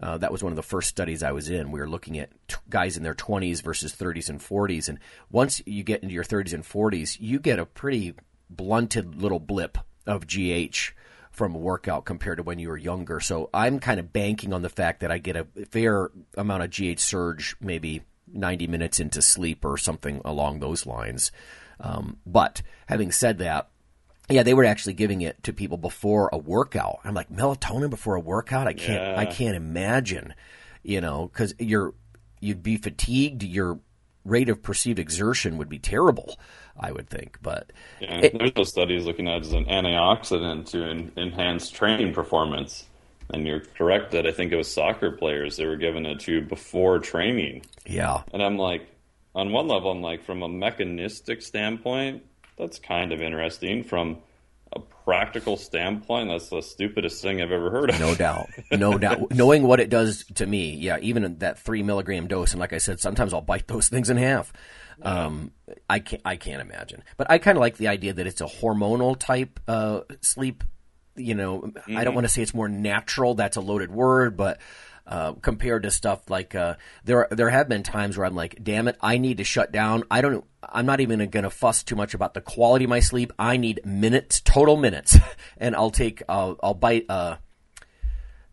Uh, 0.00 0.18
that 0.18 0.32
was 0.32 0.42
one 0.42 0.52
of 0.52 0.56
the 0.56 0.62
first 0.62 0.88
studies 0.88 1.22
I 1.22 1.30
was 1.30 1.48
in. 1.48 1.70
We 1.70 1.78
were 1.78 1.88
looking 1.88 2.18
at 2.18 2.30
t- 2.48 2.56
guys 2.68 2.96
in 2.96 3.04
their 3.04 3.14
20s 3.14 3.62
versus 3.62 3.94
30s 3.94 4.28
and 4.28 4.40
40s. 4.40 4.88
And 4.88 4.98
once 5.30 5.62
you 5.64 5.84
get 5.84 6.02
into 6.02 6.14
your 6.14 6.24
30s 6.24 6.52
and 6.52 6.64
40s, 6.64 7.18
you 7.20 7.38
get 7.38 7.60
a 7.60 7.66
pretty 7.66 8.14
blunted 8.50 9.22
little 9.22 9.38
blip 9.38 9.78
of 10.06 10.26
GH 10.26 10.92
from 11.30 11.54
a 11.54 11.58
workout 11.58 12.04
compared 12.04 12.38
to 12.38 12.42
when 12.42 12.58
you 12.58 12.68
were 12.68 12.76
younger. 12.76 13.20
So 13.20 13.48
I'm 13.54 13.78
kind 13.78 14.00
of 14.00 14.12
banking 14.12 14.52
on 14.52 14.62
the 14.62 14.68
fact 14.68 15.00
that 15.00 15.12
I 15.12 15.18
get 15.18 15.36
a 15.36 15.46
fair 15.70 16.10
amount 16.36 16.64
of 16.64 16.70
GH 16.70 17.00
surge, 17.00 17.56
maybe 17.60 18.02
90 18.32 18.66
minutes 18.66 19.00
into 19.00 19.22
sleep 19.22 19.64
or 19.64 19.76
something 19.76 20.20
along 20.24 20.60
those 20.60 20.86
lines. 20.86 21.32
Um, 21.80 22.18
but 22.26 22.62
having 22.86 23.12
said 23.12 23.38
that, 23.38 23.68
yeah, 24.28 24.42
they 24.42 24.54
were 24.54 24.64
actually 24.64 24.94
giving 24.94 25.20
it 25.20 25.42
to 25.42 25.52
people 25.52 25.76
before 25.76 26.30
a 26.32 26.38
workout. 26.38 27.00
I'm 27.04 27.14
like 27.14 27.30
melatonin 27.30 27.90
before 27.90 28.14
a 28.14 28.20
workout. 28.20 28.66
I 28.66 28.72
can't. 28.72 29.02
Yeah. 29.02 29.18
I 29.18 29.26
can't 29.26 29.56
imagine. 29.56 30.34
You 30.82 31.00
know, 31.00 31.28
because 31.32 31.54
you're 31.58 31.94
you'd 32.40 32.62
be 32.62 32.76
fatigued. 32.76 33.42
Your 33.42 33.80
rate 34.24 34.48
of 34.48 34.62
perceived 34.62 34.98
exertion 34.98 35.58
would 35.58 35.68
be 35.68 35.78
terrible. 35.78 36.38
I 36.78 36.90
would 36.90 37.08
think, 37.08 37.38
but 37.42 37.70
yeah, 38.00 38.20
it, 38.20 38.38
there's 38.38 38.52
those 38.52 38.68
studies 38.70 39.04
looking 39.04 39.28
at 39.28 39.36
it 39.36 39.46
as 39.46 39.52
an 39.52 39.66
antioxidant 39.66 40.70
to 40.70 40.82
en- 40.84 41.12
enhance 41.16 41.70
training 41.70 42.14
performance. 42.14 42.86
And 43.32 43.46
you're 43.46 43.60
correct 43.60 44.12
that 44.12 44.26
I 44.26 44.32
think 44.32 44.52
it 44.52 44.56
was 44.56 44.70
soccer 44.72 45.10
players 45.10 45.56
they 45.56 45.66
were 45.66 45.76
given 45.76 46.04
it 46.04 46.20
to 46.20 46.42
before 46.42 46.98
training. 46.98 47.64
Yeah, 47.86 48.22
and 48.32 48.42
I'm 48.42 48.58
like, 48.58 48.86
on 49.34 49.52
one 49.52 49.68
level, 49.68 49.90
I'm 49.90 50.02
like, 50.02 50.24
from 50.24 50.42
a 50.42 50.48
mechanistic 50.48 51.42
standpoint, 51.42 52.24
that's 52.58 52.78
kind 52.78 53.12
of 53.12 53.22
interesting 53.22 53.84
from 53.84 54.18
a 54.74 54.80
practical 54.80 55.56
standpoint. 55.56 56.28
That's 56.28 56.48
the 56.48 56.60
stupidest 56.60 57.22
thing 57.22 57.40
I've 57.40 57.52
ever 57.52 57.70
heard 57.70 57.90
of. 57.90 58.00
No 58.00 58.14
doubt, 58.14 58.48
no 58.70 58.98
doubt. 58.98 59.32
Knowing 59.32 59.62
what 59.64 59.80
it 59.80 59.90
does 59.90 60.24
to 60.34 60.46
me, 60.46 60.74
yeah, 60.74 60.98
even 61.00 61.38
that 61.38 61.58
three 61.58 61.82
milligram 61.82 62.26
dose, 62.26 62.52
and 62.52 62.60
like 62.60 62.72
I 62.72 62.78
said, 62.78 63.00
sometimes 63.00 63.32
I'll 63.32 63.40
bite 63.40 63.68
those 63.68 63.88
things 63.90 64.10
in 64.10 64.16
half. 64.16 64.52
Um, 65.00 65.52
I 65.88 65.98
can't, 65.98 66.22
I 66.24 66.36
can't 66.36 66.60
imagine. 66.60 67.02
But 67.16 67.30
I 67.30 67.38
kind 67.38 67.56
of 67.56 67.60
like 67.60 67.76
the 67.76 67.88
idea 67.88 68.12
that 68.12 68.26
it's 68.26 68.40
a 68.40 68.46
hormonal 68.46 69.18
type 69.18 69.58
uh, 69.66 70.02
sleep. 70.20 70.64
You 71.16 71.34
know, 71.34 71.60
mm-hmm. 71.60 71.96
I 71.96 72.04
don't 72.04 72.10
mm-hmm. 72.10 72.14
want 72.14 72.24
to 72.26 72.28
say 72.28 72.42
it's 72.42 72.54
more 72.54 72.68
natural. 72.68 73.34
That's 73.34 73.56
a 73.56 73.60
loaded 73.60 73.90
word, 73.90 74.36
but 74.36 74.60
uh, 75.06 75.32
compared 75.34 75.82
to 75.82 75.90
stuff 75.90 76.30
like 76.30 76.54
uh, 76.54 76.76
there 77.04 77.26
there 77.30 77.50
have 77.50 77.68
been 77.68 77.82
times 77.82 78.16
where 78.16 78.24
I'm 78.26 78.34
like, 78.34 78.58
damn 78.62 78.88
it, 78.88 78.96
I 79.00 79.18
need 79.18 79.38
to 79.38 79.44
shut 79.44 79.72
down. 79.72 80.04
I 80.10 80.20
don't. 80.20 80.44
I'm 80.62 80.86
not 80.86 81.00
even 81.00 81.18
going 81.28 81.42
to 81.42 81.50
fuss 81.50 81.82
too 81.82 81.96
much 81.96 82.14
about 82.14 82.34
the 82.34 82.40
quality 82.40 82.84
of 82.84 82.88
my 82.88 83.00
sleep. 83.00 83.32
I 83.38 83.56
need 83.56 83.80
minutes, 83.84 84.40
total 84.40 84.76
minutes, 84.76 85.18
and 85.58 85.74
I'll 85.74 85.90
take 85.90 86.22
I'll, 86.28 86.56
I'll 86.62 86.74
bite 86.74 87.06
uh, 87.08 87.36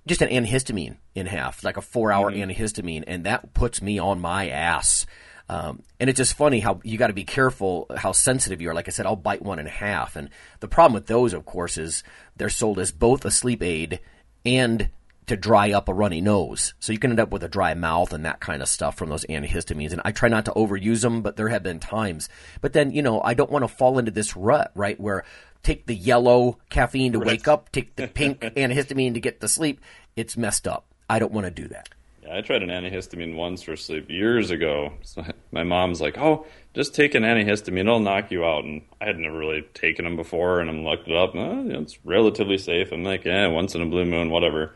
just 0.08 0.22
an 0.22 0.30
antihistamine 0.30 0.98
in 1.14 1.28
half, 1.28 1.64
like 1.64 1.78
a 1.78 1.82
four 1.82 2.12
hour 2.12 2.32
mm-hmm. 2.32 2.50
antihistamine, 2.50 3.04
and 3.06 3.26
that 3.26 3.54
puts 3.54 3.82
me 3.82 4.00
on 4.00 4.20
my 4.20 4.50
ass. 4.50 5.06
Um, 5.50 5.82
and 6.00 6.10
it's 6.10 6.18
just 6.18 6.38
funny 6.38 6.60
how 6.60 6.80
you 6.84 6.98
got 7.00 7.08
to 7.08 7.14
be 7.14 7.24
careful 7.24 7.88
how 7.98 8.12
sensitive 8.12 8.62
you 8.62 8.70
are. 8.70 8.76
Like 8.76 8.88
I 8.88 8.92
said, 8.92 9.08
I'll 9.08 9.16
bite 9.16 9.42
one 9.42 9.58
in 9.58 9.66
half. 9.66 10.16
And 10.16 10.30
the 10.60 10.68
problem 10.68 10.94
with 10.94 11.08
those, 11.08 11.34
of 11.34 11.46
course, 11.46 11.78
is 11.78 12.04
they're 12.38 12.50
sold 12.50 12.78
as 12.78 12.92
both 12.92 13.26
a 13.26 13.32
sleep 13.32 13.64
aid 13.64 14.00
and 14.46 14.90
to 15.26 15.36
dry 15.36 15.72
up 15.72 15.90
a 15.90 15.94
runny 15.94 16.22
nose. 16.22 16.74
So 16.80 16.92
you 16.92 17.00
can 17.00 17.12
end 17.12 17.20
up 17.20 17.32
with 17.32 17.44
a 17.44 17.48
dry 17.48 17.74
mouth 17.74 18.14
and 18.14 18.26
that 18.26 18.40
kind 18.40 18.62
of 18.62 18.68
stuff 18.68 18.96
from 18.96 19.10
those 19.10 19.26
antihistamines. 19.26 19.92
And 19.92 20.02
I 20.06 20.12
try 20.12 20.30
not 20.30 20.46
to 20.46 20.52
overuse 20.52 21.02
them, 21.02 21.22
but 21.22 21.36
there 21.36 21.50
have 21.50 21.64
been 21.64 21.80
times. 21.80 22.30
But 22.62 22.74
then, 22.74 22.92
you 22.92 23.02
know, 23.02 23.22
I 23.22 23.34
don't 23.34 23.52
want 23.52 23.64
to 23.64 23.68
fall 23.68 24.00
into 24.00 24.12
this 24.12 24.36
rut, 24.36 24.72
right? 24.76 25.00
Where 25.00 25.24
take 25.64 25.86
the 25.88 25.96
yellow 25.96 26.58
caffeine 26.70 27.14
to 27.14 27.20
wake 27.20 27.48
up, 27.48 27.72
take 27.72 27.96
the 27.96 28.08
pink 28.08 28.40
antihistamine 28.42 29.14
to 29.16 29.20
get 29.20 29.42
to 29.42 29.48
sleep. 29.48 29.82
It's 30.16 30.38
messed 30.38 30.68
up. 30.68 30.86
I 31.10 31.20
don't 31.20 31.32
want 31.32 31.46
to 31.46 31.52
do 31.52 31.68
that. 31.70 31.90
I 32.32 32.42
tried 32.42 32.64
an 32.64 32.70
antihistamine 32.70 33.36
once 33.36 33.64
for 33.64 33.76
sleep 33.76 34.10
years 34.10 34.52
ago. 34.52 34.94
So 35.02 35.26
my 35.52 35.64
mom's 35.64 36.02
like, 36.02 36.18
"Oh, 36.18 36.46
just 36.74 36.94
take 36.94 37.16
an 37.16 37.24
antihistamine; 37.24 37.80
it'll 37.80 38.00
knock 38.00 38.32
you 38.32 38.46
out." 38.46 38.64
And 38.64 38.82
I 39.02 39.06
had 39.06 39.18
never 39.18 39.38
really 39.38 39.64
taken 39.74 40.06
them 40.06 40.16
before, 40.16 40.60
and 40.60 40.70
I'm 40.70 40.84
looked 40.84 41.08
it 41.08 41.16
up. 41.16 41.36
Oh, 41.36 41.64
it's 41.68 41.98
relatively 42.06 42.58
safe. 42.58 42.92
I'm 42.92 43.04
like, 43.04 43.26
"Yeah, 43.26 43.48
once 43.48 43.76
in 43.76 43.82
a 43.82 43.86
blue 43.86 44.06
moon, 44.06 44.30
whatever." 44.30 44.76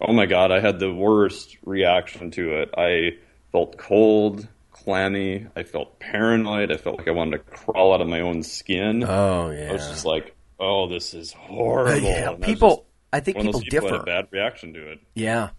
Oh 0.00 0.12
my 0.12 0.26
god, 0.26 0.52
I 0.52 0.60
had 0.60 0.78
the 0.78 0.92
worst 0.92 1.56
reaction 1.64 2.30
to 2.32 2.60
it. 2.60 2.70
I 2.76 3.18
felt 3.52 3.76
cold, 3.76 4.46
clammy. 4.72 5.46
I 5.56 5.62
felt 5.62 5.98
paranoid. 6.00 6.72
I 6.72 6.76
felt 6.76 6.98
like 6.98 7.08
I 7.08 7.12
wanted 7.12 7.38
to 7.38 7.44
crawl 7.44 7.94
out 7.94 8.00
of 8.00 8.08
my 8.08 8.20
own 8.20 8.42
skin. 8.42 9.04
Oh 9.04 9.50
yeah. 9.50 9.70
I 9.70 9.72
was 9.72 9.88
just 9.88 10.04
like, 10.04 10.34
"Oh, 10.58 10.88
this 10.88 11.14
is 11.14 11.32
horrible." 11.32 12.08
yeah, 12.08 12.34
people. 12.40 12.86
I 13.12 13.20
think 13.20 13.36
people, 13.36 13.60
people 13.60 13.90
differ. 13.90 14.02
bad 14.02 14.26
reaction 14.32 14.72
to 14.74 14.90
it. 14.90 14.98
Yeah, 15.14 15.50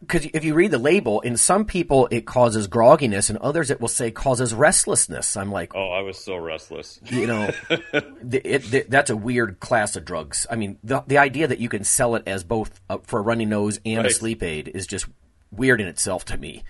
because 0.00 0.26
uh, 0.26 0.30
if 0.34 0.44
you 0.44 0.54
read 0.54 0.70
the 0.70 0.78
label, 0.78 1.20
in 1.20 1.36
some 1.36 1.64
people 1.64 2.08
it 2.10 2.26
causes 2.26 2.68
grogginess, 2.68 3.28
and 3.28 3.38
others 3.38 3.70
it 3.70 3.80
will 3.80 3.88
say 3.88 4.10
causes 4.10 4.54
restlessness. 4.54 5.36
I'm 5.36 5.50
like, 5.50 5.74
oh, 5.74 5.90
I 5.90 6.00
was 6.00 6.18
so 6.18 6.36
restless. 6.36 7.00
You 7.04 7.26
know, 7.26 7.50
it, 7.70 8.74
it, 8.74 8.90
that's 8.90 9.10
a 9.10 9.16
weird 9.16 9.60
class 9.60 9.96
of 9.96 10.04
drugs. 10.04 10.46
I 10.50 10.56
mean, 10.56 10.78
the 10.82 11.02
the 11.06 11.18
idea 11.18 11.46
that 11.46 11.58
you 11.58 11.68
can 11.68 11.84
sell 11.84 12.14
it 12.14 12.22
as 12.26 12.44
both 12.44 12.80
uh, 12.88 12.98
for 13.02 13.18
a 13.18 13.22
runny 13.22 13.44
nose 13.44 13.80
and 13.84 13.98
right. 13.98 14.06
a 14.06 14.14
sleep 14.14 14.42
aid 14.42 14.68
is 14.68 14.86
just 14.86 15.06
weird 15.50 15.80
in 15.80 15.88
itself 15.88 16.24
to 16.26 16.38
me. 16.38 16.62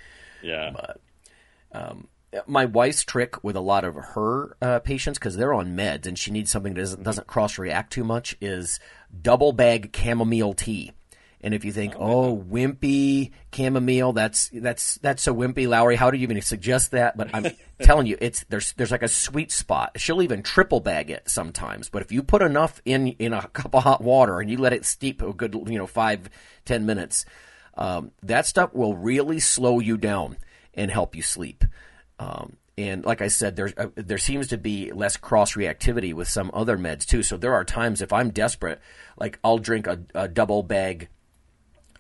Yeah. 0.42 0.70
But 0.72 1.00
um, 1.72 2.08
my 2.46 2.66
wife's 2.66 3.04
trick 3.04 3.42
with 3.42 3.56
a 3.56 3.60
lot 3.60 3.84
of 3.84 3.94
her 3.94 4.56
uh, 4.60 4.78
patients 4.80 5.18
because 5.18 5.36
they're 5.36 5.54
on 5.54 5.76
meds 5.76 6.06
and 6.06 6.18
she 6.18 6.30
needs 6.30 6.50
something 6.50 6.74
that 6.74 6.80
doesn't, 6.80 7.02
doesn't 7.02 7.26
cross 7.26 7.58
react 7.58 7.92
too 7.92 8.04
much 8.04 8.36
is 8.40 8.78
double 9.22 9.52
bag 9.52 9.94
chamomile 9.94 10.54
tea. 10.54 10.92
And 11.40 11.54
if 11.54 11.64
you 11.64 11.72
think, 11.72 11.94
oh, 11.96 12.24
oh 12.24 12.36
wimpy 12.36 13.30
chamomile, 13.54 14.12
that's 14.12 14.50
that's 14.52 14.96
that's 14.96 15.22
so 15.22 15.34
wimpy, 15.34 15.68
Lowery. 15.68 15.96
How 15.96 16.10
do 16.10 16.18
you 16.18 16.24
even 16.24 16.40
suggest 16.42 16.90
that? 16.90 17.16
But 17.16 17.30
I'm 17.32 17.46
telling 17.82 18.06
you, 18.06 18.16
it's 18.20 18.44
there's 18.48 18.72
there's 18.72 18.90
like 18.90 19.04
a 19.04 19.08
sweet 19.08 19.52
spot. 19.52 19.92
She'll 19.96 20.22
even 20.22 20.42
triple 20.42 20.80
bag 20.80 21.10
it 21.10 21.28
sometimes. 21.28 21.88
But 21.88 22.02
if 22.02 22.10
you 22.10 22.22
put 22.22 22.42
enough 22.42 22.82
in 22.84 23.08
in 23.08 23.32
a 23.32 23.46
cup 23.52 23.74
of 23.74 23.84
hot 23.84 24.02
water 24.02 24.40
and 24.40 24.50
you 24.50 24.58
let 24.58 24.72
it 24.72 24.84
steep 24.84 25.22
a 25.22 25.32
good 25.32 25.54
you 25.68 25.78
know 25.78 25.86
five 25.86 26.28
ten 26.64 26.86
minutes, 26.86 27.24
um, 27.76 28.10
that 28.24 28.46
stuff 28.46 28.74
will 28.74 28.96
really 28.96 29.38
slow 29.38 29.78
you 29.78 29.96
down 29.96 30.36
and 30.74 30.90
help 30.90 31.14
you 31.14 31.22
sleep. 31.22 31.64
Um, 32.18 32.56
and 32.76 33.04
like 33.04 33.22
I 33.22 33.28
said, 33.28 33.54
there's 33.54 33.74
uh, 33.76 33.88
there 33.94 34.18
seems 34.18 34.48
to 34.48 34.58
be 34.58 34.90
less 34.90 35.16
cross 35.16 35.54
reactivity 35.54 36.14
with 36.14 36.28
some 36.28 36.50
other 36.52 36.76
meds 36.76 37.04
too. 37.06 37.22
So 37.22 37.36
there 37.36 37.54
are 37.54 37.64
times 37.64 38.02
if 38.02 38.12
I'm 38.12 38.30
desperate, 38.30 38.80
like 39.16 39.38
I'll 39.44 39.58
drink 39.58 39.86
a, 39.86 40.00
a 40.14 40.26
double 40.26 40.64
bag 40.64 41.08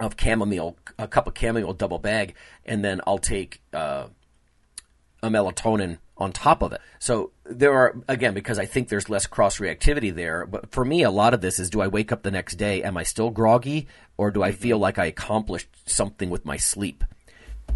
of 0.00 0.14
chamomile, 0.18 0.76
a 0.98 1.08
cup 1.08 1.26
of 1.26 1.34
chamomile 1.36 1.72
double 1.72 1.98
bag, 1.98 2.34
and 2.64 2.84
then 2.84 3.00
I'll 3.06 3.18
take 3.18 3.62
uh, 3.72 4.06
a 5.22 5.28
melatonin 5.28 5.98
on 6.16 6.32
top 6.32 6.62
of 6.62 6.72
it. 6.72 6.80
So 6.98 7.32
there 7.44 7.72
are 7.72 7.96
again 8.08 8.34
because 8.34 8.58
I 8.58 8.66
think 8.66 8.88
there's 8.88 9.08
less 9.08 9.26
cross 9.26 9.58
reactivity 9.58 10.14
there. 10.14 10.46
But 10.46 10.72
for 10.72 10.84
me, 10.84 11.02
a 11.02 11.10
lot 11.10 11.34
of 11.34 11.40
this 11.40 11.58
is: 11.58 11.70
do 11.70 11.80
I 11.80 11.88
wake 11.88 12.12
up 12.12 12.22
the 12.22 12.30
next 12.30 12.56
day? 12.56 12.82
Am 12.82 12.96
I 12.96 13.02
still 13.02 13.30
groggy, 13.30 13.88
or 14.16 14.30
do 14.30 14.42
I 14.42 14.52
feel 14.52 14.78
like 14.78 14.98
I 14.98 15.06
accomplished 15.06 15.68
something 15.86 16.30
with 16.30 16.44
my 16.44 16.56
sleep? 16.56 17.04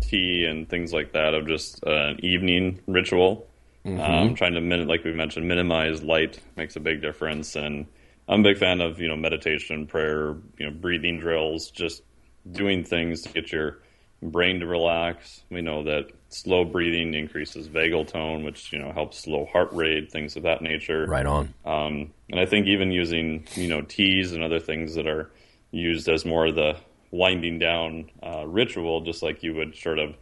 Tea 0.01 0.45
and 0.45 0.69
things 0.69 0.93
like 0.93 1.13
that 1.13 1.35
of 1.35 1.47
just 1.47 1.85
uh, 1.87 2.09
an 2.09 2.25
evening 2.25 2.81
ritual. 2.87 3.47
Mm-hmm. 3.85 4.01
Um, 4.01 4.35
trying 4.35 4.55
to 4.55 4.61
min- 4.61 4.87
like 4.87 5.03
we 5.05 5.13
mentioned, 5.13 5.49
minimize 5.49 6.03
light 6.03 6.39
makes 6.57 6.77
a 6.77 6.81
big 6.81 7.03
difference, 7.03 7.57
and 7.57 7.87
I'm 8.29 8.41
a 8.41 8.43
big 8.45 8.59
fan 8.59 8.81
of 8.81 9.01
you 9.01 9.09
know 9.09 9.17
meditation, 9.17 9.87
prayer, 9.87 10.37
you 10.59 10.67
know 10.67 10.71
breathing 10.71 11.19
drills, 11.19 11.71
just 11.71 12.03
doing 12.51 12.85
things 12.85 13.23
to 13.23 13.29
get 13.31 13.53
your 13.53 13.79
brain 14.23 14.61
to 14.61 14.67
relax. 14.67 15.43
We 15.51 15.63
know 15.63 15.83
that 15.85 16.11
slow 16.29 16.65
breathing 16.65 17.15
increases 17.15 17.69
vagal 17.69 18.09
tone, 18.09 18.45
which 18.45 18.73
you 18.73 18.79
know 18.79 18.93
helps 18.93 19.19
slow 19.19 19.47
heart 19.47 19.73
rate, 19.73 20.11
things 20.11 20.37
of 20.37 20.45
that 20.45 20.63
nature. 20.63 21.07
Right 21.07 21.27
on. 21.27 21.55
Um, 21.65 22.13
and 22.31 22.41
I 22.41 22.47
think 22.47 22.67
even 22.67 22.91
using 22.91 23.47
you 23.55 23.69
know 23.69 23.83
teas 23.83 24.33
and 24.33 24.43
other 24.43 24.61
things 24.61 24.95
that 24.95 25.07
are 25.07 25.31
used 25.71 26.09
as 26.09 26.25
more 26.25 26.47
of 26.47 26.55
the 26.55 26.77
winding 27.11 27.59
down 27.59 28.11
uh, 28.23 28.47
ritual, 28.47 29.03
just 29.03 29.23
like 29.23 29.43
you 29.43 29.55
would 29.55 29.77
sort 29.77 29.99
of 29.99 30.15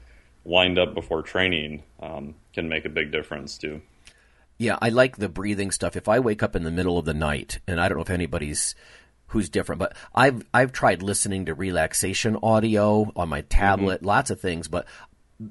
wind 0.44 0.78
up 0.78 0.94
before 0.94 1.22
training, 1.22 1.82
um, 2.00 2.34
can 2.54 2.68
make 2.68 2.84
a 2.84 2.88
big 2.88 3.12
difference 3.12 3.58
too. 3.58 3.80
Yeah, 4.58 4.76
I 4.82 4.90
like 4.90 5.16
the 5.16 5.28
breathing 5.30 5.70
stuff. 5.70 5.96
If 5.96 6.06
I 6.06 6.20
wake 6.20 6.42
up 6.42 6.54
in 6.54 6.64
the 6.64 6.70
middle 6.70 6.98
of 6.98 7.06
the 7.06 7.14
night, 7.14 7.60
and 7.66 7.80
I 7.80 7.88
don't 7.88 7.96
know 7.96 8.02
if 8.02 8.10
anybody's 8.10 8.74
who's 9.30 9.48
different. 9.48 9.78
But 9.78 9.96
I've 10.14 10.44
I've 10.52 10.72
tried 10.72 11.02
listening 11.02 11.46
to 11.46 11.54
relaxation 11.54 12.36
audio 12.42 13.10
on 13.16 13.28
my 13.28 13.42
tablet, 13.42 13.98
mm-hmm. 13.98 14.06
lots 14.06 14.30
of 14.30 14.40
things, 14.40 14.68
but 14.68 14.86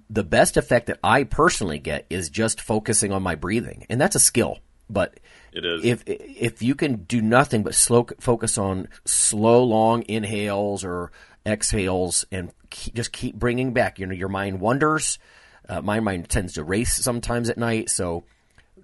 the 0.09 0.23
best 0.23 0.57
effect 0.57 0.87
that 0.87 0.99
I 1.03 1.23
personally 1.23 1.79
get 1.79 2.05
is 2.09 2.29
just 2.29 2.61
focusing 2.61 3.11
on 3.11 3.23
my 3.23 3.35
breathing, 3.35 3.85
and 3.89 3.99
that's 3.99 4.15
a 4.15 4.19
skill. 4.19 4.59
But 4.89 5.19
it 5.51 5.65
is. 5.65 5.85
if 5.85 6.03
if 6.05 6.61
you 6.61 6.75
can 6.75 7.03
do 7.03 7.21
nothing 7.21 7.63
but 7.63 7.75
slow 7.75 8.07
focus 8.19 8.57
on 8.57 8.87
slow, 9.05 9.63
long 9.63 10.03
inhales 10.07 10.83
or 10.83 11.11
exhales, 11.45 12.25
and 12.31 12.51
keep, 12.69 12.93
just 12.93 13.11
keep 13.11 13.35
bringing 13.35 13.73
back, 13.73 13.99
you 13.99 14.05
know, 14.05 14.13
your 14.13 14.29
mind 14.29 14.59
wanders. 14.59 15.17
Uh, 15.67 15.81
my 15.81 15.99
mind 15.99 16.27
tends 16.29 16.53
to 16.53 16.63
race 16.63 16.95
sometimes 16.95 17.49
at 17.49 17.57
night, 17.57 17.89
so 17.89 18.23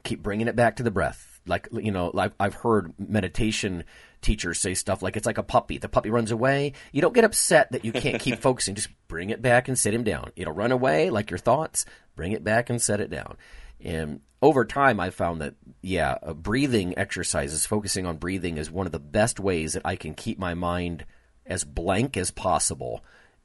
keep 0.04 0.22
bringing 0.22 0.48
it 0.48 0.56
back 0.56 0.76
to 0.78 0.84
the 0.84 0.91
breath. 0.91 1.41
Like 1.48 1.68
you 1.72 1.91
know, 1.91 2.12
I've, 2.16 2.34
I've 2.39 2.56
heard 2.56 2.93
meditation 2.98 3.84
teachers 4.26 4.59
say 4.59 4.73
stuff 4.73 5.01
like 5.01 5.15
it's 5.15 5.26
like 5.26 5.38
a 5.38 5.43
puppy. 5.43 5.78
The 5.78 5.88
puppy 5.88 6.09
runs 6.09 6.32
away. 6.32 6.73
You 6.91 7.01
don't 7.01 7.13
get 7.13 7.23
upset 7.23 7.71
that 7.71 7.86
you 7.86 7.91
can't 7.91 8.19
keep 8.19 8.39
focusing. 8.41 8.76
Just 8.76 8.89
bring 9.07 9.30
it 9.30 9.41
back 9.41 9.67
and 9.67 9.78
sit 9.78 9.93
him 9.93 10.03
down. 10.03 10.32
It'll 10.36 10.53
run 10.53 10.71
away 10.71 11.09
like 11.11 11.30
your 11.30 11.38
thoughts. 11.38 11.86
Bring 12.15 12.32
it 12.32 12.43
back 12.43 12.69
and 12.69 12.82
set 12.82 12.99
it 12.99 13.09
down. 13.09 13.38
And 13.80 14.21
over 14.41 14.65
time, 14.65 14.99
I 14.99 15.11
found 15.11 15.41
that, 15.41 15.53
yeah, 15.82 16.17
uh, 16.23 16.34
breathing 16.34 16.97
exercises, 16.97 17.65
focusing 17.65 18.05
on 18.05 18.17
breathing 18.17 18.57
is 18.57 18.71
one 18.71 18.88
of 18.88 18.91
the 18.91 18.99
best 18.99 19.39
ways 19.39 19.73
that 19.73 19.86
I 19.86 19.95
can 19.95 20.15
keep 20.15 20.39
my 20.39 20.55
mind 20.55 21.05
as 21.45 21.63
blank 21.63 22.17
as 22.17 22.32
possible 22.32 23.03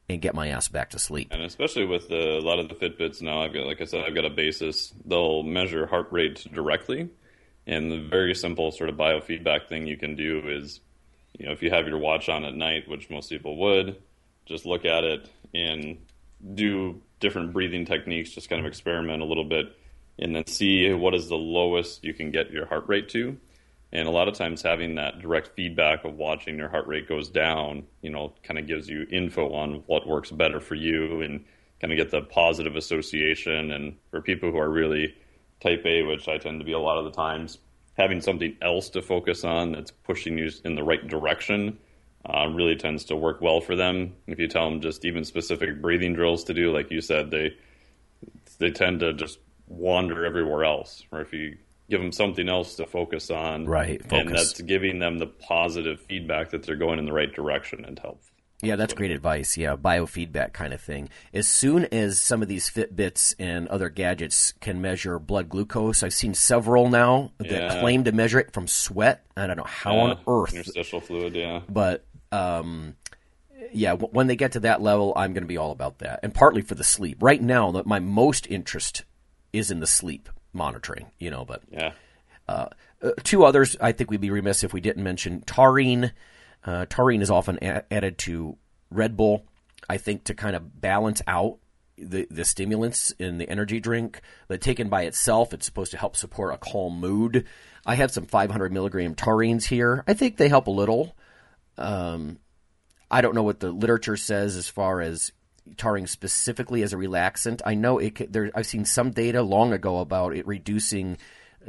and 0.08 0.22
get 0.22 0.34
my 0.34 0.48
ass 0.48 0.68
back 0.68 0.90
to 0.90 0.98
sleep. 0.98 1.28
And 1.30 1.42
especially 1.42 1.84
with 1.84 2.08
the, 2.08 2.38
a 2.38 2.40
lot 2.40 2.58
of 2.58 2.68
the 2.68 2.74
Fitbits 2.74 3.20
now, 3.20 3.42
I've 3.42 3.52
got, 3.52 3.66
like 3.66 3.80
I 3.80 3.84
said, 3.84 4.04
I've 4.04 4.14
got 4.14 4.24
a 4.24 4.30
basis. 4.30 4.94
They'll 5.04 5.42
measure 5.42 5.86
heart 5.86 6.08
rate 6.10 6.46
directly 6.52 7.10
and 7.70 7.90
the 7.90 8.00
very 8.00 8.34
simple 8.34 8.72
sort 8.72 8.90
of 8.90 8.96
biofeedback 8.96 9.68
thing 9.68 9.86
you 9.86 9.96
can 9.96 10.16
do 10.16 10.42
is, 10.44 10.80
you 11.38 11.46
know, 11.46 11.52
if 11.52 11.62
you 11.62 11.70
have 11.70 11.86
your 11.86 11.98
watch 11.98 12.28
on 12.28 12.44
at 12.44 12.52
night, 12.52 12.88
which 12.88 13.08
most 13.08 13.30
people 13.30 13.56
would, 13.58 13.96
just 14.44 14.66
look 14.66 14.84
at 14.84 15.04
it 15.04 15.30
and 15.54 15.96
do 16.54 17.00
different 17.20 17.52
breathing 17.52 17.84
techniques, 17.84 18.30
just 18.30 18.50
kind 18.50 18.58
of 18.58 18.66
experiment 18.66 19.22
a 19.22 19.24
little 19.24 19.44
bit, 19.44 19.66
and 20.18 20.34
then 20.34 20.44
see 20.48 20.92
what 20.92 21.14
is 21.14 21.28
the 21.28 21.36
lowest 21.36 22.02
you 22.02 22.12
can 22.12 22.32
get 22.32 22.50
your 22.50 22.66
heart 22.66 22.88
rate 22.88 23.08
to. 23.10 23.36
And 23.92 24.08
a 24.08 24.10
lot 24.10 24.26
of 24.26 24.34
times, 24.34 24.62
having 24.62 24.96
that 24.96 25.20
direct 25.20 25.54
feedback 25.54 26.04
of 26.04 26.14
watching 26.14 26.58
your 26.58 26.68
heart 26.68 26.88
rate 26.88 27.08
goes 27.08 27.28
down, 27.28 27.84
you 28.02 28.10
know, 28.10 28.32
kind 28.42 28.58
of 28.58 28.66
gives 28.66 28.88
you 28.88 29.06
info 29.12 29.52
on 29.52 29.84
what 29.86 30.08
works 30.08 30.32
better 30.32 30.58
for 30.58 30.74
you 30.74 31.22
and 31.22 31.44
kind 31.80 31.92
of 31.92 31.96
get 31.96 32.10
the 32.10 32.22
positive 32.22 32.74
association. 32.74 33.70
And 33.70 33.96
for 34.10 34.20
people 34.20 34.50
who 34.50 34.58
are 34.58 34.70
really 34.70 35.14
type 35.60 35.84
A, 35.84 36.02
which 36.02 36.28
I 36.28 36.38
tend 36.38 36.60
to 36.60 36.64
be 36.64 36.72
a 36.72 36.78
lot 36.78 36.98
of 36.98 37.04
the 37.04 37.10
times, 37.10 37.58
having 37.96 38.20
something 38.20 38.56
else 38.62 38.90
to 38.90 39.02
focus 39.02 39.44
on 39.44 39.72
that's 39.72 39.90
pushing 39.90 40.38
you 40.38 40.50
in 40.64 40.74
the 40.74 40.82
right 40.82 41.06
direction 41.06 41.78
uh, 42.24 42.48
really 42.48 42.76
tends 42.76 43.04
to 43.04 43.16
work 43.16 43.40
well 43.40 43.60
for 43.60 43.76
them. 43.76 44.14
If 44.26 44.38
you 44.38 44.48
tell 44.48 44.68
them 44.68 44.80
just 44.80 45.04
even 45.04 45.24
specific 45.24 45.80
breathing 45.80 46.14
drills 46.14 46.44
to 46.44 46.54
do, 46.54 46.72
like 46.72 46.90
you 46.90 47.00
said, 47.00 47.30
they 47.30 47.56
they 48.58 48.70
tend 48.70 49.00
to 49.00 49.14
just 49.14 49.38
wander 49.68 50.26
everywhere 50.26 50.64
else. 50.64 51.04
Or 51.12 51.20
if 51.20 51.32
you 51.32 51.56
give 51.88 52.00
them 52.00 52.12
something 52.12 52.48
else 52.48 52.76
to 52.76 52.86
focus 52.86 53.30
on, 53.30 53.66
right, 53.66 54.02
focus. 54.02 54.18
and 54.18 54.28
that's 54.28 54.60
giving 54.60 54.98
them 54.98 55.18
the 55.18 55.26
positive 55.26 56.00
feedback 56.00 56.50
that 56.50 56.62
they're 56.62 56.76
going 56.76 56.98
in 56.98 57.06
the 57.06 57.12
right 57.12 57.32
direction 57.34 57.84
and 57.84 57.98
help 57.98 58.22
yeah, 58.62 58.76
that's 58.76 58.94
great 58.94 59.10
advice. 59.10 59.56
Yeah, 59.56 59.76
biofeedback 59.76 60.52
kind 60.52 60.72
of 60.74 60.80
thing. 60.80 61.08
As 61.32 61.48
soon 61.48 61.86
as 61.86 62.20
some 62.20 62.42
of 62.42 62.48
these 62.48 62.68
Fitbits 62.68 63.34
and 63.38 63.66
other 63.68 63.88
gadgets 63.88 64.52
can 64.60 64.80
measure 64.80 65.18
blood 65.18 65.48
glucose, 65.48 66.02
I've 66.02 66.14
seen 66.14 66.34
several 66.34 66.90
now 66.90 67.32
that 67.38 67.50
yeah. 67.50 67.80
claim 67.80 68.04
to 68.04 68.12
measure 68.12 68.38
it 68.38 68.52
from 68.52 68.66
sweat. 68.66 69.24
I 69.36 69.46
don't 69.46 69.56
know 69.56 69.64
how 69.64 69.94
yeah, 69.94 70.02
on 70.02 70.18
earth. 70.26 70.54
Interstitial 70.54 71.00
fluid, 71.00 71.34
yeah. 71.34 71.60
But 71.68 72.04
um, 72.32 72.96
yeah, 73.72 73.90
w- 73.90 74.12
when 74.12 74.26
they 74.26 74.36
get 74.36 74.52
to 74.52 74.60
that 74.60 74.82
level, 74.82 75.14
I'm 75.16 75.32
going 75.32 75.44
to 75.44 75.48
be 75.48 75.56
all 75.56 75.72
about 75.72 75.98
that. 75.98 76.20
And 76.22 76.34
partly 76.34 76.60
for 76.60 76.74
the 76.74 76.84
sleep. 76.84 77.18
Right 77.20 77.40
now, 77.40 77.70
my 77.86 77.98
most 77.98 78.46
interest 78.48 79.04
is 79.52 79.70
in 79.70 79.80
the 79.80 79.86
sleep 79.86 80.28
monitoring. 80.52 81.06
You 81.18 81.30
know, 81.30 81.44
but 81.44 81.62
yeah. 81.70 81.92
Uh, 82.46 82.66
uh, 83.02 83.12
two 83.22 83.44
others, 83.44 83.76
I 83.80 83.92
think 83.92 84.10
we'd 84.10 84.20
be 84.20 84.30
remiss 84.30 84.64
if 84.64 84.72
we 84.72 84.80
didn't 84.80 85.04
mention 85.04 85.40
taurine 85.42 86.12
uh, 86.64 86.86
taurine 86.88 87.22
is 87.22 87.30
often 87.30 87.58
a- 87.62 87.92
added 87.92 88.18
to 88.18 88.56
Red 88.90 89.16
Bull, 89.16 89.44
I 89.88 89.96
think, 89.96 90.24
to 90.24 90.34
kind 90.34 90.56
of 90.56 90.80
balance 90.80 91.22
out 91.26 91.58
the, 91.96 92.26
the 92.30 92.44
stimulants 92.44 93.12
in 93.12 93.38
the 93.38 93.48
energy 93.48 93.80
drink. 93.80 94.20
But 94.48 94.60
taken 94.60 94.88
by 94.88 95.02
itself, 95.02 95.52
it's 95.52 95.66
supposed 95.66 95.92
to 95.92 95.98
help 95.98 96.16
support 96.16 96.54
a 96.54 96.58
calm 96.58 96.98
mood. 96.98 97.46
I 97.86 97.94
have 97.94 98.10
some 98.10 98.26
500 98.26 98.72
milligram 98.72 99.14
taurines 99.14 99.64
here. 99.64 100.04
I 100.06 100.14
think 100.14 100.36
they 100.36 100.48
help 100.48 100.66
a 100.66 100.72
little. 100.72 101.16
Um, 101.78 102.38
I 103.10 103.20
don't 103.20 103.34
know 103.34 103.42
what 103.42 103.60
the 103.60 103.72
literature 103.72 104.16
says 104.16 104.56
as 104.56 104.68
far 104.68 105.00
as 105.00 105.32
taurine 105.76 106.06
specifically 106.06 106.82
as 106.82 106.92
a 106.92 106.96
relaxant. 106.96 107.60
I 107.64 107.74
know 107.74 107.98
it. 107.98 108.32
There, 108.32 108.50
I've 108.54 108.66
seen 108.66 108.84
some 108.84 109.10
data 109.10 109.42
long 109.42 109.72
ago 109.72 109.98
about 109.98 110.36
it 110.36 110.46
reducing 110.46 111.18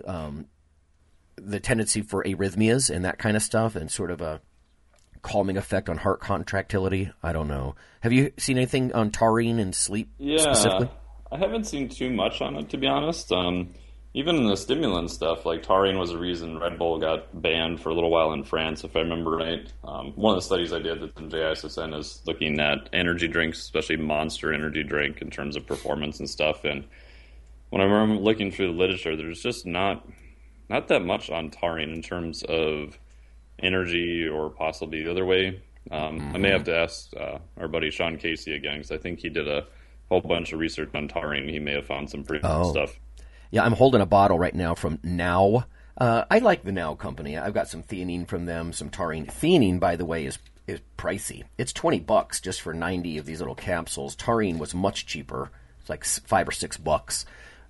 um, 0.05 0.47
the 1.35 1.59
tendency 1.59 2.01
for 2.01 2.23
arrhythmias 2.23 2.93
and 2.93 3.05
that 3.05 3.17
kind 3.17 3.35
of 3.35 3.43
stuff, 3.43 3.75
and 3.75 3.89
sort 3.91 4.11
of 4.11 4.21
a 4.21 4.41
calming 5.21 5.57
effect 5.57 5.89
on 5.89 5.97
heart 5.97 6.19
contractility. 6.19 7.11
I 7.21 7.33
don't 7.33 7.47
know. 7.47 7.75
Have 8.01 8.13
you 8.13 8.31
seen 8.37 8.57
anything 8.57 8.93
on 8.93 9.11
taurine 9.11 9.59
and 9.59 9.75
sleep 9.75 10.09
yeah, 10.17 10.41
specifically? 10.41 10.89
I 11.31 11.37
haven't 11.37 11.65
seen 11.65 11.89
too 11.89 12.09
much 12.09 12.41
on 12.41 12.55
it 12.55 12.69
to 12.69 12.77
be 12.77 12.87
honest. 12.87 13.31
Um, 13.31 13.73
even 14.13 14.35
in 14.35 14.47
the 14.47 14.57
stimulant 14.57 15.09
stuff, 15.09 15.45
like 15.45 15.63
taurine 15.63 15.97
was 15.97 16.11
a 16.11 16.17
reason 16.17 16.59
Red 16.59 16.77
Bull 16.77 16.99
got 16.99 17.41
banned 17.41 17.79
for 17.79 17.89
a 17.89 17.93
little 17.93 18.11
while 18.11 18.33
in 18.33 18.43
France, 18.43 18.83
if 18.83 18.95
I 18.95 18.99
remember 18.99 19.31
right. 19.31 19.71
Um, 19.85 20.11
one 20.15 20.35
of 20.35 20.37
the 20.37 20.45
studies 20.45 20.73
I 20.73 20.79
did 20.79 21.01
at 21.01 21.15
the 21.15 21.21
JISSN 21.21 21.97
is 21.97 22.21
looking 22.25 22.59
at 22.59 22.89
energy 22.91 23.29
drinks, 23.29 23.59
especially 23.59 23.95
Monster 23.95 24.53
energy 24.53 24.83
drink, 24.83 25.21
in 25.21 25.29
terms 25.29 25.55
of 25.55 25.65
performance 25.65 26.19
and 26.19 26.29
stuff. 26.29 26.65
And 26.65 26.83
when 27.69 27.81
I'm 27.81 28.19
looking 28.19 28.51
through 28.51 28.73
the 28.73 28.77
literature, 28.77 29.15
there's 29.15 29.41
just 29.41 29.65
not 29.65 30.05
not 30.69 30.89
that 30.89 31.03
much 31.03 31.29
on 31.29 31.49
taurine 31.49 31.91
in 31.91 32.01
terms 32.01 32.43
of 32.43 32.97
energy 33.61 34.27
or 34.27 34.49
possibly 34.49 35.03
the 35.03 35.11
other 35.11 35.25
way. 35.25 35.61
Um, 35.89 36.19
mm-hmm. 36.19 36.35
I 36.35 36.37
may 36.39 36.49
have 36.49 36.63
to 36.65 36.75
ask 36.75 37.09
uh, 37.15 37.39
our 37.57 37.67
buddy 37.67 37.89
Sean 37.89 38.17
Casey 38.17 38.53
again 38.53 38.77
because 38.77 38.91
I 38.91 38.97
think 38.97 39.19
he 39.19 39.29
did 39.29 39.47
a 39.47 39.65
whole 40.09 40.21
bunch 40.21 40.53
of 40.53 40.59
research 40.59 40.91
on 40.93 41.07
taurine. 41.07 41.47
He 41.47 41.59
may 41.59 41.73
have 41.73 41.85
found 41.85 42.09
some 42.09 42.23
pretty 42.23 42.45
oh. 42.45 42.71
stuff. 42.71 42.99
Yeah, 43.49 43.63
I'm 43.63 43.73
holding 43.73 44.01
a 44.01 44.05
bottle 44.05 44.39
right 44.39 44.55
now 44.55 44.75
from 44.75 44.99
Now. 45.03 45.65
Uh, 45.97 46.23
I 46.31 46.39
like 46.39 46.63
the 46.63 46.71
Now 46.71 46.95
company. 46.95 47.37
I've 47.37 47.53
got 47.53 47.67
some 47.67 47.83
theanine 47.83 48.27
from 48.27 48.45
them, 48.45 48.73
some 48.73 48.89
taurine. 48.89 49.25
Theanine, 49.25 49.79
by 49.79 49.95
the 49.95 50.05
way, 50.05 50.25
is 50.25 50.39
is 50.67 50.79
pricey. 50.97 51.43
It's 51.57 51.73
twenty 51.73 51.99
bucks 51.99 52.39
just 52.39 52.61
for 52.61 52.73
ninety 52.73 53.17
of 53.17 53.25
these 53.25 53.39
little 53.39 53.55
capsules. 53.55 54.15
Taurine 54.15 54.57
was 54.57 54.73
much 54.73 55.05
cheaper. 55.05 55.51
It's 55.79 55.89
like 55.89 56.05
five 56.05 56.47
or 56.47 56.53
six 56.53 56.77
bucks. 56.77 57.25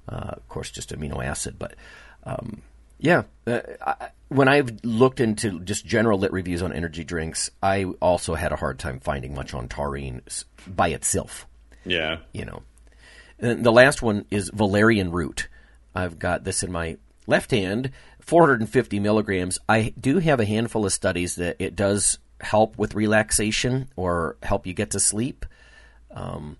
Uh, 0.07 0.33
of 0.33 0.47
course, 0.49 0.69
just 0.69 0.93
amino 0.93 1.23
acid, 1.23 1.55
but 1.57 1.75
um, 2.23 2.61
yeah. 3.01 3.23
Uh, 3.45 3.59
I, 3.85 4.09
when 4.29 4.47
I've 4.47 4.85
looked 4.85 5.19
into 5.19 5.59
just 5.59 5.85
general 5.85 6.19
lit 6.19 6.31
reviews 6.31 6.61
on 6.61 6.71
energy 6.71 7.03
drinks, 7.03 7.51
I 7.61 7.83
also 8.01 8.35
had 8.35 8.53
a 8.53 8.55
hard 8.55 8.79
time 8.79 9.01
finding 9.01 9.35
much 9.35 9.53
on 9.53 9.67
taurine 9.67 10.21
by 10.65 10.89
itself. 10.89 11.47
Yeah. 11.83 12.19
You 12.31 12.45
know. 12.45 12.63
And 13.39 13.65
the 13.65 13.71
last 13.71 14.01
one 14.01 14.25
is 14.31 14.49
valerian 14.53 15.11
root. 15.11 15.49
I've 15.93 16.19
got 16.19 16.45
this 16.45 16.63
in 16.63 16.71
my 16.71 16.97
left 17.27 17.51
hand, 17.51 17.91
450 18.21 18.99
milligrams. 18.99 19.59
I 19.67 19.93
do 19.99 20.19
have 20.19 20.39
a 20.39 20.45
handful 20.45 20.85
of 20.85 20.93
studies 20.93 21.35
that 21.35 21.57
it 21.59 21.75
does 21.75 22.19
help 22.39 22.77
with 22.77 22.95
relaxation 22.95 23.89
or 23.95 24.37
help 24.43 24.65
you 24.65 24.73
get 24.73 24.91
to 24.91 24.99
sleep. 24.99 25.45
Um, 26.11 26.57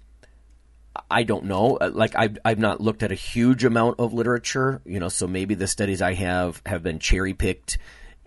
I 1.10 1.24
don't 1.24 1.46
know. 1.46 1.78
Uh, 1.78 1.92
like 1.94 2.16
I've 2.16 2.38
I've 2.44 2.60
not 2.60 2.82
looked 2.82 3.04
at 3.04 3.12
a 3.12 3.16
huge 3.16 3.64
amount 3.64 4.00
of 4.00 4.14
literature, 4.14 4.82
you 4.86 5.00
know. 5.00 5.10
So 5.10 5.28
maybe 5.28 5.56
the 5.56 5.68
studies 5.68 6.02
I 6.02 6.14
have 6.14 6.62
have 6.66 6.84
been 6.84 7.00
cherry 7.00 7.34
picked 7.34 7.78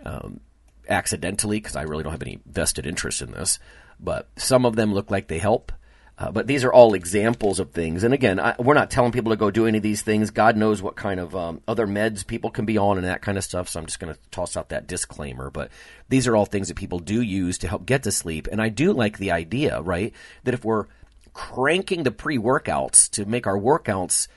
um, 0.04 0.40
accidentally 0.88 1.58
because 1.58 1.76
I 1.76 1.82
really 1.82 2.02
don't 2.02 2.12
have 2.12 2.22
any 2.22 2.40
vested 2.46 2.86
interest 2.86 3.22
in 3.22 3.32
this. 3.32 3.58
But 4.00 4.28
some 4.36 4.64
of 4.64 4.76
them 4.76 4.94
look 4.94 5.10
like 5.10 5.28
they 5.28 5.38
help. 5.38 5.72
Uh, 6.16 6.30
but 6.30 6.46
these 6.46 6.62
are 6.62 6.72
all 6.72 6.94
examples 6.94 7.58
of 7.58 7.72
things. 7.72 8.04
And 8.04 8.14
again, 8.14 8.38
I, 8.38 8.54
we're 8.58 8.74
not 8.74 8.88
telling 8.88 9.10
people 9.10 9.32
to 9.32 9.36
go 9.36 9.50
do 9.50 9.66
any 9.66 9.78
of 9.78 9.82
these 9.82 10.02
things. 10.02 10.30
God 10.30 10.56
knows 10.56 10.80
what 10.80 10.94
kind 10.94 11.18
of 11.18 11.34
um, 11.34 11.60
other 11.66 11.88
meds 11.88 12.24
people 12.24 12.50
can 12.50 12.64
be 12.64 12.78
on 12.78 12.98
and 12.98 13.06
that 13.06 13.20
kind 13.20 13.36
of 13.36 13.42
stuff. 13.42 13.68
So 13.68 13.80
I'm 13.80 13.86
just 13.86 13.98
going 13.98 14.14
to 14.14 14.20
toss 14.30 14.56
out 14.56 14.68
that 14.68 14.86
disclaimer. 14.86 15.50
But 15.50 15.70
these 16.08 16.28
are 16.28 16.36
all 16.36 16.46
things 16.46 16.68
that 16.68 16.76
people 16.76 17.00
do 17.00 17.20
use 17.20 17.58
to 17.58 17.68
help 17.68 17.84
get 17.84 18.04
to 18.04 18.12
sleep. 18.12 18.46
And 18.52 18.62
I 18.62 18.68
do 18.68 18.92
like 18.92 19.18
the 19.18 19.32
idea, 19.32 19.80
right, 19.80 20.12
that 20.44 20.54
if 20.54 20.64
we're 20.64 20.86
cranking 21.34 22.04
the 22.04 22.10
pre 22.10 22.38
workouts 22.38 23.10
to 23.10 23.26
make 23.26 23.46
our 23.46 23.58
workouts 23.58 24.28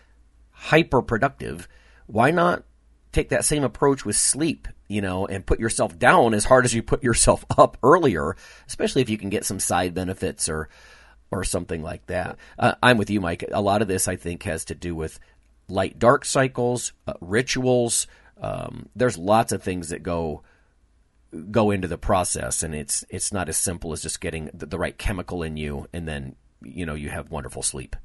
hyper 0.52 1.02
productive, 1.02 1.70
why 2.08 2.32
not 2.32 2.64
take 3.12 3.30
that 3.30 3.45
same 3.45 3.64
approach 3.64 4.04
with 4.04 4.16
sleep, 4.16 4.68
you 4.88 5.02
know, 5.02 5.26
and 5.26 5.45
put 5.45 5.60
yourself 5.60 5.98
down 5.98 6.34
as 6.34 6.45
hard 6.45 6.66
as 6.66 6.74
you 6.74 6.84
put 6.84 7.04
yourself 7.04 7.45
up 7.58 7.78
earlier, 7.82 8.36
especially 8.68 9.02
if 9.02 9.10
you 9.10 9.18
can 9.18 9.30
get 9.30 9.45
some 9.45 9.60
side 9.60 9.93
benefits 9.93 10.50
or 10.50 10.68
or 11.30 11.43
something 11.43 11.84
like 11.84 12.06
that. 12.08 12.38
Uh, 12.58 12.76
I'm 12.82 12.98
with 12.98 13.10
you, 13.10 13.20
Mike. 13.20 13.43
A 13.52 13.62
lot 13.62 13.82
of 13.82 13.89
this, 13.89 14.08
I 14.08 14.16
think, 14.16 14.43
has 14.43 14.66
to 14.66 14.76
do 14.76 14.95
with 14.95 15.20
light 15.68 16.00
dark 16.00 16.26
cycles, 16.26 16.93
uh, 17.06 17.14
rituals. 17.20 18.08
Um, 18.39 18.88
there's 18.95 19.18
lots 19.18 19.52
of 19.52 19.62
things 19.62 19.89
that 19.89 20.04
go 20.04 20.43
go 21.52 21.72
into 21.72 21.88
the 21.88 21.98
process, 21.98 22.64
and 22.64 22.74
it's 22.74 23.04
it's 23.10 23.34
not 23.34 23.50
as 23.50 23.58
simple 23.58 23.93
as 23.93 24.02
just 24.02 24.22
getting 24.22 24.50
the, 24.54 24.66
the 24.66 24.80
right 24.80 24.98
chemical 24.98 25.43
in 25.43 25.58
you, 25.58 25.88
and 25.93 26.08
then 26.08 26.36
you 26.62 26.86
know 26.86 26.95
you 26.95 27.10
have 27.10 27.30
wonderful 27.30 27.62
sleep. 27.62 27.95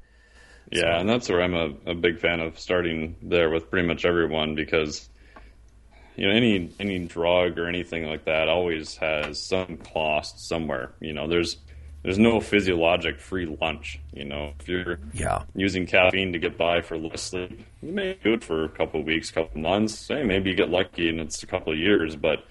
Yeah, 0.71 0.81
so. 0.81 0.99
and 0.99 1.09
that's 1.09 1.29
where 1.29 1.41
I'm 1.41 1.53
a, 1.53 1.91
a 1.91 1.95
big 1.95 2.19
fan 2.19 2.39
of 2.39 2.59
starting 2.59 3.15
there 3.21 3.49
with 3.49 3.69
pretty 3.69 3.87
much 3.87 4.05
everyone 4.05 4.55
because 4.55 5.09
you 6.15 6.27
know 6.27 6.33
any 6.33 6.71
any 6.79 6.99
drug 6.99 7.57
or 7.57 7.67
anything 7.67 8.05
like 8.05 8.25
that 8.25 8.47
always 8.47 8.95
has 8.97 9.41
some 9.41 9.77
cost 9.77 10.47
somewhere. 10.47 10.91
You 10.99 11.13
know, 11.13 11.27
there's 11.27 11.57
there's 12.03 12.19
no 12.19 12.39
physiologic 12.41 13.19
free 13.19 13.45
lunch. 13.45 13.99
You 14.11 14.25
know, 14.25 14.53
if 14.59 14.67
you're 14.67 14.99
yeah. 15.13 15.43
using 15.55 15.87
caffeine 15.87 16.33
to 16.33 16.39
get 16.39 16.57
by 16.57 16.81
for 16.81 16.97
less 16.97 17.21
sleep, 17.21 17.65
you 17.81 17.93
may 17.93 18.17
do 18.21 18.33
it 18.33 18.43
for 18.43 18.65
a 18.65 18.69
couple 18.69 18.99
of 18.99 19.05
weeks, 19.05 19.31
couple 19.31 19.57
of 19.57 19.63
months. 19.63 20.07
Hey, 20.09 20.23
maybe 20.23 20.49
you 20.49 20.55
get 20.55 20.69
lucky 20.69 21.09
and 21.09 21.19
it's 21.19 21.43
a 21.43 21.47
couple 21.47 21.71
of 21.71 21.79
years, 21.79 22.15
but 22.15 22.45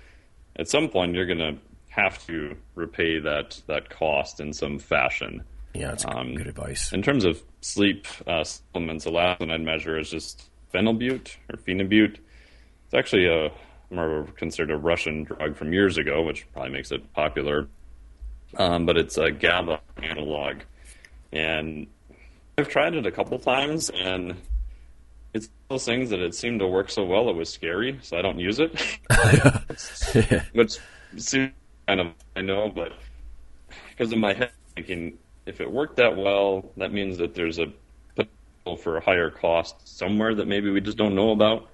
at 0.56 0.68
some 0.68 0.88
point 0.88 1.14
you're 1.14 1.26
gonna 1.26 1.58
have 1.90 2.24
to 2.26 2.56
repay 2.74 3.18
that 3.18 3.60
that 3.66 3.90
cost 3.90 4.40
in 4.40 4.52
some 4.52 4.78
fashion. 4.78 5.44
Yeah, 5.74 5.88
that's 5.88 6.04
um, 6.04 6.34
good 6.34 6.46
advice. 6.46 6.92
In 6.92 7.02
terms 7.02 7.24
of 7.24 7.42
sleep 7.60 8.06
uh, 8.26 8.44
supplements, 8.44 9.04
the 9.04 9.10
last 9.10 9.40
one 9.40 9.50
I'd 9.50 9.62
measure 9.62 9.98
is 9.98 10.10
just 10.10 10.50
phenylbute 10.72 11.36
or 11.50 11.56
phenibut. 11.56 12.18
It's 12.84 12.94
actually 12.94 13.26
a 13.26 13.50
more 13.90 14.26
considered 14.36 14.70
a 14.70 14.76
Russian 14.76 15.24
drug 15.24 15.56
from 15.56 15.72
years 15.72 15.98
ago, 15.98 16.22
which 16.22 16.46
probably 16.52 16.72
makes 16.72 16.92
it 16.92 17.12
popular 17.14 17.68
um, 18.56 18.86
but 18.86 18.96
it's 18.96 19.18
a 19.18 19.30
GABA 19.30 19.80
analog. 20.02 20.58
And 21.32 21.86
I've 22.58 22.68
tried 22.68 22.94
it 22.94 23.06
a 23.06 23.10
couple 23.10 23.38
times, 23.38 23.90
and 23.90 24.36
it's 25.32 25.48
those 25.68 25.84
things 25.84 26.10
that 26.10 26.20
it 26.20 26.34
seemed 26.34 26.60
to 26.60 26.66
work 26.66 26.90
so 26.90 27.04
well 27.04 27.28
it 27.30 27.36
was 27.36 27.48
scary, 27.48 27.98
so 28.02 28.18
I 28.18 28.22
don't 28.22 28.38
use 28.38 28.60
it. 28.60 28.78
Which 30.52 30.78
seems 31.16 31.52
kind 31.86 32.00
of 32.00 32.08
I 32.36 32.42
know, 32.42 32.68
but 32.68 32.92
because 33.90 34.12
in 34.12 34.20
my 34.20 34.34
head 34.34 34.50
thinking 34.74 35.18
if 35.46 35.60
it 35.60 35.70
worked 35.70 35.96
that 35.96 36.16
well, 36.16 36.70
that 36.76 36.92
means 36.92 37.18
that 37.18 37.34
there's 37.34 37.58
a 37.58 37.66
potential 38.14 38.76
for 38.76 38.96
a 38.96 39.00
higher 39.04 39.30
cost 39.30 39.76
somewhere 39.86 40.34
that 40.34 40.46
maybe 40.46 40.70
we 40.70 40.80
just 40.80 40.96
don't 40.96 41.14
know 41.14 41.30
about. 41.30 41.68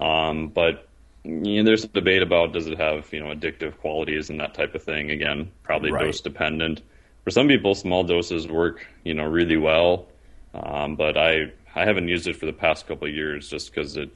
Um, 0.00 0.48
but 0.48 0.88
you 1.24 1.58
know, 1.58 1.64
there's 1.64 1.84
a 1.84 1.88
debate 1.88 2.22
about 2.22 2.52
does 2.52 2.66
it 2.66 2.78
have 2.78 3.12
you 3.12 3.20
know 3.20 3.34
addictive 3.34 3.76
qualities 3.78 4.30
and 4.30 4.40
that 4.40 4.54
type 4.54 4.74
of 4.74 4.82
thing. 4.82 5.10
Again, 5.10 5.50
probably 5.62 5.90
right. 5.90 6.04
dose 6.04 6.20
dependent. 6.20 6.82
For 7.24 7.30
some 7.30 7.48
people, 7.48 7.74
small 7.74 8.04
doses 8.04 8.46
work 8.46 8.86
you 9.04 9.14
know 9.14 9.24
really 9.24 9.56
well, 9.56 10.06
um, 10.54 10.96
but 10.96 11.16
I 11.16 11.52
I 11.74 11.84
haven't 11.84 12.08
used 12.08 12.26
it 12.26 12.36
for 12.36 12.46
the 12.46 12.52
past 12.52 12.86
couple 12.86 13.08
of 13.08 13.14
years 13.14 13.48
just 13.48 13.70
because 13.70 13.96
it. 13.96 14.10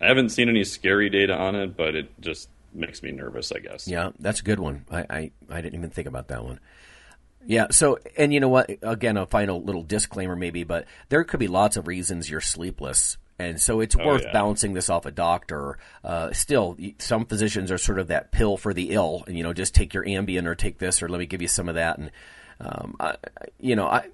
I 0.00 0.06
haven't 0.06 0.28
seen 0.28 0.48
any 0.48 0.62
scary 0.62 1.10
data 1.10 1.34
on 1.34 1.56
it, 1.56 1.76
but 1.76 1.96
it 1.96 2.08
just 2.20 2.48
makes 2.72 3.02
me 3.02 3.10
nervous. 3.10 3.52
I 3.52 3.60
guess. 3.60 3.86
Yeah, 3.86 4.10
that's 4.18 4.40
a 4.40 4.44
good 4.44 4.60
one. 4.60 4.84
I 4.90 5.06
I, 5.08 5.30
I 5.50 5.60
didn't 5.60 5.78
even 5.78 5.90
think 5.90 6.08
about 6.08 6.28
that 6.28 6.44
one. 6.44 6.60
Yeah. 7.48 7.66
So, 7.70 7.98
and 8.16 8.32
you 8.32 8.40
know 8.40 8.48
what? 8.48 8.70
Again, 8.82 9.16
a 9.16 9.26
final 9.26 9.62
little 9.62 9.82
disclaimer, 9.82 10.36
maybe, 10.36 10.64
but 10.64 10.84
there 11.08 11.24
could 11.24 11.40
be 11.40 11.48
lots 11.48 11.76
of 11.76 11.86
reasons 11.86 12.30
you're 12.30 12.40
sleepless 12.40 13.16
and 13.38 13.60
so 13.60 13.80
it's 13.80 13.96
oh, 13.96 14.04
worth 14.04 14.24
yeah. 14.24 14.32
bouncing 14.32 14.74
this 14.74 14.90
off 14.90 15.06
a 15.06 15.10
doctor. 15.10 15.78
Uh, 16.02 16.32
still, 16.32 16.76
some 16.98 17.24
physicians 17.24 17.70
are 17.70 17.78
sort 17.78 17.98
of 17.98 18.08
that 18.08 18.32
pill 18.32 18.56
for 18.56 18.74
the 18.74 18.90
ill, 18.90 19.22
and 19.26 19.36
you 19.36 19.42
know, 19.42 19.52
just 19.52 19.74
take 19.74 19.94
your 19.94 20.04
Ambien 20.04 20.46
or 20.46 20.54
take 20.54 20.78
this 20.78 21.02
or 21.02 21.08
let 21.08 21.18
me 21.18 21.26
give 21.26 21.42
you 21.42 21.48
some 21.48 21.68
of 21.68 21.76
that. 21.76 21.98
And 21.98 22.10
um, 22.60 22.96
I, 22.98 23.16
you 23.60 23.76
know, 23.76 23.86
I, 23.86 24.08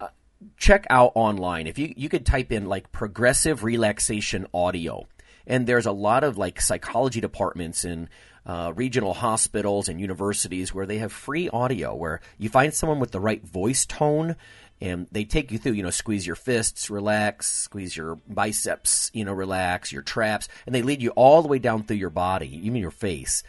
I, 0.00 0.08
check 0.56 0.86
out 0.90 1.12
online 1.14 1.66
if 1.66 1.78
you 1.78 1.94
you 1.96 2.08
could 2.08 2.26
type 2.26 2.52
in 2.52 2.66
like 2.66 2.92
progressive 2.92 3.64
relaxation 3.64 4.46
audio, 4.52 5.08
and 5.46 5.66
there's 5.66 5.86
a 5.86 5.92
lot 5.92 6.22
of 6.22 6.36
like 6.36 6.60
psychology 6.60 7.20
departments 7.20 7.86
in 7.86 8.10
uh, 8.46 8.72
regional 8.74 9.14
hospitals 9.14 9.88
and 9.88 10.00
universities 10.00 10.74
where 10.74 10.86
they 10.86 10.98
have 10.98 11.12
free 11.12 11.48
audio 11.48 11.94
where 11.94 12.20
you 12.38 12.48
find 12.48 12.72
someone 12.72 13.00
with 13.00 13.10
the 13.10 13.20
right 13.20 13.44
voice 13.44 13.84
tone 13.86 14.36
and 14.80 15.06
they 15.10 15.24
take 15.24 15.50
you 15.50 15.58
through, 15.58 15.72
you 15.72 15.82
know, 15.82 15.90
squeeze 15.90 16.26
your 16.26 16.36
fists, 16.36 16.88
relax, 16.88 17.48
squeeze 17.48 17.96
your 17.96 18.16
biceps, 18.28 19.10
you 19.12 19.24
know, 19.24 19.32
relax, 19.32 19.92
your 19.92 20.02
traps, 20.02 20.48
and 20.66 20.74
they 20.74 20.82
lead 20.82 21.02
you 21.02 21.10
all 21.10 21.42
the 21.42 21.48
way 21.48 21.58
down 21.58 21.82
through 21.82 21.96
your 21.96 22.10
body, 22.10 22.60
even 22.64 22.76
your 22.76 22.92
face. 22.92 23.42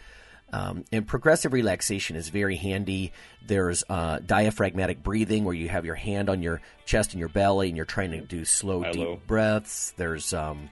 Um, 0.52 0.84
and 0.90 1.06
progressive 1.06 1.52
relaxation 1.52 2.16
is 2.16 2.28
very 2.28 2.56
handy. 2.56 3.12
There's 3.46 3.84
uh, 3.88 4.18
diaphragmatic 4.18 5.02
breathing 5.02 5.44
where 5.44 5.54
you 5.54 5.68
have 5.68 5.84
your 5.84 5.94
hand 5.94 6.28
on 6.28 6.42
your 6.42 6.60
chest 6.84 7.12
and 7.12 7.20
your 7.20 7.28
belly 7.28 7.68
and 7.68 7.76
you're 7.76 7.86
trying 7.86 8.10
to 8.10 8.20
do 8.20 8.44
slow, 8.44 8.82
Hello. 8.82 9.14
deep 9.14 9.26
breaths. 9.28 9.94
There's, 9.96 10.34
um, 10.34 10.70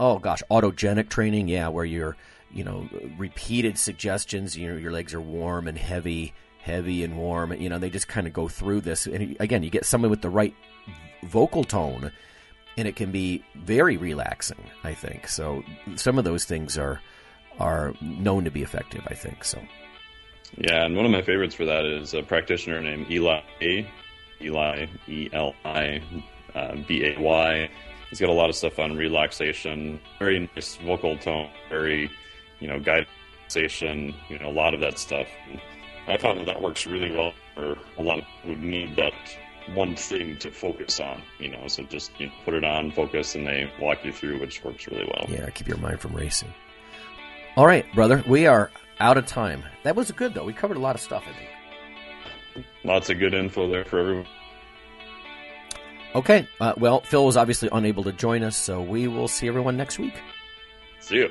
oh 0.00 0.18
gosh, 0.18 0.42
autogenic 0.50 1.10
training, 1.10 1.48
yeah, 1.48 1.68
where 1.68 1.84
you're, 1.84 2.16
you 2.52 2.64
know, 2.64 2.88
repeated 3.16 3.78
suggestions, 3.78 4.56
you 4.56 4.68
know, 4.68 4.76
your 4.76 4.92
legs 4.92 5.14
are 5.14 5.20
warm 5.20 5.68
and 5.68 5.76
heavy 5.76 6.32
heavy 6.66 7.04
and 7.04 7.16
warm. 7.16 7.52
You 7.52 7.68
know, 7.68 7.78
they 7.78 7.90
just 7.90 8.08
kind 8.08 8.26
of 8.26 8.32
go 8.32 8.48
through 8.48 8.80
this. 8.82 9.06
And 9.06 9.36
again, 9.40 9.62
you 9.62 9.70
get 9.70 9.86
someone 9.86 10.10
with 10.10 10.20
the 10.20 10.28
right 10.28 10.54
vocal 11.22 11.64
tone, 11.64 12.10
and 12.76 12.88
it 12.88 12.96
can 12.96 13.12
be 13.12 13.44
very 13.54 13.96
relaxing. 13.96 14.62
I 14.84 14.92
think 14.92 15.28
so. 15.28 15.62
Some 15.94 16.18
of 16.18 16.24
those 16.24 16.44
things 16.44 16.76
are 16.76 17.00
are 17.58 17.94
known 18.02 18.44
to 18.44 18.50
be 18.50 18.62
effective. 18.62 19.02
I 19.06 19.14
think 19.14 19.44
so. 19.44 19.58
Yeah, 20.58 20.84
and 20.84 20.96
one 20.96 21.06
of 21.06 21.12
my 21.12 21.22
favorites 21.22 21.54
for 21.54 21.64
that 21.64 21.86
is 21.86 22.12
a 22.14 22.22
practitioner 22.22 22.82
named 22.82 23.10
Eli 23.10 23.40
Eli 24.42 24.86
E 25.08 25.30
L 25.32 25.54
I 25.64 26.02
uh, 26.54 26.76
B 26.86 27.04
A 27.04 27.20
Y. 27.20 27.70
He's 28.10 28.20
got 28.20 28.28
a 28.28 28.32
lot 28.32 28.50
of 28.50 28.56
stuff 28.56 28.78
on 28.78 28.96
relaxation, 28.96 30.00
very 30.18 30.48
nice 30.54 30.76
vocal 30.76 31.16
tone, 31.16 31.50
very 31.68 32.10
you 32.60 32.68
know 32.68 32.78
guided 32.78 33.08
relaxation, 33.38 34.14
you 34.28 34.38
know 34.38 34.48
a 34.48 34.52
lot 34.52 34.74
of 34.74 34.80
that 34.80 34.98
stuff. 34.98 35.26
I 36.08 36.16
found 36.16 36.40
that 36.40 36.46
that 36.46 36.62
works 36.62 36.86
really 36.86 37.10
well 37.10 37.32
for 37.54 37.76
a 37.98 38.02
lot 38.02 38.18
of 38.18 38.24
people 38.42 38.60
who 38.60 38.66
need 38.66 38.96
that 38.96 39.12
one 39.74 39.96
thing 39.96 40.36
to 40.38 40.50
focus 40.50 41.00
on, 41.00 41.20
you 41.38 41.48
know. 41.48 41.66
So 41.66 41.82
just 41.84 42.12
you 42.20 42.26
know, 42.26 42.32
put 42.44 42.54
it 42.54 42.64
on, 42.64 42.92
focus, 42.92 43.34
and 43.34 43.46
they 43.46 43.70
walk 43.80 44.04
you 44.04 44.12
through, 44.12 44.40
which 44.40 44.62
works 44.62 44.86
really 44.86 45.04
well. 45.04 45.26
Yeah, 45.28 45.50
keep 45.50 45.66
your 45.66 45.78
mind 45.78 46.00
from 46.00 46.14
racing. 46.14 46.52
All 47.56 47.66
right, 47.66 47.84
brother, 47.94 48.22
we 48.28 48.46
are 48.46 48.70
out 49.00 49.16
of 49.16 49.26
time. 49.26 49.64
That 49.82 49.96
was 49.96 50.10
good 50.12 50.34
though. 50.34 50.44
We 50.44 50.52
covered 50.52 50.76
a 50.76 50.80
lot 50.80 50.94
of 50.94 51.00
stuff. 51.00 51.24
I 51.26 51.32
think. 51.32 52.66
Lots 52.84 53.10
of 53.10 53.18
good 53.18 53.34
info 53.34 53.68
there 53.68 53.84
for 53.84 53.98
everyone. 53.98 54.26
Okay, 56.14 56.46
uh, 56.60 56.72
well, 56.78 57.00
Phil 57.00 57.26
was 57.26 57.36
obviously 57.36 57.68
unable 57.72 58.04
to 58.04 58.12
join 58.12 58.42
us, 58.42 58.56
so 58.56 58.80
we 58.80 59.06
will 59.06 59.28
see 59.28 59.48
everyone 59.48 59.76
next 59.76 59.98
week. 59.98 60.14
See 61.00 61.16
you. 61.16 61.30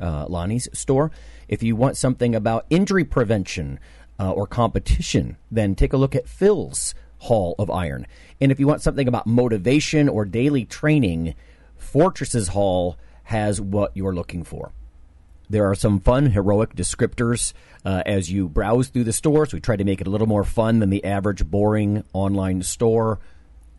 uh, 0.00 0.26
Lonnie's 0.28 0.68
store. 0.72 1.10
If 1.48 1.62
you 1.62 1.76
want 1.76 1.96
something 1.96 2.34
about 2.34 2.66
injury 2.70 3.04
prevention 3.04 3.78
uh, 4.18 4.30
or 4.30 4.46
competition, 4.46 5.36
then 5.50 5.74
take 5.74 5.92
a 5.92 5.96
look 5.96 6.14
at 6.14 6.28
Phil's 6.28 6.94
Hall 7.18 7.54
of 7.58 7.70
Iron. 7.70 8.06
And 8.40 8.50
if 8.50 8.58
you 8.58 8.66
want 8.66 8.82
something 8.82 9.06
about 9.06 9.26
motivation 9.26 10.08
or 10.08 10.24
daily 10.24 10.64
training, 10.64 11.34
Fortresses 11.76 12.48
Hall 12.48 12.96
has 13.24 13.60
what 13.60 13.96
you're 13.96 14.14
looking 14.14 14.44
for. 14.44 14.72
There 15.48 15.68
are 15.70 15.74
some 15.74 16.00
fun, 16.00 16.30
heroic 16.30 16.74
descriptors 16.74 17.52
uh, 17.84 18.02
as 18.06 18.30
you 18.32 18.48
browse 18.48 18.88
through 18.88 19.04
the 19.04 19.12
stores. 19.12 19.52
We 19.52 19.60
try 19.60 19.76
to 19.76 19.84
make 19.84 20.00
it 20.00 20.06
a 20.06 20.10
little 20.10 20.26
more 20.26 20.44
fun 20.44 20.78
than 20.78 20.90
the 20.90 21.04
average 21.04 21.44
boring 21.44 22.04
online 22.12 22.62
store. 22.62 23.20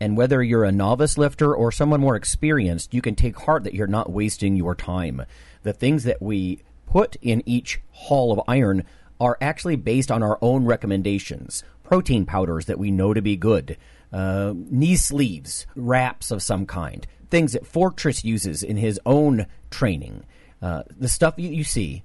And 0.00 0.16
whether 0.16 0.42
you're 0.42 0.64
a 0.64 0.72
novice 0.72 1.18
lifter 1.18 1.54
or 1.54 1.72
someone 1.72 2.00
more 2.00 2.16
experienced, 2.16 2.94
you 2.94 3.02
can 3.02 3.14
take 3.14 3.36
heart 3.36 3.64
that 3.64 3.74
you're 3.74 3.86
not 3.86 4.12
wasting 4.12 4.54
your 4.54 4.74
time. 4.74 5.22
The 5.64 5.72
things 5.72 6.04
that 6.04 6.22
we 6.22 6.62
put 6.86 7.16
in 7.20 7.42
each 7.46 7.80
hall 7.90 8.32
of 8.32 8.40
iron 8.46 8.84
are 9.18 9.38
actually 9.40 9.76
based 9.76 10.10
on 10.10 10.22
our 10.22 10.38
own 10.40 10.64
recommendations. 10.66 11.64
Protein 11.82 12.26
powders 12.26 12.66
that 12.66 12.78
we 12.78 12.90
know 12.90 13.12
to 13.12 13.22
be 13.22 13.36
good, 13.36 13.76
uh, 14.12 14.52
knee 14.54 14.96
sleeves, 14.96 15.66
wraps 15.74 16.30
of 16.30 16.42
some 16.42 16.66
kind, 16.66 17.06
things 17.30 17.52
that 17.52 17.66
Fortress 17.66 18.24
uses 18.24 18.62
in 18.62 18.76
his 18.76 19.00
own 19.04 19.46
training. 19.70 20.24
Uh, 20.62 20.82
the 20.96 21.08
stuff 21.08 21.34
you, 21.36 21.50
you 21.50 21.64
see, 21.64 22.04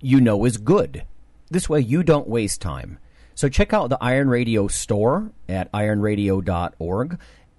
you 0.00 0.20
know 0.20 0.44
is 0.44 0.56
good. 0.56 1.04
This 1.50 1.68
way 1.68 1.80
you 1.80 2.02
don't 2.02 2.28
waste 2.28 2.60
time. 2.60 2.98
So 3.34 3.48
check 3.48 3.72
out 3.74 3.90
the 3.90 3.98
Iron 4.00 4.28
Radio 4.28 4.66
store 4.66 5.30
at 5.48 5.70
ironradio.org 5.72 7.18